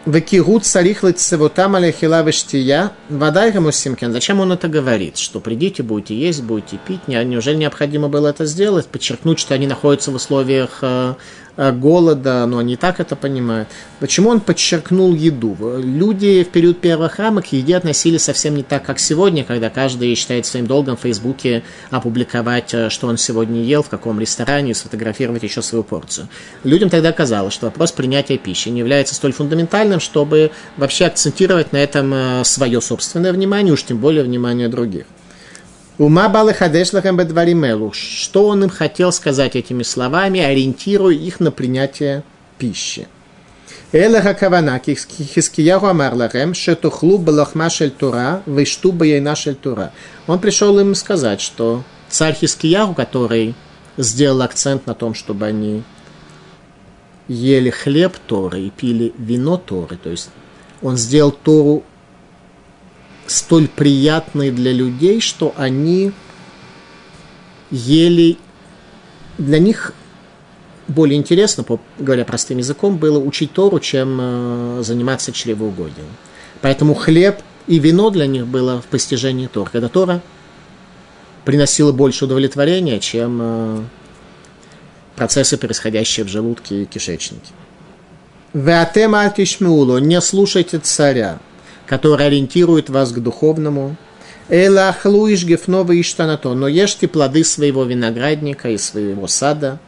Векигут 0.06 0.64
царих 0.64 1.02
лыцевутам 1.02 1.76
алехила 1.76 2.22
вештия, 2.22 2.92
вода 3.08 3.44
ему 3.44 3.70
симкен. 3.70 4.12
Зачем 4.12 4.40
он 4.40 4.50
это 4.50 4.66
говорит? 4.66 5.18
Что 5.18 5.40
придите, 5.40 5.82
будете 5.82 6.16
есть, 6.16 6.42
будете 6.42 6.78
пить. 6.78 7.06
Неужели 7.06 7.56
необходимо 7.56 8.08
было 8.08 8.28
это 8.28 8.46
сделать? 8.46 8.86
Подчеркнуть, 8.86 9.38
что 9.38 9.54
они 9.54 9.66
находятся 9.66 10.10
в 10.10 10.14
условиях 10.14 10.82
Э, 10.90 11.14
голода, 11.56 12.46
но 12.46 12.58
они 12.58 12.76
так 12.76 13.00
это 13.00 13.16
понимают. 13.16 13.68
Почему 13.98 14.30
он 14.30 14.40
подчеркнул 14.40 15.14
еду? 15.14 15.56
Люди 15.78 16.44
в 16.44 16.48
период 16.48 16.80
первых 16.80 17.12
храма 17.12 17.42
к 17.42 17.52
еде 17.52 17.76
относились 17.76 18.22
совсем 18.22 18.54
не 18.54 18.62
так, 18.62 18.84
как 18.84 18.98
сегодня, 18.98 19.44
когда 19.44 19.70
каждый 19.70 20.14
считает 20.14 20.46
своим 20.46 20.66
долгом 20.66 20.96
в 20.96 21.00
Фейсбуке 21.00 21.62
опубликовать, 21.90 22.72
э, 22.74 22.88
что 22.88 23.08
он 23.08 23.16
сегодня 23.18 23.62
ел, 23.62 23.82
в 23.82 23.88
каком 23.88 24.18
ресторане, 24.20 24.70
и 24.70 24.74
сфотографировать 24.74 25.42
еще 25.42 25.62
свою 25.62 25.84
порцию. 25.84 26.28
Людям 26.64 26.88
тогда 26.90 27.12
казалось, 27.12 27.54
что 27.54 27.66
вопрос 27.66 27.92
принятия 27.92 28.38
пищи 28.38 28.68
не 28.68 28.80
является 28.80 29.14
столь 29.14 29.32
фундаментальным, 29.32 30.00
чтобы 30.00 30.50
вообще 30.76 31.06
акцентировать 31.06 31.72
на 31.72 31.76
этом 31.76 32.12
э, 32.14 32.44
свое 32.44 32.80
собственное 32.80 33.32
внимание, 33.32 33.72
уж 33.72 33.82
тем 33.84 33.98
более 33.98 34.24
внимание 34.24 34.68
других. 34.68 35.06
Ума 36.00 36.30
балахадеш 36.30 36.94
лахем 36.94 37.18
бедваримелу. 37.18 37.92
Что 37.92 38.46
он 38.46 38.64
им 38.64 38.70
хотел 38.70 39.12
сказать 39.12 39.54
этими 39.54 39.82
словами, 39.82 40.40
ориентируя 40.40 41.14
их 41.14 41.40
на 41.40 41.50
принятие 41.50 42.22
пищи. 42.56 43.06
Элеха 43.92 44.32
кавана 44.32 44.80
хискияху 44.82 45.88
амар 45.88 46.14
лахем 46.14 46.54
шетухлу 46.54 47.18
балахма 47.18 47.68
шель 47.68 47.90
тура 47.90 48.42
вишту 48.46 48.92
баяйна 48.92 49.36
шель 49.36 49.56
тура. 49.56 49.92
Он 50.26 50.38
пришел 50.38 50.78
им 50.78 50.94
сказать, 50.94 51.42
что 51.42 51.84
царь 52.08 52.34
Хискияху, 52.34 52.94
который 52.94 53.54
сделал 53.98 54.40
акцент 54.40 54.86
на 54.86 54.94
том, 54.94 55.12
чтобы 55.12 55.44
они 55.44 55.82
ели 57.28 57.68
хлеб 57.68 58.16
Торы 58.26 58.62
и 58.62 58.70
пили 58.70 59.12
вино 59.18 59.58
Торы, 59.58 59.98
то 60.02 60.08
есть 60.08 60.30
он 60.80 60.96
сделал 60.96 61.30
Тору 61.30 61.84
столь 63.30 63.68
приятной 63.68 64.50
для 64.50 64.72
людей, 64.72 65.20
что 65.20 65.54
они 65.56 66.12
ели... 67.70 68.36
Для 69.38 69.58
них 69.58 69.94
более 70.88 71.16
интересно, 71.16 71.64
говоря 71.98 72.24
простым 72.24 72.58
языком, 72.58 72.98
было 72.98 73.18
учить 73.18 73.52
Тору, 73.52 73.78
чем 73.78 74.18
э, 74.20 74.82
заниматься 74.82 75.32
чревоугодием. 75.32 76.08
Поэтому 76.60 76.94
хлеб 76.94 77.40
и 77.68 77.78
вино 77.78 78.10
для 78.10 78.26
них 78.26 78.46
было 78.46 78.82
в 78.82 78.86
постижении 78.86 79.46
Тора. 79.46 79.70
Когда 79.70 79.88
Тора 79.88 80.20
приносила 81.44 81.92
больше 81.92 82.24
удовлетворения, 82.24 82.98
чем 82.98 83.38
э, 83.40 83.80
процессы, 85.14 85.56
происходящие 85.56 86.26
в 86.26 86.28
желудке 86.28 86.82
и 86.82 86.84
кишечнике. 86.84 87.52
Веатема 88.52 89.22
не 90.00 90.20
слушайте 90.20 90.80
царя 90.80 91.38
который 91.90 92.28
ориентирует 92.28 92.88
вас 92.88 93.10
к 93.10 93.18
духовному. 93.18 93.96
Эла 94.48 94.94
гефнова 95.04 96.00
иштанато, 96.00 96.54
но 96.54 96.68
ешьте 96.68 97.08
плоды 97.08 97.42
своего 97.42 97.82
виноградника 97.82 98.70
и 98.70 98.78
своего 98.78 99.26
сада. 99.26 99.80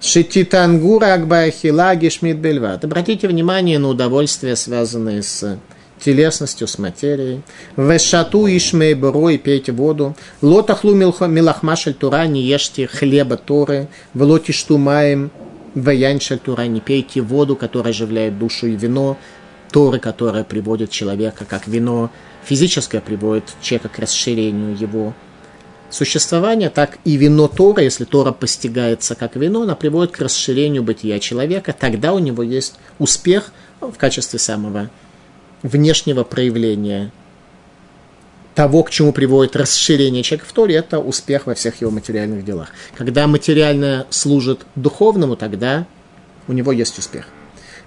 Шититангура 0.00 1.12
акбаахила 1.12 1.94
гешмит 1.94 2.38
бельват. 2.38 2.86
Обратите 2.86 3.28
внимание 3.28 3.78
на 3.78 3.88
удовольствия, 3.88 4.56
связанные 4.56 5.22
с 5.22 5.58
телесностью, 6.02 6.66
с 6.66 6.78
материей. 6.78 7.42
Вешату 7.76 8.46
ишмей 8.46 8.94
и 8.94 9.38
пейте 9.38 9.72
воду. 9.72 10.16
Лотахлу 10.40 10.94
милахмашель 10.94 11.92
тура, 11.92 12.26
не 12.26 12.40
ешьте 12.40 12.86
хлеба 12.86 13.36
Торы. 13.36 13.88
Велотишту 14.14 14.78
маем 14.78 15.30
ваяншель 15.74 16.38
тура, 16.38 16.62
не 16.62 16.80
пейте 16.80 17.20
воду, 17.20 17.56
которая 17.56 17.92
оживляет 17.92 18.38
душу 18.38 18.68
и 18.68 18.76
вино. 18.76 19.18
Торы, 19.74 19.98
которая 19.98 20.44
приводит 20.44 20.90
человека, 20.90 21.44
как 21.44 21.66
вино 21.66 22.08
физическое 22.44 23.00
приводит 23.00 23.56
человека 23.60 23.88
к 23.88 23.98
расширению 23.98 24.78
его 24.78 25.14
существования, 25.90 26.70
так 26.70 26.98
и 27.04 27.16
вино 27.16 27.48
Тора, 27.48 27.82
если 27.82 28.04
Тора 28.04 28.30
постигается 28.30 29.16
как 29.16 29.34
вино, 29.34 29.62
она 29.62 29.74
приводит 29.74 30.12
к 30.12 30.20
расширению 30.20 30.84
бытия 30.84 31.18
человека, 31.18 31.74
тогда 31.76 32.12
у 32.12 32.20
него 32.20 32.44
есть 32.44 32.74
успех 33.00 33.50
в 33.80 33.94
качестве 33.94 34.38
самого 34.38 34.90
внешнего 35.64 36.22
проявления 36.22 37.10
того, 38.54 38.84
к 38.84 38.90
чему 38.90 39.12
приводит 39.12 39.56
расширение 39.56 40.22
человека 40.22 40.48
в 40.48 40.52
Торе, 40.52 40.76
это 40.76 41.00
успех 41.00 41.48
во 41.48 41.56
всех 41.56 41.80
его 41.80 41.90
материальных 41.90 42.44
делах. 42.44 42.68
Когда 42.96 43.26
материальное 43.26 44.06
служит 44.10 44.66
духовному, 44.76 45.34
тогда 45.34 45.84
у 46.46 46.52
него 46.52 46.70
есть 46.70 46.96
успех. 46.96 47.26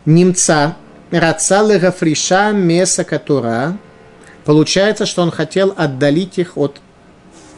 Немца 0.03 0.75
Рацалы 1.11 1.79
Гафриша 1.79 2.51
Меса 2.51 3.05
Катура. 3.05 3.77
Получается, 4.43 5.05
что 5.05 5.21
он 5.21 5.31
хотел 5.31 5.73
отдалить 5.77 6.37
их 6.37 6.57
от 6.57 6.81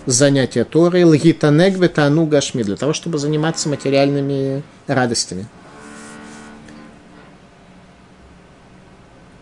занятия 0.05 0.63
Торы, 0.63 1.05
лгитанег 1.05 1.77
ветану 1.77 2.25
гашми, 2.25 2.61
для 2.61 2.75
того, 2.75 2.93
чтобы 2.93 3.17
заниматься 3.17 3.69
материальными 3.69 4.61
радостями. 4.85 5.47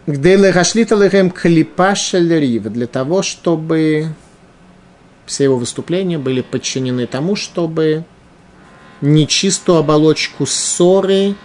Где 0.06 0.38
легашлита 0.38 0.96
лехем 0.96 1.30
клипа 1.30 1.94
для 1.94 2.88
того, 2.88 3.22
чтобы 3.22 4.08
все 5.26 5.44
его 5.44 5.58
выступления 5.58 6.18
были 6.18 6.40
подчинены 6.40 7.08
тому, 7.08 7.36
чтобы 7.36 8.06
нечистую 9.02 9.80
оболочку 9.80 10.46
ссоры 10.46 11.36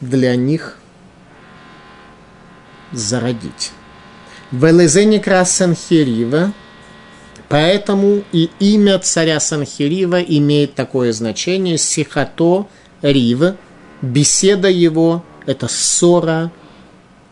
для 0.00 0.36
них 0.36 0.78
зародить. 2.92 3.72
Велезеникра 4.50 5.44
Санхирива, 5.44 6.52
поэтому 7.48 8.24
и 8.32 8.50
имя 8.58 8.98
царя 8.98 9.38
Санхирива 9.38 10.20
имеет 10.20 10.74
такое 10.74 11.12
значение 11.12 11.78
Сихато 11.78 12.66
Рив, 13.02 13.54
беседа 14.02 14.68
его– 14.68 15.24
это 15.46 15.68
ссора, 15.68 16.50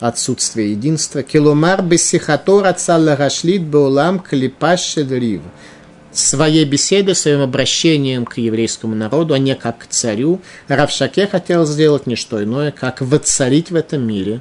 отсутствие 0.01 0.73
единства. 0.73 1.23
Киломар 1.23 1.83
бесихато 1.83 2.63
рацалла 2.63 3.17
рашлит 3.17 3.63
беулам 3.63 4.21
клипаш 4.21 4.97
рив– 4.97 5.43
своей 6.13 6.65
беседой, 6.65 7.15
своим 7.15 7.41
обращением 7.41 8.25
к 8.25 8.39
еврейскому 8.39 8.95
народу, 8.95 9.35
а 9.35 9.39
не 9.39 9.55
как 9.55 9.79
к 9.79 9.87
царю, 9.87 10.41
Равшаке 10.69 11.27
хотел 11.27 11.67
сделать 11.67 12.07
не 12.07 12.17
что 12.17 12.43
иное, 12.43 12.71
как 12.71 13.01
воцарить 13.01 13.71
в 13.71 13.77
этом 13.77 14.07
мире 14.07 14.41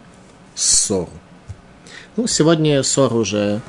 ссору. 0.55 1.09
Ну, 2.15 2.25
сегодня 2.27 2.81
ссора 2.83 3.13
уже 3.13 3.61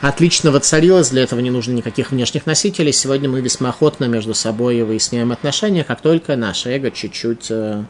отлично 0.00 0.50
воцарилась, 0.50 1.10
для 1.10 1.22
этого 1.22 1.40
не 1.40 1.50
нужно 1.50 1.72
никаких 1.72 2.10
внешних 2.10 2.46
носителей. 2.46 2.92
Сегодня 2.92 3.28
мы 3.28 3.40
весьма 3.40 3.68
охотно 3.68 4.06
между 4.06 4.34
собой 4.34 4.82
выясняем 4.82 5.30
отношения, 5.30 5.84
как 5.84 6.00
только 6.00 6.36
наше 6.36 6.70
эго 6.70 6.90
чуть-чуть 6.90 7.50
э, 7.50 7.84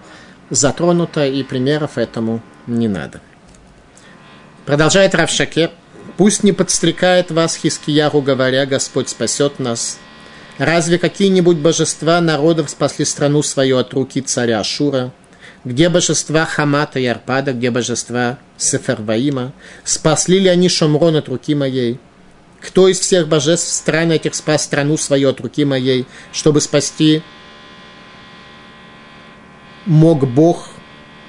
затронуто, 0.50 1.26
и 1.26 1.42
примеров 1.42 1.96
этому 1.96 2.42
не 2.66 2.88
надо. 2.88 3.20
Продолжает 4.66 5.14
Равшаке. 5.14 5.70
«Пусть 6.20 6.42
не 6.44 6.52
подстрекает 6.52 7.30
вас 7.30 7.56
Хискияру, 7.56 8.20
говоря, 8.20 8.66
Господь 8.66 9.08
спасет 9.08 9.58
нас. 9.58 9.98
Разве 10.58 10.98
какие-нибудь 10.98 11.56
божества 11.56 12.20
народов 12.20 12.68
спасли 12.68 13.06
страну 13.06 13.42
свою 13.42 13.78
от 13.78 13.94
руки 13.94 14.20
царя 14.20 14.60
Ашура? 14.60 15.14
Где 15.64 15.88
божества 15.88 16.44
Хамата 16.44 17.00
и 17.00 17.06
Арпада, 17.06 17.54
где 17.54 17.70
божества 17.70 18.38
Сеферваима? 18.58 19.54
Спасли 19.82 20.40
ли 20.40 20.48
они 20.48 20.68
Шомрон 20.68 21.16
от 21.16 21.30
руки 21.30 21.54
моей? 21.54 21.98
Кто 22.60 22.88
из 22.88 23.00
всех 23.00 23.26
божеств 23.26 23.72
стран 23.72 24.12
этих 24.12 24.34
спас 24.34 24.64
страну 24.64 24.98
свою 24.98 25.30
от 25.30 25.40
руки 25.40 25.64
моей, 25.64 26.04
чтобы 26.34 26.60
спасти 26.60 27.22
мог 29.86 30.28
Бог 30.28 30.68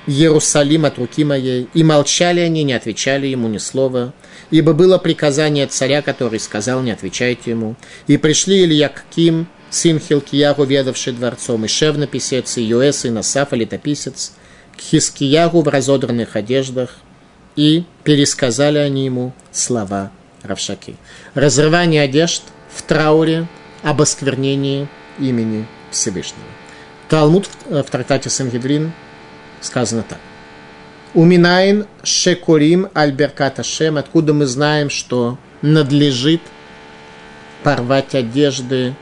Иерусалим 0.05 0.83
от 0.83 0.97
руки 0.97 1.23
моей, 1.23 1.69
и 1.73 1.81
молчали 1.81 2.41
они, 2.41 2.63
не 2.63 2.73
отвечали 2.73 3.27
ему 3.27 3.47
ни 3.47 3.57
слова, 3.57 4.13
ибо 4.51 4.73
было 4.73 4.97
приказание 4.97 5.65
царя, 5.65 6.01
который 6.01 6.39
сказал, 6.39 6.81
не 6.81 6.91
отвечайте 6.91 7.51
ему. 7.51 7.75
И 8.07 8.17
пришли 8.17 8.63
Ильяким, 8.63 9.47
сын 9.69 9.99
Хилкиягу, 9.99 10.65
ведавший 10.65 11.13
дворцом, 11.13 11.65
и 11.65 11.67
Шевна 11.67 12.05
писец, 12.05 12.57
и 12.57 12.61
Юэс, 12.61 13.05
и 13.05 13.09
Насафа, 13.09 13.55
летописец, 13.55 14.33
к 14.77 14.81
Хискиягу 14.81 15.61
в 15.61 15.67
разодранных 15.67 16.35
одеждах, 16.35 16.97
и 17.55 17.85
пересказали 18.03 18.77
они 18.77 19.05
ему 19.05 19.33
слова 19.51 20.11
Равшаки. 20.43 20.95
Разрывание 21.33 22.03
одежд 22.03 22.43
в 22.73 22.81
трауре 22.83 23.47
об 23.83 24.01
осквернении 24.01 24.87
имени 25.19 25.65
Всевышнего. 25.91 26.45
Талмуд 27.09 27.49
в 27.65 27.83
трактате 27.83 28.29
Сангедрин 28.29 28.93
сказано 29.61 30.03
так. 30.07 30.19
Уминайн 31.13 31.87
шекурим 32.03 32.87
альберката 32.93 33.63
шем, 33.63 33.97
откуда 33.97 34.33
мы 34.33 34.45
знаем, 34.45 34.89
что 34.89 35.37
надлежит 35.61 36.41
порвать 37.63 38.15
одежды, 38.15 38.95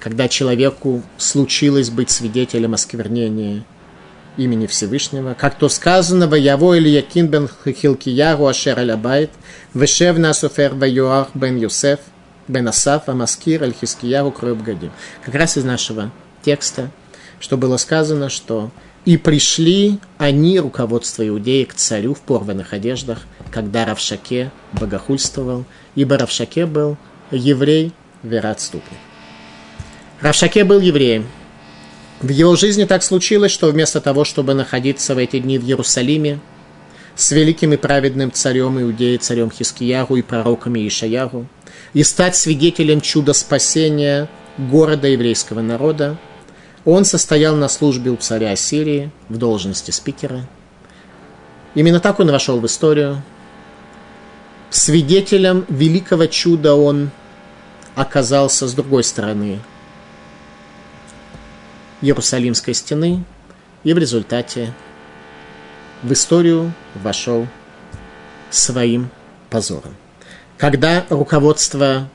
когда 0.00 0.26
человеку 0.26 1.02
случилось 1.18 1.90
быть 1.90 2.10
свидетелем 2.10 2.74
осквернения 2.74 3.64
имени 4.36 4.66
Всевышнего, 4.66 5.34
как 5.34 5.56
то 5.56 5.68
сказано, 5.68 6.26
«Ваяво 6.26 6.74
или 6.74 6.88
Якин 6.88 7.28
бен 7.28 7.48
Хилкиягу 7.64 8.48
ашер 8.48 8.78
аль 8.78 8.90
абайт, 8.90 9.30
вешев 9.72 10.18
насуфер 10.18 10.74
ваюах 10.74 11.28
бен 11.34 11.58
Юсеф, 11.58 12.00
бен 12.48 12.66
Асаф, 12.66 13.08
амаскир 13.08 13.62
аль 13.62 13.72
Хискиягу 13.72 14.32
кроеб 14.32 14.62
гадим». 14.62 14.90
Как 15.24 15.34
раз 15.36 15.56
из 15.56 15.64
нашего 15.64 16.10
текста, 16.42 16.90
что 17.38 17.56
было 17.56 17.76
сказано, 17.76 18.28
что 18.28 18.72
и 19.06 19.16
пришли 19.16 19.98
они, 20.18 20.58
руководство 20.58 21.26
иудеи, 21.26 21.64
к 21.64 21.74
царю 21.74 22.12
в 22.12 22.20
порванных 22.20 22.72
одеждах, 22.72 23.20
когда 23.52 23.86
Равшаке 23.86 24.50
богохульствовал, 24.72 25.64
ибо 25.94 26.18
Равшаке 26.18 26.66
был 26.66 26.96
еврей, 27.30 27.92
вероотступник. 28.24 28.98
Равшаке 30.20 30.64
был 30.64 30.80
евреем. 30.80 31.26
В 32.20 32.30
его 32.30 32.56
жизни 32.56 32.84
так 32.84 33.02
случилось, 33.04 33.52
что 33.52 33.68
вместо 33.68 34.00
того, 34.00 34.24
чтобы 34.24 34.54
находиться 34.54 35.14
в 35.14 35.18
эти 35.18 35.38
дни 35.38 35.58
в 35.58 35.64
Иерусалиме 35.64 36.40
с 37.14 37.30
великим 37.30 37.74
и 37.74 37.76
праведным 37.76 38.32
царем 38.32 38.80
Иудеи, 38.80 39.18
царем 39.18 39.50
Хискиягу 39.50 40.16
и 40.16 40.22
пророками 40.22 40.86
Ишаягу, 40.86 41.46
и 41.92 42.02
стать 42.02 42.36
свидетелем 42.36 43.00
чуда 43.00 43.34
спасения 43.34 44.28
города 44.58 45.06
еврейского 45.06 45.60
народа, 45.60 46.18
он 46.86 47.04
состоял 47.04 47.56
на 47.56 47.68
службе 47.68 48.12
у 48.12 48.16
царя 48.16 48.54
Сирии 48.54 49.10
в 49.28 49.36
должности 49.36 49.90
спикера. 49.90 50.46
Именно 51.74 52.00
так 52.00 52.20
он 52.20 52.30
вошел 52.30 52.60
в 52.60 52.64
историю. 52.64 53.22
Свидетелем 54.70 55.66
великого 55.68 56.26
чуда 56.26 56.74
он 56.74 57.10
оказался 57.96 58.68
с 58.68 58.72
другой 58.72 59.02
стороны 59.02 59.58
Иерусалимской 62.02 62.72
стены 62.72 63.24
и 63.82 63.92
в 63.92 63.98
результате 63.98 64.72
в 66.02 66.12
историю 66.12 66.72
вошел 66.94 67.48
своим 68.50 69.10
позором. 69.50 69.96
Когда 70.56 71.04
руководство 71.10 72.08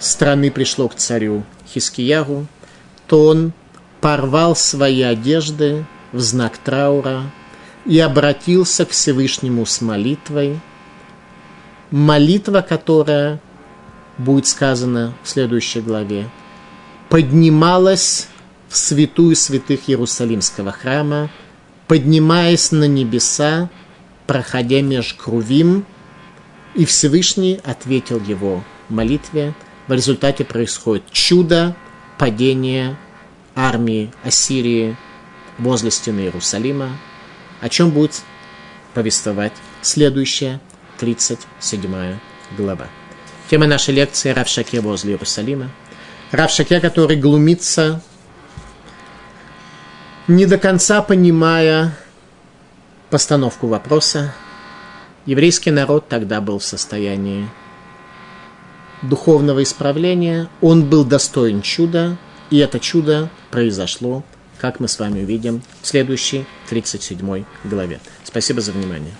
страны 0.00 0.50
пришло 0.50 0.88
к 0.88 0.96
царю 0.96 1.44
Хискиягу, 1.68 2.46
то 3.06 3.26
он 3.26 3.52
порвал 4.00 4.56
свои 4.56 5.02
одежды 5.02 5.84
в 6.12 6.20
знак 6.20 6.58
траура 6.58 7.22
и 7.84 7.98
обратился 7.98 8.84
к 8.84 8.90
Всевышнему 8.90 9.64
с 9.64 9.80
молитвой, 9.80 10.60
молитва, 11.90 12.64
которая, 12.66 13.40
будет 14.18 14.46
сказана 14.46 15.14
в 15.22 15.28
следующей 15.28 15.80
главе, 15.80 16.28
поднималась 17.08 18.28
в 18.68 18.76
святую 18.76 19.36
святых 19.36 19.88
Иерусалимского 19.88 20.72
храма, 20.72 21.30
поднимаясь 21.86 22.72
на 22.72 22.84
небеса, 22.84 23.70
проходя 24.26 24.80
меж 24.80 25.14
крувим, 25.14 25.84
и 26.74 26.84
Всевышний 26.84 27.60
ответил 27.64 28.20
его 28.20 28.64
молитве. 28.88 29.54
В 29.86 29.92
результате 29.92 30.44
происходит 30.44 31.04
чудо 31.12 31.76
падения 32.18 32.96
армии 33.56 34.12
Ассирии 34.22 34.96
возле 35.58 35.90
стены 35.90 36.20
Иерусалима, 36.20 36.90
о 37.60 37.68
чем 37.68 37.90
будет 37.90 38.22
повествовать 38.94 39.54
следующая 39.82 40.60
37 40.98 42.18
глава. 42.56 42.86
Тема 43.50 43.66
нашей 43.66 43.94
лекции– 43.94 44.30
Равшаке 44.32 44.80
возле 44.80 45.12
Иерусалима. 45.12 45.70
Равшаке, 46.30 46.80
который 46.80 47.16
глумится, 47.16 48.02
не 50.28 50.44
до 50.44 50.58
конца 50.58 51.00
понимая 51.02 51.96
постановку 53.10 53.68
вопроса. 53.68 54.34
Еврейский 55.24 55.70
народ 55.70 56.08
тогда 56.08 56.40
был 56.40 56.58
в 56.58 56.64
состоянии 56.64 57.48
духовного 59.02 59.62
исправления, 59.62 60.48
он 60.60 60.84
был 60.84 61.04
достоин 61.04 61.62
чуда, 61.62 62.16
и 62.50 62.58
это 62.58 62.78
чудо 62.80 63.30
произошло, 63.50 64.24
как 64.58 64.80
мы 64.80 64.88
с 64.88 64.98
вами 64.98 65.22
увидим 65.22 65.62
в 65.82 65.86
следующей 65.86 66.44
37 66.68 67.44
главе. 67.64 68.00
Спасибо 68.24 68.60
за 68.60 68.72
внимание. 68.72 69.12